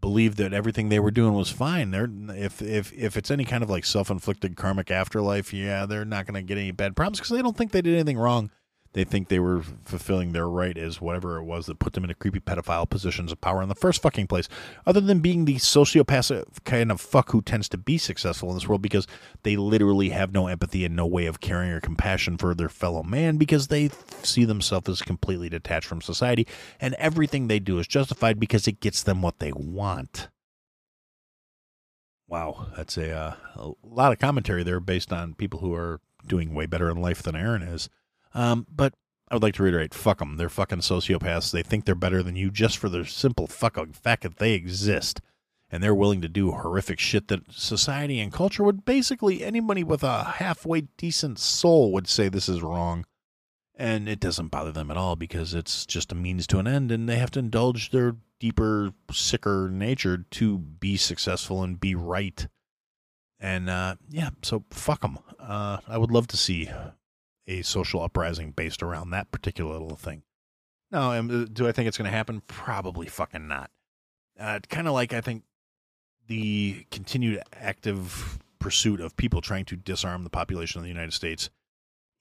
believed 0.00 0.38
that 0.38 0.52
everything 0.52 0.88
they 0.88 1.00
were 1.00 1.10
doing 1.10 1.34
was 1.34 1.50
fine. 1.50 1.90
They're 1.90 2.08
if 2.30 2.62
if 2.62 2.92
if 2.92 3.16
it's 3.16 3.30
any 3.30 3.44
kind 3.44 3.62
of 3.62 3.70
like 3.70 3.84
self 3.84 4.10
inflicted 4.10 4.56
karmic 4.56 4.90
afterlife, 4.90 5.52
yeah, 5.52 5.86
they're 5.86 6.04
not 6.04 6.26
going 6.26 6.34
to 6.34 6.42
get 6.42 6.58
any 6.58 6.70
bad 6.70 6.96
problems 6.96 7.18
because 7.18 7.36
they 7.36 7.42
don't 7.42 7.56
think 7.56 7.72
they 7.72 7.82
did 7.82 7.94
anything 7.94 8.18
wrong 8.18 8.50
they 8.92 9.04
think 9.04 9.28
they 9.28 9.38
were 9.38 9.62
fulfilling 9.84 10.32
their 10.32 10.48
right 10.48 10.76
as 10.76 11.00
whatever 11.00 11.36
it 11.36 11.44
was 11.44 11.66
that 11.66 11.78
put 11.78 11.92
them 11.92 12.02
in 12.02 12.10
a 12.10 12.14
creepy 12.14 12.40
pedophile 12.40 12.88
positions 12.88 13.30
of 13.30 13.40
power 13.40 13.62
in 13.62 13.68
the 13.68 13.74
first 13.74 14.02
fucking 14.02 14.26
place, 14.26 14.48
other 14.84 15.00
than 15.00 15.20
being 15.20 15.44
the 15.44 15.56
sociopathic 15.56 16.44
kind 16.64 16.90
of 16.90 17.00
fuck 17.00 17.30
who 17.30 17.40
tends 17.40 17.68
to 17.68 17.78
be 17.78 17.96
successful 17.98 18.48
in 18.48 18.56
this 18.56 18.66
world 18.66 18.82
because 18.82 19.06
they 19.44 19.56
literally 19.56 20.08
have 20.08 20.32
no 20.32 20.48
empathy 20.48 20.84
and 20.84 20.96
no 20.96 21.06
way 21.06 21.26
of 21.26 21.40
caring 21.40 21.70
or 21.70 21.80
compassion 21.80 22.36
for 22.36 22.54
their 22.54 22.68
fellow 22.68 23.02
man 23.02 23.36
because 23.36 23.68
they 23.68 23.90
see 24.22 24.44
themselves 24.44 24.88
as 24.88 25.02
completely 25.02 25.48
detached 25.48 25.86
from 25.86 26.00
society 26.00 26.46
and 26.80 26.94
everything 26.94 27.46
they 27.46 27.60
do 27.60 27.78
is 27.78 27.86
justified 27.86 28.40
because 28.40 28.66
it 28.66 28.80
gets 28.80 29.02
them 29.02 29.22
what 29.22 29.38
they 29.38 29.52
want. 29.52 30.28
Wow, 32.26 32.68
that's 32.76 32.96
a, 32.96 33.12
uh, 33.12 33.34
a 33.56 33.72
lot 33.82 34.12
of 34.12 34.20
commentary 34.20 34.62
there 34.62 34.78
based 34.78 35.12
on 35.12 35.34
people 35.34 35.60
who 35.60 35.74
are 35.74 36.00
doing 36.26 36.54
way 36.54 36.66
better 36.66 36.88
in 36.88 37.00
life 37.00 37.22
than 37.22 37.34
Aaron 37.34 37.62
is. 37.62 37.88
Um, 38.34 38.66
but 38.74 38.94
I 39.30 39.34
would 39.34 39.42
like 39.42 39.54
to 39.54 39.62
reiterate, 39.62 39.94
fuck 39.94 40.18
them. 40.18 40.36
They're 40.36 40.48
fucking 40.48 40.80
sociopaths. 40.80 41.52
They 41.52 41.62
think 41.62 41.84
they're 41.84 41.94
better 41.94 42.22
than 42.22 42.34
you 42.34 42.50
just 42.50 42.78
for 42.78 42.88
the 42.88 43.04
simple 43.04 43.46
fucking 43.46 43.92
fact 43.92 44.24
that 44.24 44.38
they 44.38 44.54
exist. 44.54 45.20
And 45.70 45.82
they're 45.82 45.94
willing 45.94 46.20
to 46.22 46.28
do 46.28 46.50
horrific 46.50 46.98
shit 46.98 47.28
that 47.28 47.52
society 47.52 48.18
and 48.18 48.32
culture 48.32 48.64
would 48.64 48.84
basically, 48.84 49.44
anybody 49.44 49.84
with 49.84 50.02
a 50.02 50.24
halfway 50.24 50.82
decent 50.96 51.38
soul 51.38 51.92
would 51.92 52.08
say 52.08 52.28
this 52.28 52.48
is 52.48 52.60
wrong. 52.60 53.06
And 53.76 54.08
it 54.08 54.18
doesn't 54.18 54.48
bother 54.48 54.72
them 54.72 54.90
at 54.90 54.96
all 54.96 55.14
because 55.14 55.54
it's 55.54 55.86
just 55.86 56.10
a 56.10 56.16
means 56.16 56.48
to 56.48 56.58
an 56.58 56.66
end 56.66 56.90
and 56.90 57.08
they 57.08 57.16
have 57.16 57.30
to 57.32 57.38
indulge 57.38 57.90
their 57.90 58.16
deeper, 58.40 58.90
sicker 59.12 59.70
nature 59.70 60.26
to 60.32 60.58
be 60.58 60.96
successful 60.96 61.62
and 61.62 61.80
be 61.80 61.94
right. 61.94 62.48
And 63.38 63.70
uh, 63.70 63.94
yeah, 64.10 64.30
so 64.42 64.64
fuck 64.70 65.02
them. 65.02 65.18
Uh, 65.38 65.78
I 65.86 65.98
would 65.98 66.10
love 66.10 66.26
to 66.28 66.36
see 66.36 66.68
a 67.50 67.62
social 67.62 68.02
uprising 68.02 68.52
based 68.52 68.82
around 68.82 69.10
that 69.10 69.30
particular 69.32 69.72
little 69.72 69.96
thing. 69.96 70.22
Now, 70.90 71.20
do 71.20 71.68
I 71.68 71.72
think 71.72 71.88
it's 71.88 71.98
going 71.98 72.10
to 72.10 72.16
happen? 72.16 72.42
Probably 72.46 73.06
fucking 73.06 73.46
not. 73.46 73.70
Uh, 74.38 74.60
kind 74.68 74.88
of 74.88 74.94
like 74.94 75.12
I 75.12 75.20
think 75.20 75.44
the 76.26 76.86
continued 76.90 77.42
active 77.52 78.38
pursuit 78.58 79.00
of 79.00 79.16
people 79.16 79.40
trying 79.40 79.64
to 79.66 79.76
disarm 79.76 80.24
the 80.24 80.30
population 80.30 80.78
of 80.78 80.82
the 80.84 80.88
United 80.88 81.12
States 81.12 81.50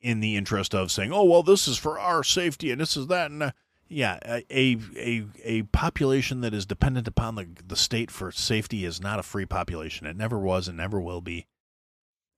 in 0.01 0.19
the 0.19 0.35
interest 0.35 0.73
of 0.73 0.91
saying, 0.91 1.11
"Oh, 1.13 1.23
well, 1.23 1.43
this 1.43 1.67
is 1.67 1.77
for 1.77 1.99
our 1.99 2.23
safety 2.23 2.71
and 2.71 2.81
this 2.81 2.97
is 2.97 3.07
that," 3.07 3.31
and 3.31 3.43
uh, 3.43 3.51
yeah, 3.87 4.19
a 4.25 4.77
a 4.95 5.25
a 5.43 5.63
population 5.63 6.41
that 6.41 6.53
is 6.53 6.65
dependent 6.65 7.07
upon 7.07 7.35
the 7.35 7.47
the 7.65 7.75
state 7.75 8.11
for 8.11 8.31
safety 8.31 8.85
is 8.85 9.01
not 9.01 9.19
a 9.19 9.23
free 9.23 9.45
population. 9.45 10.05
It 10.05 10.17
never 10.17 10.37
was 10.37 10.67
and 10.67 10.77
never 10.77 10.99
will 10.99 11.21
be. 11.21 11.47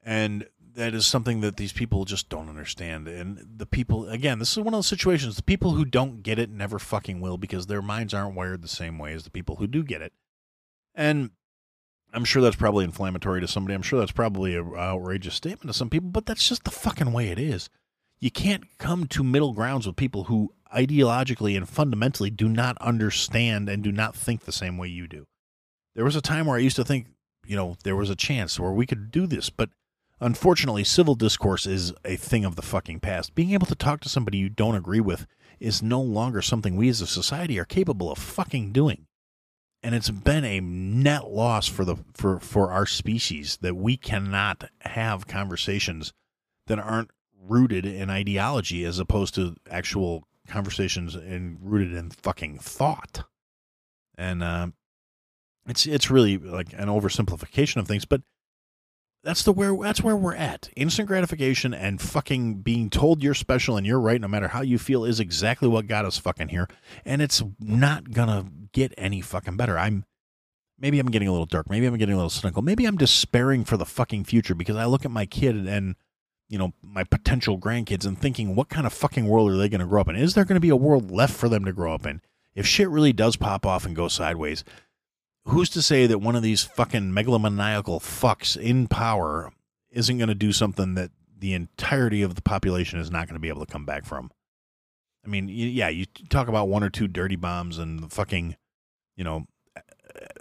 And 0.03 0.47
that 0.76 0.93
is 0.93 1.05
something 1.05 1.41
that 1.41 1.57
these 1.57 1.74
people 1.74 2.05
just 2.05 2.30
don't 2.30 2.49
understand. 2.49 3.07
And 3.07 3.45
the 3.57 3.65
people, 3.65 4.07
again, 4.07 4.39
this 4.39 4.51
is 4.51 4.59
one 4.59 4.74
of 4.74 4.78
those 4.78 4.88
situations. 4.88 5.36
The 5.36 5.43
people 5.43 5.72
who 5.72 5.86
don't 5.86 6.24
get 6.24 6.39
it 6.39 6.49
never 6.49 6.80
fucking 6.80 7.19
will 7.19 7.38
because 7.38 7.67
their 7.67 7.82
minds 7.82 8.13
aren't 8.13 8.36
wired 8.36 8.61
the 8.61 8.67
same 8.67 8.97
way 8.97 9.13
as 9.13 9.24
the 9.24 9.32
people 9.32 9.57
who 9.57 9.67
do 9.67 9.84
get 9.84 10.01
it. 10.01 10.13
And 10.95 11.32
I'm 12.13 12.26
sure 12.26 12.41
that's 12.41 12.55
probably 12.55 12.86
inflammatory 12.86 13.41
to 13.41 13.47
somebody. 13.47 13.74
I'm 13.74 13.82
sure 13.82 13.99
that's 13.99 14.11
probably 14.11 14.55
an 14.55 14.74
outrageous 14.76 15.36
statement 15.36 15.67
to 15.67 15.74
some 15.74 15.89
people, 15.89 16.09
but 16.09 16.26
that's 16.26 16.47
just 16.47 16.63
the 16.63 16.72
fucking 16.72 17.13
way 17.13 17.30
it 17.30 17.39
is. 17.39 17.69
You 18.19 18.32
can't 18.32 18.65
come 18.78 19.07
to 19.07 19.24
middle 19.24 19.53
grounds 19.53 19.88
with 19.88 19.95
people 19.95 20.26
who 20.26 20.53
ideologically 20.74 21.57
and 21.57 21.67
fundamentally 21.67 22.30
do 22.30 22.47
not 22.47 22.78
understand 22.80 23.67
and 23.67 23.84
do 23.84 23.91
not 23.91 24.15
think 24.15 24.41
the 24.41 24.51
same 24.51 24.78
way 24.78 24.88
you 24.88 25.07
do. 25.07 25.28
There 25.95 26.05
was 26.05 26.15
a 26.15 26.22
time 26.22 26.45
where 26.45 26.57
I 26.57 26.61
used 26.61 26.76
to 26.78 26.86
think, 26.86 27.07
you 27.45 27.55
know, 27.55 27.76
there 27.84 27.95
was 27.95 28.09
a 28.09 28.15
chance 28.15 28.59
where 28.59 28.72
we 28.72 28.86
could 28.86 29.11
do 29.11 29.28
this, 29.28 29.49
but 29.49 29.69
unfortunately, 30.22 30.84
civil 30.84 31.15
discourse 31.15 31.65
is 31.65 31.93
a 32.05 32.15
thing 32.15 32.45
of 32.45 32.55
the 32.55 32.61
fucking 32.61 32.99
past. 32.99 33.36
Being 33.36 33.51
able 33.51 33.67
to 33.67 33.76
talk 33.76 33.99
to 34.01 34.09
somebody 34.09 34.38
you 34.38 34.47
don't 34.47 34.76
agree 34.76 35.01
with 35.01 35.26
is 35.59 35.84
no 35.84 35.99
longer 35.99 36.41
something 36.41 36.76
we 36.76 36.88
as 36.88 37.01
a 37.01 37.07
society 37.07 37.59
are 37.59 37.65
capable 37.65 38.11
of 38.11 38.17
fucking 38.17 38.72
doing. 38.72 39.07
And 39.84 39.95
it's 39.95 40.11
been 40.11 40.45
a 40.45 40.59
net 40.59 41.28
loss 41.28 41.67
for 41.67 41.84
the 41.84 41.97
for 42.13 42.39
for 42.39 42.72
our 42.72 42.86
species 42.86 43.57
that 43.61 43.76
we 43.76 43.97
cannot 43.97 44.69
have 44.82 45.28
conversations 45.28 46.13
that 46.67 46.78
aren't 46.78 47.09
rooted 47.43 47.86
in 47.86 48.11
ideology 48.11 48.86
as 48.86 48.99
opposed 48.99 49.34
to 49.36 49.55
actual 49.69 50.28
conversations 50.47 51.15
and 51.15 51.57
rooted 51.61 51.93
in 51.93 52.11
fucking 52.11 52.59
thought. 52.59 53.24
And 54.15 54.43
uh, 54.43 54.67
it's 55.67 55.88
it's 55.88 56.11
really 56.11 56.38
like 56.38 56.74
an 56.74 56.88
oversimplification 56.88 57.78
of 57.78 57.88
things, 57.88 58.05
but 58.05 58.22
that's 59.24 59.43
the 59.43 59.51
where 59.51 59.76
that's 59.76 60.01
where 60.01 60.15
we're 60.15 60.36
at. 60.36 60.69
Instant 60.76 61.07
gratification 61.07 61.74
and 61.74 62.01
fucking 62.01 62.61
being 62.61 62.89
told 62.89 63.24
you're 63.24 63.34
special 63.34 63.78
and 63.78 63.86
you're 63.86 63.99
right 63.99 64.19
no 64.19 64.28
matter 64.28 64.47
how 64.47 64.61
you 64.61 64.78
feel 64.78 65.05
is 65.05 65.19
exactly 65.19 65.67
what 65.67 65.88
got 65.88 66.05
us 66.05 66.17
fucking 66.17 66.49
here. 66.49 66.67
And 67.05 67.22
it's 67.22 67.43
not 67.59 68.11
gonna 68.11 68.45
get 68.72 68.93
any 68.97 69.22
fucking 69.22 69.57
better. 69.57 69.78
I'm 69.78 70.05
maybe 70.80 70.99
I'm 70.99 71.11
getting 71.11 71.28
a 71.28 71.32
little 71.32 71.45
dark. 71.45 71.69
Maybe 71.69 71.86
I'm 71.86 71.97
getting 71.97 72.13
a 72.13 72.17
little 72.17 72.30
cynical. 72.30 72.61
Maybe 72.61 72.86
I'm 72.86 72.97
despairing 72.97 73.63
for 73.63 73.78
the 73.78 73.86
fucking 73.86 74.24
future 74.24 74.55
because 74.55 74.76
I 74.76 74.86
look 74.86 75.05
at 75.05 75.11
my 75.11 75.26
kid 75.26 75.55
and 75.55 75.95
you 76.49 76.57
know 76.57 76.74
my 76.84 77.03
potential 77.03 77.57
grandkids 77.57 78.05
and 78.05 78.19
thinking 78.19 78.55
what 78.55 78.69
kind 78.69 78.86
of 78.86 78.93
fucking 78.93 79.28
world 79.28 79.49
are 79.49 79.57
they 79.57 79.69
to 79.69 79.86
grow 79.86 80.01
up 80.01 80.09
in 80.09 80.15
is 80.15 80.36
there 80.36 80.43
to 80.43 80.59
be 80.59 80.69
a 80.69 80.76
world 80.76 81.09
left 81.09 81.34
for 81.34 81.47
them 81.47 81.63
to 81.63 81.72
grow 81.72 81.93
up 81.93 82.05
in 82.05 82.22
if 82.53 82.67
shit 82.67 82.89
really 82.89 83.13
does 83.13 83.38
pop 83.38 83.65
off 83.65 83.86
and 83.86 83.95
go 83.95 84.09
sideways 84.09 84.65
who's 85.45 85.69
to 85.69 85.81
say 85.81 86.07
that 86.07 86.19
one 86.19 86.35
of 86.35 86.43
these 86.43 86.63
fucking 86.63 87.11
megalomaniacal 87.11 87.99
fucks 87.99 88.55
in 88.57 88.87
power 88.87 89.51
isn't 89.89 90.17
going 90.17 90.29
to 90.29 90.35
do 90.35 90.51
something 90.51 90.95
that 90.95 91.11
the 91.37 91.53
entirety 91.53 92.21
of 92.21 92.35
the 92.35 92.41
population 92.41 92.99
is 92.99 93.11
not 93.11 93.27
going 93.27 93.35
to 93.35 93.39
be 93.39 93.49
able 93.49 93.65
to 93.65 93.71
come 93.71 93.85
back 93.85 94.05
from 94.05 94.29
i 95.25 95.27
mean 95.27 95.49
yeah 95.49 95.89
you 95.89 96.05
talk 96.29 96.47
about 96.47 96.67
one 96.67 96.83
or 96.83 96.89
two 96.89 97.07
dirty 97.07 97.35
bombs 97.35 97.77
and 97.77 98.11
fucking 98.11 98.55
you 99.15 99.23
know 99.23 99.45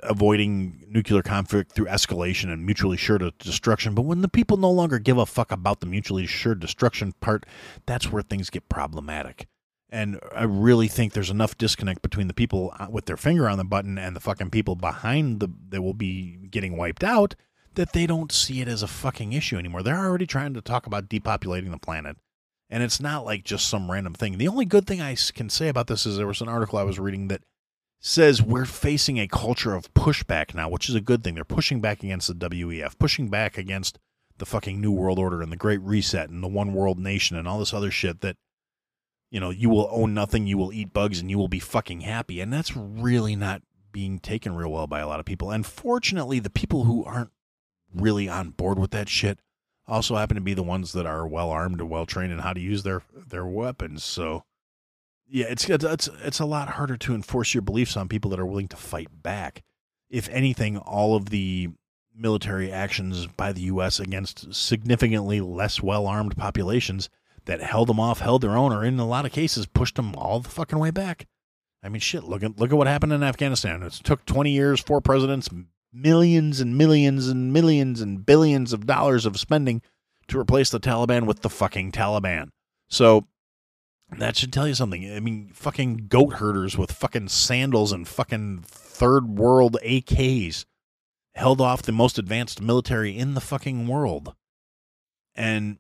avoiding 0.03 0.85
nuclear 0.89 1.23
conflict 1.23 1.73
through 1.73 1.87
escalation 1.87 2.53
and 2.53 2.65
mutually 2.65 2.97
assured 2.97 3.23
destruction. 3.39 3.95
But 3.95 4.03
when 4.03 4.23
the 4.23 4.29
people 4.29 4.57
no 4.57 4.71
longer 4.71 4.99
give 4.99 5.19
a 5.19 5.27
fuck 5.27 5.53
about 5.53 5.81
the 5.81 5.87
mutually 5.87 6.25
assured 6.25 6.61
destruction 6.61 7.13
part, 7.21 7.47
that's 7.87 8.11
where 8.11 8.23
things 8.23 8.51
get 8.51 8.69
problematic. 8.69 9.47
And 9.93 10.21
I 10.35 10.45
really 10.45 10.87
think 10.87 11.13
there's 11.13 11.31
enough 11.31 11.59
disconnect 11.59 12.01
between 12.01 12.29
the 12.29 12.35
people 12.35 12.73
uh, 12.79 12.87
with 12.89 13.07
their 13.07 13.17
finger 13.17 13.49
on 13.49 13.59
the 13.59 13.65
button 13.65 13.99
and 13.99 14.15
the 14.15 14.21
fucking 14.21 14.51
people 14.51 14.77
behind 14.77 15.41
the 15.41 15.49
that 15.71 15.83
will 15.83 15.95
be 15.95 16.37
getting 16.51 16.77
wiped 16.77 17.03
out 17.03 17.35
that 17.75 17.93
they 17.93 18.07
don't 18.07 18.33
see 18.33 18.61
it 18.61 18.69
as 18.69 18.83
a 18.83 18.89
fucking 18.89 19.33
issue 19.33 19.57
anymore. 19.57 19.83
They're 19.83 19.97
already 19.97 20.27
trying 20.27 20.55
to 20.55 20.61
talk 20.61 20.87
about 20.87 21.09
depopulating 21.09 21.71
the 21.71 21.79
planet. 21.79 22.17
And 22.69 22.83
it's 22.83 23.01
not 23.01 23.25
like 23.25 23.45
just 23.45 23.69
some 23.69 23.91
random 23.91 24.15
thing. 24.15 24.39
The 24.39 24.49
only 24.49 24.65
good 24.65 24.87
thing 24.87 25.01
I 25.01 25.17
can 25.35 25.51
say 25.51 25.69
about 25.69 25.89
this 25.89 26.07
is 26.07 26.17
there 26.17 26.27
was 26.27 26.41
an 26.41 26.49
article 26.49 26.79
I 26.79 26.85
was 26.85 27.01
reading 27.01 27.29
that 27.29 27.43
says 28.01 28.41
we're 28.41 28.65
facing 28.65 29.19
a 29.19 29.29
culture 29.29 29.75
of 29.75 29.93
pushback 29.93 30.55
now, 30.55 30.69
which 30.69 30.89
is 30.89 30.95
a 30.95 31.01
good 31.01 31.23
thing. 31.23 31.35
They're 31.35 31.45
pushing 31.45 31.81
back 31.81 32.03
against 32.03 32.29
the 32.29 32.49
WEF, 32.49 32.99
pushing 32.99 33.29
back 33.29 33.59
against 33.59 33.99
the 34.39 34.47
fucking 34.47 34.81
New 34.81 34.93
World 34.93 35.19
Order 35.19 35.43
and 35.43 35.53
the 35.53 35.57
Great 35.57 35.81
Reset 35.81 36.31
and 36.31 36.43
the 36.43 36.49
One 36.49 36.73
World 36.73 36.99
Nation 36.99 37.37
and 37.37 37.47
all 37.47 37.59
this 37.59 37.75
other 37.75 37.91
shit 37.91 38.21
that, 38.23 38.37
you 39.31 39.39
know, 39.41 39.51
you 39.51 39.69
will 39.69 39.89
own 39.93 40.13
nothing, 40.13 40.47
you 40.47 40.59
will 40.59 40.73
eat 40.73 40.93
bugs, 40.93 41.21
and 41.21 41.31
you 41.31 41.39
will 41.39 41.49
be 41.49 41.61
fucking 41.61 42.01
happy. 42.01 42.41
And 42.41 42.53
that's 42.53 42.77
really 42.77 43.37
not 43.37 43.63
being 43.93 44.19
taken 44.19 44.55
real 44.55 44.73
well 44.73 44.87
by 44.87 45.01
a 45.01 45.09
lot 45.09 45.21
of 45.21 45.27
people. 45.27 45.51
And 45.51 45.65
fortunately, 45.65 46.41
the 46.41 46.51
people 46.51 46.85
who 46.85 47.05
aren't 47.05 47.31
really 47.95 48.29
on 48.29 48.51
board 48.51 48.79
with 48.79 48.91
that 48.93 49.09
shit 49.09 49.41
also 49.87 50.17
happen 50.17 50.37
to 50.37 50.41
be 50.41 50.55
the 50.55 50.63
ones 50.63 50.93
that 50.93 51.07
are 51.07 51.27
well 51.27 51.51
armed 51.51 51.81
and 51.81 51.91
well 51.91 52.07
trained 52.07 52.33
in 52.33 52.39
how 52.41 52.53
to 52.53 52.61
use 52.61 52.83
their 52.83 53.03
their 53.15 53.47
weapons. 53.47 54.05
So 54.05 54.45
yeah, 55.29 55.47
it's 55.49 55.69
it's 55.69 56.09
it's 56.23 56.41
a 56.41 56.47
lot 56.47 56.71
harder 56.71 56.97
to 56.97 57.15
enforce 57.15 57.55
your 57.55 57.63
beliefs 57.63 57.97
on 57.97 58.09
people 58.09 58.31
that 58.31 58.41
are 58.41 58.47
willing 58.47 58.69
to 58.69 58.77
fight 58.77 59.23
back. 59.23 59.63
If 60.09 60.29
anything, 60.31 60.77
all 60.77 61.15
of 61.15 61.31
the 61.31 61.71
military 62.15 62.71
actions 62.71 63.27
by 63.27 63.53
the 63.53 63.63
U.S. 63.63 64.01
against 64.01 64.53
significantly 64.53 65.41
less 65.41 65.81
well 65.81 66.07
armed 66.07 66.37
populations 66.37 67.09
that 67.47 67.61
held 67.61 67.89
them 67.89 68.01
off, 68.01 68.21
held 68.21 68.43
their 68.43 68.57
own, 68.57 68.73
or 68.73 68.85
in 68.85 68.99
a 68.99 69.07
lot 69.07 69.27
of 69.27 69.33
cases 69.33 69.67
pushed 69.67 69.97
them 69.97 70.15
all 70.15 70.41
the 70.41 70.49
fucking 70.49 70.79
way 70.79 70.91
back. 70.91 71.27
I 71.83 71.89
mean, 71.89 72.01
shit. 72.01 72.25
Look 72.25 72.43
at 72.43 72.59
look 72.59 72.71
at 72.71 72.77
what 72.77 72.87
happened 72.87 73.13
in 73.13 73.23
Afghanistan. 73.23 73.83
It 73.83 73.93
took 73.93 74.25
twenty 74.27 74.51
years, 74.51 74.81
four 74.81 75.01
presidents, 75.01 75.49
millions 75.93 76.61
and 76.61 76.77
millions 76.77 77.29
and 77.29 77.53
millions 77.53 78.01
and 78.01 78.25
billions 78.25 78.73
of 78.73 78.87
dollars 78.87 79.27
of 79.27 79.39
spending 79.39 79.83
to 80.29 80.39
replace 80.39 80.71
the 80.71 80.81
Taliban 80.81 81.27
with 81.27 81.41
the 81.41 81.51
fucking 81.51 81.93
Taliban. 81.93 82.49
So 82.89 83.27
that 84.19 84.37
should 84.37 84.53
tell 84.53 84.69
you 84.69 84.75
something. 84.75 85.11
I 85.13 85.21
mean, 85.21 85.51
fucking 85.53 86.07
goat 86.09 86.35
herders 86.35 86.77
with 86.77 86.93
fucking 86.93 87.29
sandals 87.29 87.93
and 87.93 88.07
fucking 88.07 88.63
third 88.67 89.39
world 89.39 89.77
AKs 89.85 90.65
held 91.35 91.61
off 91.61 91.83
the 91.83 91.93
most 91.93 92.19
advanced 92.19 92.61
military 92.61 93.17
in 93.17 93.35
the 93.35 93.41
fucking 93.41 93.87
world. 93.87 94.35
And 95.35 95.79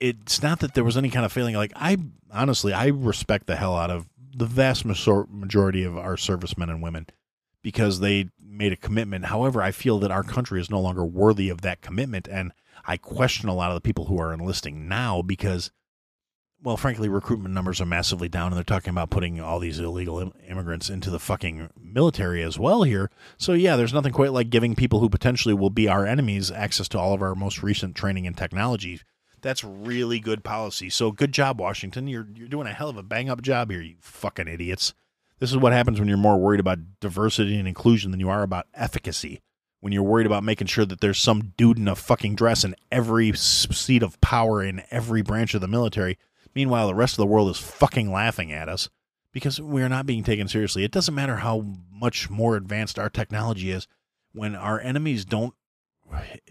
it's 0.00 0.42
not 0.42 0.60
that 0.60 0.74
there 0.74 0.84
was 0.84 0.96
any 0.96 1.10
kind 1.10 1.24
of 1.24 1.32
failing. 1.32 1.54
like 1.54 1.72
I 1.74 1.96
honestly 2.32 2.72
I 2.72 2.88
respect 2.88 3.46
the 3.46 3.56
hell 3.56 3.76
out 3.76 3.90
of 3.90 4.06
the 4.36 4.46
vast 4.46 4.84
majority 4.84 5.82
of 5.82 5.96
our 5.96 6.16
servicemen 6.16 6.68
and 6.68 6.82
women 6.82 7.06
because 7.62 8.00
they 8.00 8.28
made 8.38 8.72
a 8.72 8.76
commitment. 8.76 9.26
However, 9.26 9.62
I 9.62 9.70
feel 9.70 9.98
that 10.00 10.10
our 10.10 10.22
country 10.22 10.60
is 10.60 10.70
no 10.70 10.80
longer 10.80 11.04
worthy 11.04 11.48
of 11.48 11.62
that 11.62 11.80
commitment 11.80 12.28
and 12.30 12.52
I 12.84 12.96
question 12.96 13.48
a 13.48 13.54
lot 13.54 13.70
of 13.70 13.74
the 13.74 13.80
people 13.80 14.04
who 14.04 14.20
are 14.20 14.32
enlisting 14.32 14.88
now 14.88 15.22
because 15.22 15.70
well, 16.62 16.76
frankly, 16.76 17.08
recruitment 17.08 17.54
numbers 17.54 17.80
are 17.80 17.86
massively 17.86 18.28
down, 18.28 18.48
and 18.48 18.56
they're 18.56 18.64
talking 18.64 18.90
about 18.90 19.10
putting 19.10 19.40
all 19.40 19.60
these 19.60 19.78
illegal 19.78 20.18
Im- 20.18 20.32
immigrants 20.48 20.88
into 20.88 21.10
the 21.10 21.18
fucking 21.18 21.68
military 21.80 22.42
as 22.42 22.58
well 22.58 22.82
here. 22.82 23.10
So, 23.36 23.52
yeah, 23.52 23.76
there's 23.76 23.92
nothing 23.92 24.12
quite 24.12 24.32
like 24.32 24.50
giving 24.50 24.74
people 24.74 25.00
who 25.00 25.08
potentially 25.08 25.54
will 25.54 25.70
be 25.70 25.86
our 25.86 26.06
enemies 26.06 26.50
access 26.50 26.88
to 26.88 26.98
all 26.98 27.12
of 27.12 27.22
our 27.22 27.34
most 27.34 27.62
recent 27.62 27.94
training 27.94 28.26
and 28.26 28.36
technology. 28.36 29.00
That's 29.42 29.62
really 29.62 30.18
good 30.18 30.42
policy. 30.42 30.90
So, 30.90 31.12
good 31.12 31.32
job, 31.32 31.60
Washington. 31.60 32.08
You're 32.08 32.26
you're 32.34 32.48
doing 32.48 32.66
a 32.66 32.72
hell 32.72 32.88
of 32.88 32.96
a 32.96 33.02
bang 33.02 33.30
up 33.30 33.42
job 33.42 33.70
here, 33.70 33.82
you 33.82 33.96
fucking 34.00 34.48
idiots. 34.48 34.94
This 35.38 35.50
is 35.50 35.56
what 35.58 35.72
happens 35.72 35.98
when 35.98 36.08
you're 36.08 36.16
more 36.16 36.38
worried 36.38 36.60
about 36.60 36.78
diversity 37.00 37.58
and 37.58 37.68
inclusion 37.68 38.10
than 38.10 38.20
you 38.20 38.30
are 38.30 38.42
about 38.42 38.66
efficacy. 38.74 39.42
When 39.80 39.92
you're 39.92 40.02
worried 40.02 40.26
about 40.26 40.42
making 40.42 40.68
sure 40.68 40.86
that 40.86 41.00
there's 41.00 41.20
some 41.20 41.52
dude 41.56 41.78
in 41.78 41.86
a 41.86 41.94
fucking 41.94 42.34
dress 42.34 42.64
in 42.64 42.74
every 42.90 43.32
seat 43.34 44.02
of 44.02 44.20
power 44.22 44.62
in 44.62 44.82
every 44.90 45.20
branch 45.20 45.54
of 45.54 45.60
the 45.60 45.68
military 45.68 46.16
Meanwhile, 46.56 46.86
the 46.86 46.94
rest 46.94 47.12
of 47.12 47.18
the 47.18 47.26
world 47.26 47.50
is 47.50 47.58
fucking 47.58 48.10
laughing 48.10 48.50
at 48.50 48.66
us 48.66 48.88
because 49.30 49.60
we 49.60 49.82
are 49.82 49.90
not 49.90 50.06
being 50.06 50.24
taken 50.24 50.48
seriously. 50.48 50.84
It 50.84 50.90
doesn't 50.90 51.14
matter 51.14 51.36
how 51.36 51.66
much 51.92 52.30
more 52.30 52.56
advanced 52.56 52.98
our 52.98 53.10
technology 53.10 53.70
is 53.70 53.86
when 54.32 54.56
our 54.56 54.80
enemies 54.80 55.26
don't 55.26 55.52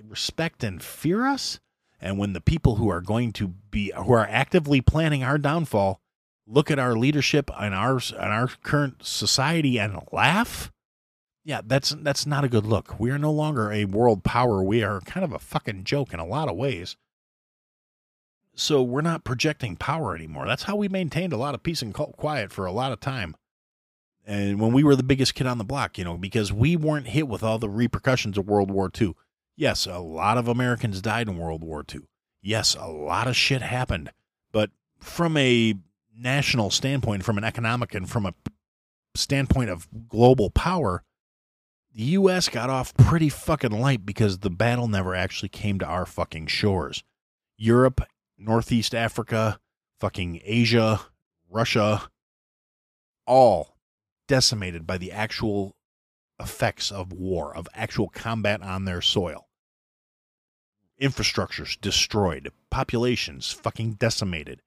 respect 0.04 0.64
and 0.64 0.84
fear 0.84 1.26
us 1.26 1.60
and 2.02 2.18
when 2.18 2.34
the 2.34 2.42
people 2.42 2.76
who 2.76 2.90
are 2.90 3.02
going 3.02 3.32
to 3.34 3.48
be 3.48 3.92
who 3.96 4.14
are 4.14 4.28
actively 4.30 4.82
planning 4.82 5.24
our 5.24 5.38
downfall 5.38 6.02
look 6.48 6.70
at 6.70 6.80
our 6.80 6.96
leadership 6.96 7.50
and 7.60 7.74
our 7.74 8.00
and 8.18 8.32
our 8.32 8.48
current 8.64 9.06
society 9.06 9.80
and 9.80 10.00
laugh 10.12 10.72
yeah 11.44 11.62
that's 11.66 11.90
that's 12.02 12.26
not 12.26 12.44
a 12.44 12.50
good 12.50 12.66
look 12.66 13.00
we 13.00 13.10
are 13.12 13.18
no 13.18 13.32
longer 13.32 13.72
a 13.72 13.86
world 13.86 14.24
power 14.24 14.64
we 14.64 14.84
are 14.84 15.02
kind 15.02 15.24
of 15.24 15.32
a 15.32 15.40
fucking 15.40 15.84
joke 15.84 16.14
in 16.14 16.20
a 16.20 16.26
lot 16.26 16.50
of 16.50 16.56
ways 16.56 16.96
so 18.56 18.82
we're 18.82 19.02
not 19.02 19.26
projecting 19.26 19.76
power 19.76 20.16
anymore. 20.16 20.48
That's 20.48 20.64
how 20.64 20.78
we 20.78 20.88
maintained 20.88 21.34
a 21.34 21.38
lot 21.38 21.54
of 21.54 21.64
peace 21.64 21.82
and 21.82 21.94
quiet 21.94 22.52
for 22.52 22.66
a 22.66 22.72
lot 22.72 22.92
of 22.94 23.00
time. 23.00 23.36
and 24.26 24.60
when 24.60 24.74
we 24.74 24.84
were 24.84 24.96
the 24.96 25.04
biggest 25.04 25.36
kid 25.36 25.46
on 25.46 25.60
the 25.60 25.64
block, 25.64 25.98
you 26.00 26.04
know, 26.04 26.18
because 26.18 26.52
we 26.52 26.76
weren't 26.76 27.10
hit 27.10 27.28
with 27.28 27.44
all 27.44 27.60
the 27.60 27.70
repercussions 27.70 28.38
of 28.38 28.48
World 28.48 28.72
War 28.72 28.90
II. 29.00 29.14
Yes, 29.56 29.86
a 29.86 30.00
lot 30.00 30.38
of 30.38 30.48
Americans 30.48 31.02
died 31.02 31.30
in 31.30 31.38
World 31.38 31.64
War 31.64 31.84
II. 31.94 32.02
Yes, 32.42 32.76
a 32.76 32.88
lot 32.88 33.28
of 33.28 33.36
shit 33.36 33.62
happened. 33.62 34.12
But 34.52 34.72
from 35.00 35.38
a 35.38 35.76
national 36.16 36.70
standpoint, 36.70 37.24
from 37.24 37.38
an 37.38 37.44
economic 37.44 37.96
and 37.96 38.10
from 38.10 38.26
a 38.26 38.34
standpoint 39.16 39.70
of 39.70 39.88
global 40.10 40.50
power, 40.50 41.04
the 41.94 42.04
U.S. 42.04 42.50
got 42.50 42.70
off 42.70 42.94
pretty 42.98 43.30
fucking 43.30 43.72
light 43.72 44.06
because 44.06 44.40
the 44.40 44.50
battle 44.50 44.90
never 44.90 45.16
actually 45.16 45.50
came 45.50 45.80
to 45.80 45.86
our 45.86 46.06
fucking 46.06 46.48
shores. 46.48 47.04
Europe, 47.58 48.02
Northeast 48.38 48.94
Africa, 48.94 49.60
fucking 50.00 50.42
Asia, 50.44 51.00
Russia, 51.50 52.10
all 53.26 53.78
decimated 54.28 54.86
by 54.86 54.98
the 54.98 55.12
actual 55.12 55.76
effects 56.40 56.92
of 56.92 57.14
war, 57.14 57.56
of 57.56 57.68
actual 57.74 58.10
combat 58.10 58.62
on 58.62 58.84
their 58.84 59.02
soil. 59.02 59.45
Infrastructures 61.02 61.80
destroyed, 61.80 62.52
populations 62.70 63.52
fucking 63.52 63.94
decimated. 63.94 64.62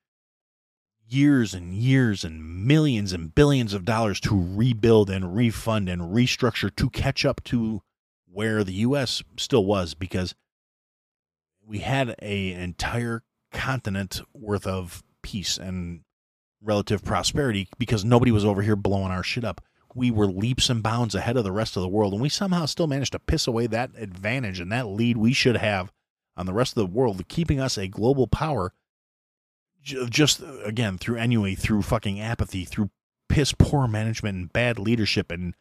Years 1.09 1.55
and 1.55 1.75
years 1.75 2.23
and 2.23 2.67
millions 2.67 3.15
and 3.15 3.35
billions 3.35 3.73
of 3.73 3.87
dollars 3.87 4.21
to 4.21 4.39
rebuild 4.39 5.09
and 5.09 5.35
refund 5.35 5.89
and 5.89 6.03
restructure 6.03 6.75
to 6.77 6.91
catch 6.91 7.25
up 7.25 7.43
to 7.45 7.81
where 8.31 8.63
the 8.63 8.75
U.S. 8.75 9.23
still 9.39 9.65
was 9.65 9.95
because 9.95 10.35
we 11.67 11.79
had 11.79 12.15
a 12.21 12.53
entire 12.53 13.23
continent 13.51 14.21
worth 14.35 14.67
of 14.67 15.03
peace 15.23 15.57
and 15.57 16.01
relative 16.63 17.03
prosperity 17.03 17.69
because 17.79 18.05
nobody 18.05 18.31
was 18.31 18.45
over 18.45 18.61
here 18.61 18.77
blowing 18.77 19.11
our 19.11 19.23
shit 19.23 19.45
up. 19.45 19.63
We 19.95 20.11
were 20.11 20.27
leaps 20.27 20.69
and 20.69 20.83
bounds 20.83 21.15
ahead 21.15 21.39
of 21.39 21.45
the 21.45 21.53
rest 21.53 21.75
of 21.77 21.83
the 21.83 21.89
world, 21.89 22.13
and 22.13 22.21
we 22.21 22.29
somehow 22.29 22.67
still 22.67 22.87
managed 22.87 23.13
to 23.13 23.19
piss 23.19 23.47
away 23.47 23.67
that 23.69 23.93
advantage 23.97 24.61
and 24.61 24.71
that 24.73 24.89
lead 24.89 25.17
we 25.17 25.33
should 25.33 25.57
have 25.57 25.91
on 26.39 26.47
the 26.47 26.55
rest 26.55 26.77
of 26.77 26.77
the 26.77 26.87
world, 26.87 27.27
keeping 27.29 27.61
us 27.61 27.77
a 27.77 27.89
global 27.89 28.29
power. 28.29 28.73
Just 29.83 30.43
again 30.65 30.99
through 30.99 31.17
ennui, 31.19 31.55
through 31.55 31.83
fucking 31.83 32.21
apathy, 32.21 32.65
through 32.65 32.91
piss 33.29 33.53
poor 33.53 33.87
management 33.87 34.37
and 34.37 34.53
bad 34.53 34.79
leadership 34.79 35.31
and 35.31 35.55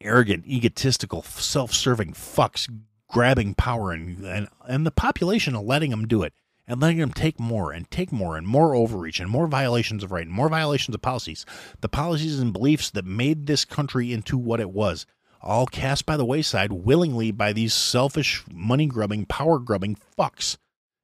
arrogant, 0.00 0.46
egotistical, 0.46 1.22
self-serving 1.22 2.12
fucks 2.12 2.68
grabbing 3.08 3.54
power 3.54 3.92
and 3.92 4.24
and, 4.24 4.48
and 4.66 4.86
the 4.86 4.90
population 4.90 5.54
letting 5.54 5.90
them 5.90 6.06
do 6.06 6.22
it 6.22 6.32
and 6.66 6.80
letting 6.80 6.98
them 6.98 7.12
take 7.12 7.40
more 7.40 7.72
and 7.72 7.90
take 7.90 8.12
more 8.12 8.36
and 8.36 8.46
more 8.46 8.74
overreach 8.74 9.20
and 9.20 9.30
more 9.30 9.46
violations 9.46 10.02
of 10.02 10.12
right 10.12 10.26
and 10.26 10.34
more 10.34 10.48
violations 10.48 10.94
of 10.94 11.02
policies. 11.02 11.44
The 11.80 11.88
policies 11.88 12.38
and 12.38 12.52
beliefs 12.52 12.90
that 12.90 13.04
made 13.04 13.46
this 13.46 13.64
country 13.64 14.12
into 14.12 14.38
what 14.38 14.60
it 14.60 14.70
was, 14.70 15.06
all 15.42 15.66
cast 15.66 16.06
by 16.06 16.16
the 16.16 16.24
wayside 16.24 16.72
willingly 16.72 17.30
by 17.30 17.52
these 17.52 17.74
selfish, 17.74 18.44
money 18.52 18.86
grubbing, 18.86 19.26
power 19.26 19.58
grubbing 19.58 19.96
fucks. 20.18 20.56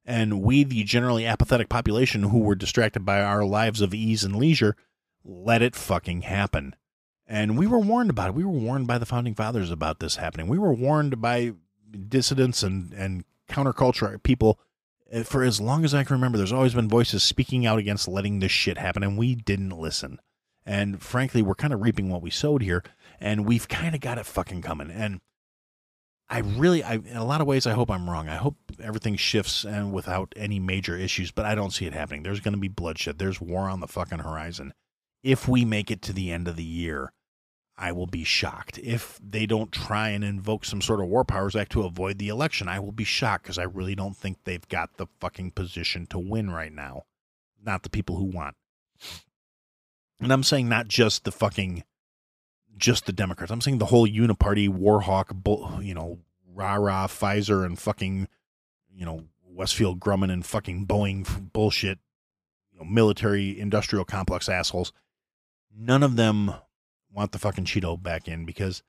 And 0.05 0.43
we, 0.43 0.65
the 0.65 0.85
generally 0.85 1.27
apathetic 1.27 1.69
population 1.69 2.25
who 2.25 2.39
were 2.39 2.55
distracted 2.55 3.05
by 3.05 3.21
our 3.21 3.45
lives 3.45 3.81
of 3.81 3.93
ease 3.93 4.25
and 4.25 4.37
leisure, 4.37 4.77
let 5.25 5.61
it 5.61 5.77
fucking 5.77 6.23
happen. 6.23 6.75
And 7.27 7.59
we 7.59 7.67
were 7.67 7.79
warned 7.79 8.09
about 8.09 8.31
it. 8.31 8.35
We 8.35 8.45
were 8.45 8.51
warned 8.51 8.87
by 8.87 8.97
the 8.97 9.05
founding 9.05 9.35
fathers 9.35 9.71
about 9.71 10.01
this 10.01 10.17
happening. 10.17 10.49
We 10.49 10.59
were 10.59 10.73
warned 10.73 11.21
by 11.21 11.53
dissidents 12.09 12.63
and, 12.63 12.93
and 12.95 13.25
counterculture 13.51 14.23
people 14.23 14.59
eh, 15.11 15.25
for 15.25 15.43
as 15.43 15.61
long 15.61 15.85
as 15.85 15.95
I 15.95 16.05
can 16.05 16.15
remember, 16.15 16.39
there's 16.39 16.53
always 16.53 16.75
been 16.75 16.89
voices 16.89 17.23
speaking 17.23 17.67
out 17.67 17.79
against 17.79 18.09
letting 18.09 18.39
this 18.39 18.53
shit 18.53 18.79
happen, 18.79 19.03
and 19.03 19.19
we 19.19 19.35
didn't 19.35 19.79
listen. 19.79 20.21
And 20.65 21.03
frankly, 21.03 21.43
we're 21.43 21.55
kind 21.55 21.73
of 21.73 21.83
reaping 21.83 22.11
what 22.11 22.23
we 22.23 22.31
sowed 22.31 22.63
here, 22.63 22.83
and 23.21 23.47
we've 23.47 23.69
kind 23.69 23.95
of 23.95 24.01
got 24.01 24.19
it 24.19 24.27
fucking 24.27 24.63
coming. 24.63 24.91
And 24.91 25.21
I 26.29 26.41
really, 26.41 26.83
I, 26.83 26.95
in 26.95 27.17
a 27.17 27.25
lot 27.25 27.41
of 27.41 27.47
ways, 27.47 27.67
I 27.67 27.73
hope 27.73 27.91
I'm 27.91 28.09
wrong. 28.09 28.29
I 28.29 28.37
hope 28.37 28.57
everything 28.83 29.17
shifts 29.17 29.65
and 29.65 29.93
without 29.93 30.35
any 30.37 30.59
major 30.61 30.97
issues, 30.97 31.31
but 31.31 31.47
I 31.47 31.55
don't 31.55 31.73
see 31.73 31.87
it 31.87 31.95
happening. 31.95 32.23
There's 32.23 32.41
going 32.41 32.55
to 32.55 32.61
be 32.61 32.69
bloodshed. 32.69 33.19
There's 33.19 33.41
war 33.41 33.69
on 33.69 33.81
the 33.81 33.89
fucking 33.89 34.19
horizon. 34.19 34.75
If 35.23 35.49
we 35.49 35.65
make 35.65 35.91
it 35.91 36.03
to 36.03 36.13
the 36.13 36.31
end 36.31 36.47
of 36.47 36.57
the 36.57 36.65
year, 36.65 37.13
I 37.79 37.93
will 37.93 38.07
be 38.07 38.25
shocked. 38.25 38.79
If 38.83 39.21
they 39.23 39.47
don't 39.47 39.71
try 39.71 40.11
and 40.11 40.25
invoke 40.25 40.65
some 40.65 40.83
sort 40.83 41.01
of 41.01 41.07
War 41.07 41.25
Powers 41.25 41.55
Act 41.57 41.73
to 41.73 41.85
avoid 41.85 42.19
the 42.19 42.29
election, 42.29 42.69
I 42.69 42.81
will 42.81 42.93
be 42.93 43.05
shocked 43.05 43.45
because 43.45 43.59
I 43.59 43.63
really 43.63 43.95
don't 43.95 44.17
think 44.17 44.39
they've 44.45 44.69
got 44.69 44.97
the 44.97 45.07
fucking 45.21 45.53
position 45.53 46.07
to 46.07 46.19
win 46.19 46.51
right 46.51 46.73
now. 46.73 47.05
Not 47.65 47.85
the 47.85 47.91
people 47.91 48.17
who 48.17 48.25
want. 48.25 48.57
And 50.21 50.33
I'm 50.33 50.43
saying 50.43 50.69
not 50.69 50.89
just 50.89 51.25
the 51.25 51.31
fucking, 51.31 51.85
just 52.79 53.07
the 53.07 53.13
Democrats. 53.13 53.51
I'm 53.51 53.61
saying 53.61 53.79
the 53.79 53.87
whole 53.87 54.07
uniparty, 54.07 54.69
Warhawk, 54.69 55.85
you 55.85 55.95
know, 55.95 56.19
rah 56.55 56.75
rah, 56.75 57.07
Pfizer, 57.07 57.65
and 57.65 57.79
fucking, 57.79 58.29
you 58.95 59.05
know, 59.05 59.25
Westfield 59.45 60.01
Grumman 60.01 60.33
and 60.33 60.47
fucking 60.47 60.87
Boeing 60.87 61.53
bullshit, 61.53 61.99
you 62.73 62.79
know, 62.79 62.85
military 62.85 63.59
industrial 63.59 64.05
complex 64.05 64.49
assholes. 64.49 64.93
None 65.77 66.03
of 66.03 66.17
them 66.17 66.55
want 67.13 67.33
the 67.33 67.39
fucking 67.39 67.65
Cheeto 67.65 68.01
back 68.01 68.29
in 68.29 68.45
because 68.45 68.83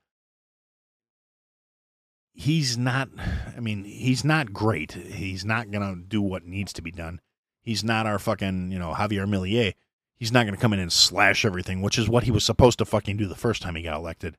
he's 2.32 2.78
not 2.78 3.08
I 3.56 3.60
mean, 3.60 3.84
he's 3.84 4.24
not 4.24 4.52
great. 4.52 4.92
He's 4.92 5.44
not 5.44 5.70
going 5.70 5.94
to 5.94 6.00
do 6.00 6.22
what 6.22 6.44
needs 6.46 6.72
to 6.74 6.82
be 6.82 6.90
done. 6.90 7.20
He's 7.62 7.84
not 7.84 8.06
our 8.06 8.18
fucking, 8.18 8.72
you 8.72 8.78
know, 8.78 8.94
Javier 8.94 9.28
Milei. 9.28 9.74
He's 10.20 10.30
not 10.30 10.44
going 10.44 10.54
to 10.54 10.60
come 10.60 10.72
in 10.72 10.78
and 10.78 10.92
slash 10.92 11.44
everything, 11.44 11.80
which 11.80 11.98
is 11.98 12.08
what 12.08 12.24
he 12.24 12.30
was 12.30 12.44
supposed 12.44 12.78
to 12.78 12.84
fucking 12.84 13.16
do 13.16 13.26
the 13.26 13.34
first 13.34 13.62
time 13.62 13.74
he 13.74 13.82
got 13.82 13.96
elected. 13.96 14.36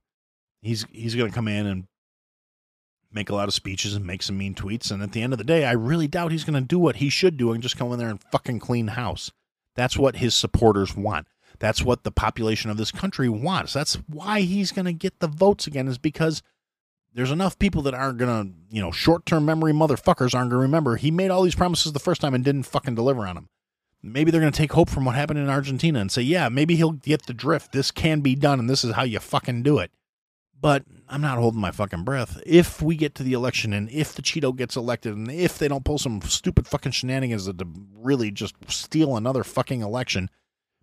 He's 0.61 0.85
he's 0.91 1.15
going 1.15 1.29
to 1.29 1.35
come 1.35 1.47
in 1.47 1.65
and 1.65 1.87
make 3.11 3.29
a 3.29 3.35
lot 3.35 3.47
of 3.47 3.53
speeches 3.53 3.95
and 3.95 4.05
make 4.05 4.23
some 4.23 4.37
mean 4.37 4.55
tweets 4.55 4.91
and 4.91 5.03
at 5.03 5.11
the 5.11 5.21
end 5.21 5.33
of 5.33 5.39
the 5.39 5.43
day, 5.43 5.65
I 5.65 5.73
really 5.73 6.07
doubt 6.07 6.31
he's 6.31 6.45
going 6.45 6.61
to 6.61 6.65
do 6.65 6.79
what 6.79 6.97
he 6.97 7.09
should 7.09 7.35
do 7.35 7.51
and 7.51 7.61
just 7.61 7.77
come 7.77 7.91
in 7.91 7.99
there 7.99 8.09
and 8.09 8.23
fucking 8.31 8.59
clean 8.59 8.87
house. 8.87 9.31
That's 9.75 9.97
what 9.97 10.17
his 10.17 10.35
supporters 10.35 10.95
want. 10.95 11.27
That's 11.59 11.83
what 11.83 12.03
the 12.03 12.11
population 12.11 12.71
of 12.71 12.77
this 12.77 12.91
country 12.91 13.27
wants. 13.27 13.73
That's 13.73 13.95
why 14.07 14.41
he's 14.41 14.71
going 14.71 14.85
to 14.85 14.93
get 14.93 15.19
the 15.19 15.27
votes 15.27 15.67
again, 15.67 15.87
is 15.87 15.97
because 15.97 16.41
there's 17.13 17.31
enough 17.31 17.59
people 17.59 17.81
that 17.83 17.93
aren't 17.93 18.17
going 18.17 18.47
to, 18.47 18.75
you 18.75 18.81
know, 18.81 18.91
short 18.91 19.25
term 19.25 19.45
memory 19.45 19.73
motherfuckers 19.73 20.33
aren't 20.33 20.49
going 20.49 20.51
to 20.51 20.57
remember. 20.57 20.95
He 20.95 21.11
made 21.11 21.29
all 21.29 21.43
these 21.43 21.55
promises 21.55 21.93
the 21.93 21.99
first 21.99 22.21
time 22.21 22.33
and 22.33 22.43
didn't 22.43 22.63
fucking 22.63 22.95
deliver 22.95 23.27
on 23.27 23.35
them. 23.35 23.49
Maybe 24.03 24.31
they're 24.31 24.41
going 24.41 24.53
to 24.53 24.57
take 24.57 24.73
hope 24.73 24.89
from 24.89 25.05
what 25.05 25.15
happened 25.15 25.39
in 25.39 25.49
Argentina 25.49 25.99
and 25.99 26.11
say, 26.11 26.21
yeah, 26.21 26.49
maybe 26.49 26.75
he'll 26.75 26.91
get 26.91 27.27
the 27.27 27.33
drift. 27.33 27.71
This 27.71 27.91
can 27.91 28.21
be 28.21 28.35
done, 28.35 28.59
and 28.59 28.69
this 28.69 28.83
is 28.83 28.93
how 28.93 29.03
you 29.03 29.19
fucking 29.19 29.63
do 29.63 29.77
it. 29.77 29.91
But 30.59 30.83
I'm 31.09 31.21
not 31.21 31.37
holding 31.37 31.61
my 31.61 31.71
fucking 31.71 32.03
breath. 32.03 32.41
If 32.45 32.81
we 32.81 32.95
get 32.95 33.15
to 33.15 33.23
the 33.23 33.33
election 33.33 33.73
and 33.73 33.89
if 33.89 34.13
the 34.13 34.21
Cheeto 34.21 34.55
gets 34.55 34.75
elected 34.75 35.15
and 35.15 35.31
if 35.31 35.57
they 35.57 35.67
don't 35.67 35.85
pull 35.85 35.97
some 35.97 36.21
stupid 36.21 36.67
fucking 36.67 36.91
shenanigans 36.91 37.47
to 37.47 37.67
really 37.95 38.29
just 38.29 38.55
steal 38.67 39.17
another 39.17 39.43
fucking 39.43 39.81
election, 39.81 40.29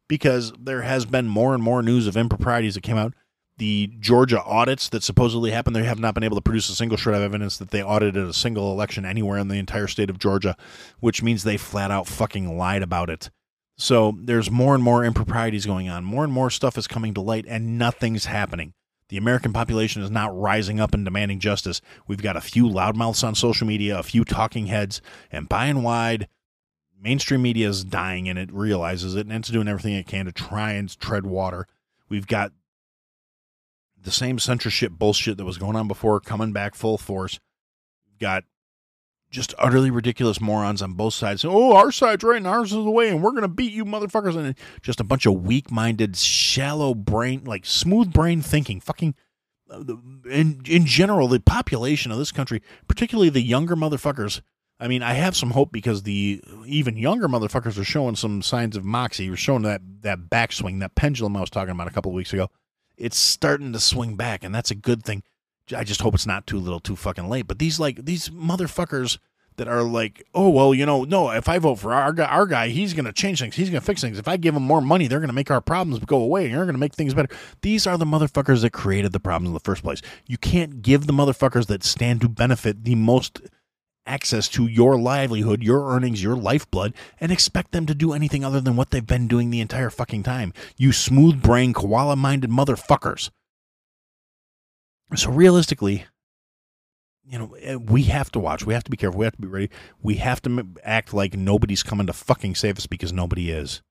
because 0.09 0.53
there 0.59 0.83
has 0.83 1.05
been 1.05 1.29
more 1.29 1.55
and 1.55 1.63
more 1.63 1.83
news 1.83 2.07
of 2.07 2.17
improprieties 2.17 2.75
that 2.75 2.83
came 2.83 2.97
out. 2.97 3.15
The 3.59 3.89
Georgia 3.99 4.43
audits 4.43 4.89
that 4.91 5.03
supposedly 5.03 5.51
happened, 5.51 5.75
they 5.75 5.83
have 5.83 5.99
not 5.99 6.15
been 6.15 6.23
able 6.23 6.37
to 6.37 6.43
produce 6.43 6.69
a 6.69 6.77
single 6.77 6.97
shred 6.97 7.17
of 7.17 7.23
evidence 7.23 7.59
that 7.59 7.71
they 7.71 7.83
audited 7.83 8.25
a 8.25 8.33
single 8.33 8.71
election 8.73 9.05
anywhere 9.05 9.39
in 9.39 9.49
the 9.49 9.59
entire 9.59 9.89
state 9.89 10.11
of 10.11 10.21
Georgia, 10.21 10.57
which 11.01 11.25
means 11.25 11.43
they 11.43 11.57
flat 11.57 11.91
out 11.91 12.07
fucking 12.07 12.57
lied 12.57 12.83
about 12.83 13.11
it. 13.11 13.31
So 13.77 14.17
there's 14.21 14.51
more 14.51 14.77
and 14.77 14.83
more 14.83 15.05
improprieties 15.05 15.67
going 15.67 15.89
on. 15.89 16.05
More 16.05 16.23
and 16.23 16.33
more 16.33 16.51
stuff 16.51 16.79
is 16.79 16.87
coming 16.87 17.15
to 17.15 17.21
light, 17.21 17.47
and 17.49 17.79
nothing's 17.79 18.27
happening. 18.27 18.75
The 19.09 19.17
American 19.17 19.53
population 19.53 20.03
is 20.03 20.11
not 20.11 20.37
rising 20.39 20.79
up 20.79 20.95
and 20.95 21.05
demanding 21.05 21.41
justice. 21.41 21.81
We've 22.07 22.23
got 22.23 22.37
a 22.37 22.41
few 22.41 22.69
loudmouths 22.69 23.27
on 23.27 23.35
social 23.35 23.67
media, 23.67 23.99
a 23.99 24.03
few 24.03 24.25
talking 24.25 24.67
heads, 24.67 25.01
and 25.33 25.49
by 25.49 25.67
and 25.67 25.83
wide, 25.83 26.29
mainstream 27.01 27.43
media 27.43 27.69
is 27.69 27.85
dying 27.85 28.29
and 28.29 28.39
it 28.39 28.53
realizes 28.53 29.15
it 29.15 29.27
and 29.27 29.33
it's 29.33 29.49
doing 29.49 29.69
everything 29.69 29.95
it 29.95 30.07
can 30.07 30.27
to 30.27 30.33
try 30.33 30.73
and 30.73 30.99
tread 31.01 31.25
water. 31.25 31.67
We've 32.09 32.27
got 32.27 32.53
the 34.09 34.15
same 34.15 34.39
censorship 34.39 34.93
bullshit 34.93 35.37
that 35.37 35.45
was 35.45 35.59
going 35.59 35.77
on 35.77 35.87
before 35.87 36.19
coming 36.19 36.53
back 36.53 36.75
full 36.75 36.97
force. 36.97 37.39
Got 38.19 38.45
just 39.31 39.55
utterly 39.59 39.91
ridiculous 39.91 40.41
morons 40.41 40.81
on 40.81 40.95
both 40.95 41.13
sides. 41.13 41.45
Oh, 41.45 41.77
our 41.77 41.93
side's 41.93 42.25
right 42.25 42.39
and 42.39 42.47
ours 42.47 42.73
is 42.73 42.83
the 42.83 42.91
way, 42.91 43.11
and 43.11 43.23
we're 43.23 43.33
gonna 43.33 43.49
beat 43.49 43.73
you 43.73 43.85
motherfuckers. 43.85 44.35
And 44.35 44.55
just 44.81 45.01
a 45.01 45.05
bunch 45.05 45.27
of 45.27 45.43
weak-minded, 45.43 46.17
shallow 46.17 46.95
brain, 46.95 47.45
like 47.45 47.67
smooth 47.67 48.13
brain 48.13 48.41
thinking, 48.41 48.81
fucking. 48.81 49.15
Uh, 49.71 49.85
in 50.31 50.63
in 50.65 50.87
general, 50.87 51.29
the 51.29 51.41
population 51.41 52.11
of 52.11 52.17
this 52.17 52.33
country, 52.33 52.63
particularly 52.89 53.29
the 53.29 53.43
younger 53.43 53.77
motherfuckers, 53.77 54.41
I 54.81 54.89
mean, 54.89 55.03
I 55.03 55.13
have 55.13 55.37
some 55.37 55.51
hope 55.51 55.73
because 55.73 56.05
the 56.05 56.43
even 56.65 56.97
younger 56.97 57.29
motherfuckers 57.29 57.79
are 57.79 57.85
showing 57.85 58.17
some 58.17 58.41
signs 58.41 58.77
of 58.77 58.85
moxie. 58.87 59.29
We're 59.29 59.37
showing 59.37 59.63
that 59.63 59.83
that 60.01 60.31
backswing, 60.31 60.81
that 60.81 60.95
pendulum 60.95 61.37
I 61.37 61.41
was 61.41 61.51
talking 61.51 61.73
about 61.73 61.87
a 61.89 61.91
couple 61.91 62.11
of 62.11 62.17
weeks 62.17 62.33
ago. 62.33 62.49
It's 62.99 63.17
starting 63.17 63.73
to 63.73 63.81
swing 63.81 64.17
back, 64.17 64.45
and 64.45 64.55
that's 64.55 64.71
a 64.71 64.75
good 64.75 65.03
thing. 65.05 65.23
I 65.75 65.85
just 65.85 66.01
hope 66.01 66.15
it's 66.15 66.27
not 66.27 66.47
too 66.47 66.59
little, 66.59 66.81
too 66.81 66.97
fucking 66.97 67.29
late. 67.29 67.47
But 67.47 67.59
these 67.59 67.79
like 67.79 68.05
these 68.05 68.29
motherfuckers 68.31 69.19
that 69.59 69.69
are 69.69 69.83
like, 69.83 70.25
oh 70.35 70.49
well, 70.49 70.73
you 70.73 70.87
know, 70.87 71.05
no, 71.05 71.31
if 71.31 71.49
I 71.49 71.59
vote 71.59 71.77
for 71.77 71.93
our 71.93 72.13
guy, 72.13 72.25
our 72.25 72.47
guy, 72.47 72.69
he's 72.69 72.95
to 72.95 73.13
change 73.13 73.41
things. 73.41 73.55
He's 73.55 73.71
to 73.71 73.81
fix 73.81 74.01
things. 74.01 74.19
If 74.19 74.29
I 74.29 74.37
give 74.37 74.57
him 74.57 74.63
more 74.63 74.81
money, 74.81 75.07
they're 75.07 75.21
to 75.21 75.33
make 75.33 75.51
our 75.51 75.61
problems 75.61 76.03
go 76.05 76.21
away. 76.21 76.47
and 76.47 76.55
They're 76.55 76.65
to 76.65 76.73
make 76.73 76.95
things 76.95 77.15
better. 77.15 77.35
These 77.63 77.87
are 77.87 77.99
the 77.99 78.05
motherfuckers 78.05 78.63
that 78.63 78.73
created 78.73 79.13
the 79.13 79.21
problems 79.21 79.49
in 79.49 79.55
the 79.55 79.61
first 79.61 79.83
place. 79.83 80.01
You 80.27 80.39
can't 80.39 80.81
give 80.81 81.07
the 81.07 81.13
motherfuckers 81.13 81.67
that 81.67 81.85
stand 81.85 82.21
to 82.23 82.29
benefit 82.29 82.85
the 82.85 82.95
most 82.95 83.43
access 84.09 84.49
to 84.49 84.67
your 84.67 84.99
livelihood, 84.99 85.63
your 85.63 85.91
earnings, 85.91 86.23
your 86.23 86.37
lifeblood, 86.37 86.95
and 87.21 87.31
expect 87.31 87.73
them 87.73 87.87
to 87.87 87.95
do 87.95 88.13
anything 88.13 88.45
other 88.45 88.61
than 88.61 88.75
what 88.75 88.91
they've 88.91 89.07
been 89.07 89.29
doing 89.29 89.51
the 89.51 89.61
entire 89.61 89.91
fucking 89.91 90.23
time. 90.23 90.53
You 90.77 90.93
smooth 90.93 91.43
brain, 91.43 91.73
koala 91.73 92.17
minded 92.17 92.51
motherfuckers. 92.51 93.31
So 95.15 95.31
realistically, 95.31 96.07
you 97.25 97.39
know, 97.39 97.55
eh, 97.61 97.75
we 97.77 98.05
have 98.05 98.31
to 98.33 98.39
watch. 98.39 98.65
We 98.65 98.75
have 98.75 98.85
to 98.85 98.91
be 98.91 98.97
careful. 98.97 99.19
We 99.19 99.27
have 99.27 99.37
to 99.37 99.43
be 99.43 99.49
ready. 99.49 99.71
We 100.03 100.17
have 100.17 100.41
to 100.43 100.67
act 100.83 101.13
like 101.13 101.35
nobody's 101.35 101.83
coming 101.83 102.07
to 102.07 102.13
fucking 102.13 102.55
save 102.55 102.79
us 102.79 102.87
because 102.87 103.13
nobody 103.13 103.51
is. 103.51 103.83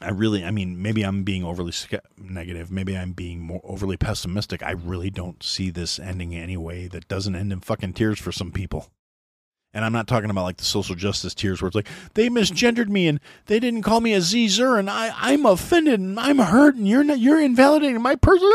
I 0.00 0.10
really, 0.10 0.44
I 0.44 0.50
mean, 0.50 0.80
maybe 0.80 1.02
I'm 1.02 1.24
being 1.24 1.44
overly 1.44 1.72
negative. 2.16 2.70
Maybe 2.70 2.96
I'm 2.96 3.12
being 3.12 3.40
more 3.40 3.60
overly 3.64 3.98
pessimistic. 3.98 4.62
I 4.62 4.70
really 4.70 5.10
don't 5.10 5.42
see 5.42 5.70
this 5.70 5.98
ending 5.98 6.32
in 6.32 6.42
any 6.42 6.56
way 6.56 6.86
that 6.88 7.06
doesn't 7.06 7.36
end 7.36 7.52
in 7.52 7.60
fucking 7.60 7.92
tears 7.92 8.18
for 8.18 8.32
some 8.32 8.50
people. 8.50 8.88
And 9.72 9.84
I'm 9.84 9.92
not 9.92 10.08
talking 10.08 10.30
about 10.30 10.44
like 10.44 10.56
the 10.56 10.64
social 10.64 10.96
justice 10.96 11.34
tears 11.34 11.62
where 11.62 11.68
it's 11.68 11.76
like 11.76 11.88
they 12.14 12.28
misgendered 12.28 12.88
me 12.88 13.06
and 13.08 13.20
they 13.46 13.60
didn't 13.60 13.82
call 13.82 14.00
me 14.00 14.14
a 14.14 14.20
Zer 14.20 14.78
and 14.78 14.90
I 14.90 15.12
I'm 15.16 15.46
offended 15.46 16.00
and 16.00 16.18
I'm 16.18 16.38
hurt 16.38 16.74
and 16.74 16.88
you're 16.88 17.04
not 17.04 17.20
you're 17.20 17.40
invalidating 17.40 18.02
my 18.02 18.16
person. 18.16 18.50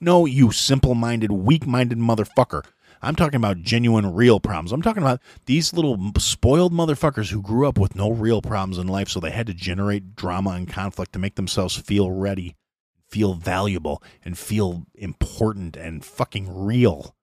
No, 0.00 0.26
you 0.26 0.50
simple-minded, 0.50 1.30
weak-minded 1.30 1.98
motherfucker. 1.98 2.64
I'm 3.02 3.16
talking 3.16 3.36
about 3.36 3.62
genuine, 3.62 4.12
real 4.14 4.40
problems. 4.40 4.72
I'm 4.72 4.82
talking 4.82 5.02
about 5.02 5.20
these 5.46 5.72
little 5.72 5.98
spoiled 6.18 6.72
motherfuckers 6.72 7.30
who 7.30 7.40
grew 7.40 7.66
up 7.66 7.78
with 7.78 7.96
no 7.96 8.10
real 8.10 8.42
problems 8.42 8.78
in 8.78 8.88
life, 8.88 9.08
so 9.08 9.20
they 9.20 9.30
had 9.30 9.46
to 9.46 9.54
generate 9.54 10.14
drama 10.14 10.50
and 10.50 10.68
conflict 10.68 11.12
to 11.14 11.18
make 11.18 11.36
themselves 11.36 11.76
feel 11.76 12.10
ready, 12.10 12.56
feel 13.08 13.34
valuable, 13.34 14.02
and 14.24 14.36
feel 14.36 14.86
important 14.94 15.76
and 15.76 16.04
fucking 16.04 16.64
real. 16.64 17.16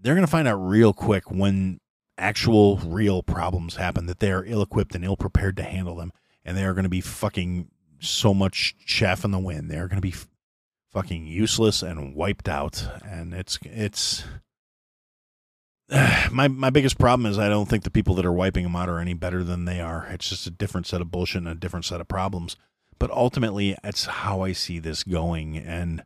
They're 0.00 0.14
going 0.14 0.26
to 0.26 0.30
find 0.30 0.48
out 0.48 0.56
real 0.56 0.92
quick 0.92 1.30
when 1.30 1.78
actual, 2.18 2.78
real 2.78 3.22
problems 3.22 3.76
happen 3.76 4.06
that 4.06 4.20
they 4.20 4.32
are 4.32 4.44
ill 4.44 4.62
equipped 4.62 4.94
and 4.94 5.04
ill 5.04 5.16
prepared 5.16 5.56
to 5.58 5.62
handle 5.62 5.96
them, 5.96 6.12
and 6.44 6.56
they 6.56 6.64
are 6.64 6.74
going 6.74 6.84
to 6.84 6.88
be 6.88 7.02
fucking 7.02 7.68
so 8.00 8.32
much 8.32 8.76
chaff 8.84 9.24
in 9.24 9.30
the 9.30 9.38
wind. 9.38 9.70
They 9.70 9.78
are 9.78 9.88
going 9.88 10.00
to 10.00 10.08
be 10.08 10.14
fucking 10.92 11.26
useless 11.26 11.82
and 11.82 12.14
wiped 12.14 12.48
out, 12.48 12.86
and 13.04 13.34
it's 13.34 13.58
it's 13.62 14.24
my 16.32 16.48
my 16.48 16.70
biggest 16.70 16.98
problem 16.98 17.26
is 17.26 17.38
I 17.38 17.48
don't 17.48 17.68
think 17.68 17.84
the 17.84 17.90
people 17.90 18.14
that 18.16 18.26
are 18.26 18.32
wiping 18.32 18.64
them 18.64 18.76
out 18.76 18.88
are 18.88 18.98
any 18.98 19.14
better 19.14 19.44
than 19.44 19.64
they 19.64 19.80
are. 19.80 20.06
It's 20.10 20.28
just 20.28 20.46
a 20.46 20.50
different 20.50 20.86
set 20.86 21.00
of 21.00 21.10
bullshit 21.10 21.42
and 21.42 21.48
a 21.48 21.54
different 21.54 21.84
set 21.84 22.00
of 22.00 22.08
problems. 22.08 22.56
But 22.98 23.10
ultimately, 23.10 23.76
it's 23.84 24.06
how 24.06 24.40
I 24.40 24.52
see 24.52 24.78
this 24.78 25.04
going, 25.04 25.56
and 25.56 26.02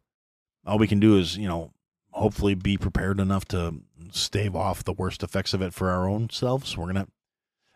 all 0.66 0.78
we 0.78 0.88
can 0.88 1.00
do 1.00 1.16
is 1.16 1.36
you 1.36 1.48
know 1.48 1.72
hopefully 2.12 2.54
be 2.54 2.76
prepared 2.76 3.20
enough 3.20 3.44
to 3.46 3.76
stave 4.10 4.56
off 4.56 4.84
the 4.84 4.92
worst 4.92 5.22
effects 5.22 5.54
of 5.54 5.62
it 5.62 5.72
for 5.72 5.90
our 5.90 6.08
own 6.08 6.28
selves. 6.30 6.76
We're 6.76 6.86
gonna, 6.86 7.08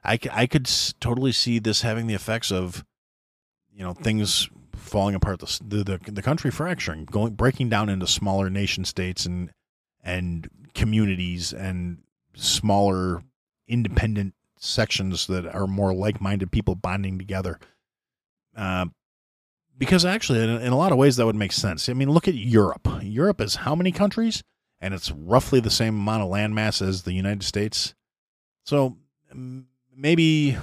I 0.02 0.18
I 0.30 0.46
could 0.46 0.68
totally 1.00 1.32
see 1.32 1.58
this 1.58 1.82
having 1.82 2.06
the 2.06 2.14
effects 2.14 2.52
of, 2.52 2.84
you 3.72 3.82
know, 3.82 3.94
things 3.94 4.50
falling 4.74 5.14
apart, 5.14 5.40
the 5.40 5.84
the 5.84 6.00
the 6.10 6.22
country 6.22 6.50
fracturing, 6.50 7.06
going 7.06 7.32
breaking 7.34 7.70
down 7.70 7.88
into 7.88 8.06
smaller 8.06 8.50
nation 8.50 8.84
states 8.84 9.24
and 9.24 9.50
and 10.02 10.50
communities 10.74 11.52
and 11.52 12.02
smaller 12.34 13.22
independent 13.68 14.34
sections 14.56 15.26
that 15.26 15.46
are 15.46 15.66
more 15.66 15.94
like-minded 15.94 16.50
people 16.50 16.74
bonding 16.74 17.18
together. 17.18 17.58
Uh, 18.56 18.86
because 19.76 20.04
actually, 20.04 20.42
in, 20.42 20.50
in 20.50 20.72
a 20.72 20.76
lot 20.76 20.92
of 20.92 20.98
ways, 20.98 21.16
that 21.16 21.26
would 21.26 21.36
make 21.36 21.52
sense. 21.52 21.88
I 21.88 21.92
mean, 21.92 22.10
look 22.10 22.28
at 22.28 22.34
Europe. 22.34 22.88
Europe 23.02 23.40
is 23.40 23.56
how 23.56 23.74
many 23.74 23.92
countries? 23.92 24.42
And 24.80 24.94
it's 24.94 25.10
roughly 25.10 25.60
the 25.60 25.70
same 25.70 25.94
amount 25.94 26.22
of 26.22 26.28
landmass 26.28 26.86
as 26.86 27.02
the 27.02 27.12
United 27.12 27.42
States. 27.42 27.94
So 28.64 28.96
maybe 29.96 30.56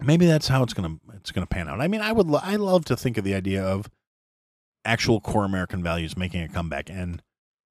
maybe 0.00 0.26
that's 0.26 0.48
how 0.48 0.62
it's 0.62 0.72
gonna 0.72 0.96
it's 1.14 1.30
gonna 1.30 1.46
pan 1.46 1.68
out. 1.68 1.80
I 1.80 1.88
mean, 1.88 2.00
I 2.00 2.12
would 2.12 2.26
lo- 2.26 2.40
I 2.42 2.56
love 2.56 2.84
to 2.86 2.96
think 2.96 3.18
of 3.18 3.24
the 3.24 3.34
idea 3.34 3.62
of 3.62 3.90
actual 4.84 5.20
core 5.20 5.44
American 5.44 5.82
values 5.82 6.16
making 6.16 6.42
a 6.42 6.48
comeback 6.48 6.88
and 6.88 7.22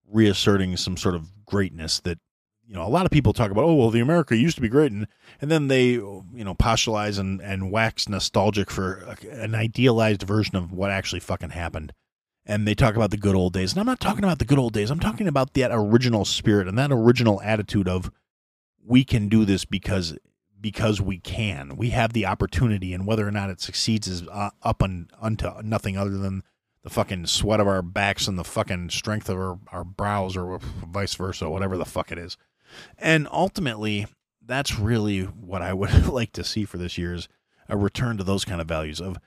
reasserting 0.09 0.77
some 0.77 0.97
sort 0.97 1.15
of 1.15 1.45
greatness 1.45 1.99
that 2.01 2.19
you 2.65 2.75
know 2.75 2.85
a 2.85 2.89
lot 2.89 3.05
of 3.05 3.11
people 3.11 3.33
talk 3.33 3.51
about. 3.51 3.63
Oh 3.63 3.75
well, 3.75 3.89
the 3.89 3.99
America 3.99 4.35
used 4.35 4.55
to 4.55 4.61
be 4.61 4.69
great, 4.69 4.91
and 4.91 5.07
and 5.41 5.49
then 5.49 5.67
they 5.67 5.91
you 5.91 6.25
know 6.33 6.53
postulate 6.53 7.17
and 7.17 7.41
and 7.41 7.71
wax 7.71 8.09
nostalgic 8.09 8.69
for 8.69 9.15
an 9.31 9.55
idealized 9.55 10.23
version 10.23 10.55
of 10.55 10.71
what 10.71 10.91
actually 10.91 11.21
fucking 11.21 11.51
happened. 11.51 11.93
And 12.45 12.65
they 12.65 12.75
talk 12.75 12.95
about 12.95 13.11
the 13.11 13.17
good 13.17 13.35
old 13.35 13.51
days. 13.51 13.73
And 13.73 13.79
I'm 13.81 13.85
not 13.85 13.99
talking 13.99 14.23
about 14.23 14.39
the 14.39 14.45
good 14.45 14.57
old 14.57 14.71
days. 14.71 14.89
I'm 14.89 15.01
talking 15.01 15.27
about 15.27 15.53
that 15.55 15.69
original 15.73 16.23
spirit 16.23 16.69
and 16.69 16.77
that 16.77 16.93
original 16.93 17.41
attitude 17.41 17.89
of 17.89 18.09
we 18.85 19.03
can 19.03 19.27
do 19.27 19.43
this 19.43 19.65
because 19.65 20.17
because 20.59 21.01
we 21.01 21.19
can. 21.19 21.75
We 21.75 21.91
have 21.91 22.13
the 22.13 22.25
opportunity, 22.25 22.93
and 22.93 23.05
whether 23.05 23.27
or 23.27 23.31
not 23.31 23.49
it 23.49 23.61
succeeds 23.61 24.07
is 24.07 24.27
uh, 24.27 24.49
up 24.63 24.81
and 24.81 25.09
unto 25.21 25.49
nothing 25.61 25.97
other 25.97 26.17
than 26.17 26.43
the 26.87 26.93
fucking 26.93 27.25
sweat 27.25 27.59
of 27.59 27.67
our 27.67 27.81
backs 27.81 28.29
and 28.29 28.39
the 28.39 28.45
fucking 28.45 28.89
strength 28.89 29.27
of 29.27 29.37
our, 29.37 29.59
our 29.73 29.83
brows, 29.83 30.37
or 30.37 30.57
vice 30.57 31.15
versa, 31.15 31.49
whatever 31.49 31.77
the 31.77 31.83
fuck 31.83 32.13
it 32.13 32.17
is. 32.17 32.37
And 32.97 33.27
ultimately, 33.29 34.07
that's 34.41 34.79
really 34.79 35.23
what 35.23 35.61
I 35.61 35.73
would 35.73 36.07
like 36.07 36.31
to 36.31 36.45
see 36.45 36.63
for 36.63 36.77
this 36.77 36.97
year 36.97 37.13
is 37.13 37.27
a 37.67 37.75
return 37.75 38.15
to 38.19 38.23
those 38.23 38.45
kind 38.45 38.61
of 38.61 38.69
values 38.69 39.01
of, 39.01 39.17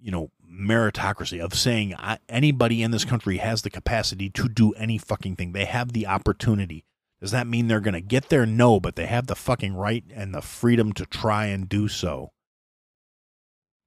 you 0.00 0.10
know, 0.10 0.30
meritocracy 0.50 1.38
of 1.38 1.52
saying 1.52 1.94
anybody 2.30 2.82
in 2.82 2.92
this 2.92 3.04
country 3.04 3.36
has 3.36 3.60
the 3.60 3.68
capacity 3.68 4.30
to 4.30 4.48
do 4.48 4.72
any 4.72 4.96
fucking 4.96 5.36
thing. 5.36 5.52
They 5.52 5.66
have 5.66 5.92
the 5.92 6.06
opportunity. 6.06 6.82
Does 7.20 7.32
that 7.32 7.46
mean 7.46 7.66
they're 7.68 7.80
going 7.80 7.92
to 7.92 8.00
get 8.00 8.30
there? 8.30 8.46
No, 8.46 8.80
but 8.80 8.96
they 8.96 9.04
have 9.04 9.26
the 9.26 9.36
fucking 9.36 9.74
right 9.74 10.04
and 10.14 10.34
the 10.34 10.40
freedom 10.40 10.94
to 10.94 11.04
try 11.04 11.44
and 11.48 11.68
do 11.68 11.88
so. 11.88 12.32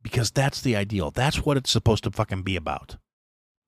Because 0.03 0.30
that's 0.30 0.61
the 0.61 0.76
ideal. 0.76 1.09
That's 1.09 1.43
what 1.43 1.57
it's 1.57 1.71
supposed 1.71 2.03
to 2.03 2.11
fucking 2.11 2.43
be 2.43 2.55
about. 2.55 2.97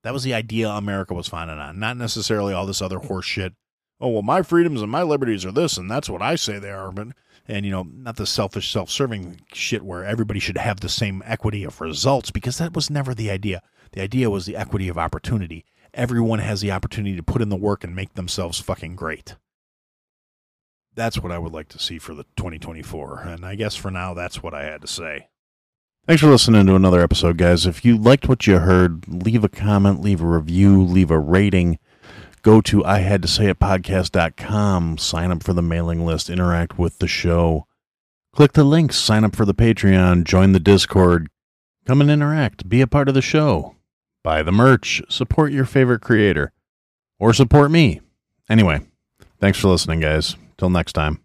That 0.07 0.13
was 0.13 0.23
the 0.23 0.33
idea 0.33 0.69
America 0.69 1.13
was 1.13 1.27
founded 1.27 1.57
on, 1.57 1.79
not 1.79 1.97
necessarily 1.97 2.53
all 2.53 2.65
this 2.65 2.81
other 2.81 2.99
horse 2.99 3.25
shit. 3.25 3.55
Oh, 3.99 4.07
well, 4.07 4.21
my 4.21 4.41
freedoms 4.41 4.81
and 4.81 4.89
my 4.89 5.01
liberties 5.01 5.43
are 5.43 5.51
this, 5.51 5.75
and 5.75 5.91
that's 5.91 6.09
what 6.09 6.21
I 6.21 6.35
say 6.37 6.59
they 6.59 6.71
are. 6.71 6.93
But, 6.93 7.09
and, 7.45 7.65
you 7.65 7.73
know, 7.73 7.83
not 7.83 8.15
the 8.15 8.25
selfish, 8.25 8.71
self 8.71 8.89
serving 8.89 9.41
shit 9.51 9.83
where 9.83 10.05
everybody 10.05 10.39
should 10.39 10.57
have 10.57 10.79
the 10.79 10.87
same 10.87 11.21
equity 11.25 11.65
of 11.65 11.81
results, 11.81 12.31
because 12.31 12.57
that 12.57 12.73
was 12.73 12.89
never 12.89 13.13
the 13.13 13.29
idea. 13.29 13.61
The 13.91 14.01
idea 14.01 14.29
was 14.29 14.45
the 14.45 14.55
equity 14.55 14.87
of 14.87 14.97
opportunity. 14.97 15.65
Everyone 15.93 16.39
has 16.39 16.61
the 16.61 16.71
opportunity 16.71 17.17
to 17.17 17.21
put 17.21 17.41
in 17.41 17.49
the 17.49 17.57
work 17.57 17.83
and 17.83 17.93
make 17.93 18.13
themselves 18.13 18.61
fucking 18.61 18.95
great. 18.95 19.35
That's 20.95 21.19
what 21.19 21.33
I 21.33 21.37
would 21.37 21.51
like 21.51 21.67
to 21.67 21.79
see 21.79 21.99
for 21.99 22.15
the 22.15 22.23
2024. 22.37 23.23
And 23.23 23.45
I 23.45 23.55
guess 23.55 23.75
for 23.75 23.91
now, 23.91 24.13
that's 24.13 24.41
what 24.41 24.53
I 24.53 24.63
had 24.63 24.79
to 24.79 24.87
say. 24.87 25.27
Thanks 26.07 26.21
for 26.21 26.29
listening 26.29 26.65
to 26.67 26.75
another 26.75 27.01
episode, 27.01 27.35
guys. 27.35 27.65
If 27.65 27.83
you 27.83 27.97
liked 27.97 28.29
what 28.29 28.47
you 28.47 28.59
heard, 28.59 29.05
leave 29.09 29.43
a 29.43 29.49
comment, 29.49 29.99
leave 29.99 30.21
a 30.21 30.25
review, 30.25 30.81
leave 30.81 31.11
a 31.11 31.19
rating. 31.19 31.79
Go 32.43 32.61
to 32.61 32.81
ihadtosayitpodcast.com, 32.83 34.99
sign 34.99 35.31
up 35.31 35.43
for 35.43 35.51
the 35.51 35.61
mailing 35.61 36.05
list, 36.05 36.29
interact 36.29 36.79
with 36.79 36.99
the 36.99 37.09
show. 37.09 37.67
Click 38.33 38.53
the 38.53 38.63
links, 38.63 38.95
sign 38.95 39.25
up 39.25 39.35
for 39.35 39.43
the 39.43 39.53
Patreon, 39.53 40.23
join 40.23 40.53
the 40.53 40.61
Discord, 40.61 41.27
come 41.85 41.99
and 41.99 42.09
interact, 42.09 42.69
be 42.69 42.79
a 42.79 42.87
part 42.87 43.09
of 43.09 43.13
the 43.13 43.21
show, 43.21 43.75
buy 44.23 44.41
the 44.43 44.53
merch, 44.53 45.01
support 45.09 45.51
your 45.51 45.65
favorite 45.65 45.99
creator, 45.99 46.53
or 47.19 47.33
support 47.33 47.69
me. 47.69 47.99
Anyway, 48.49 48.79
thanks 49.41 49.59
for 49.59 49.67
listening, 49.67 49.99
guys. 49.99 50.37
Till 50.57 50.69
next 50.69 50.93
time. 50.93 51.15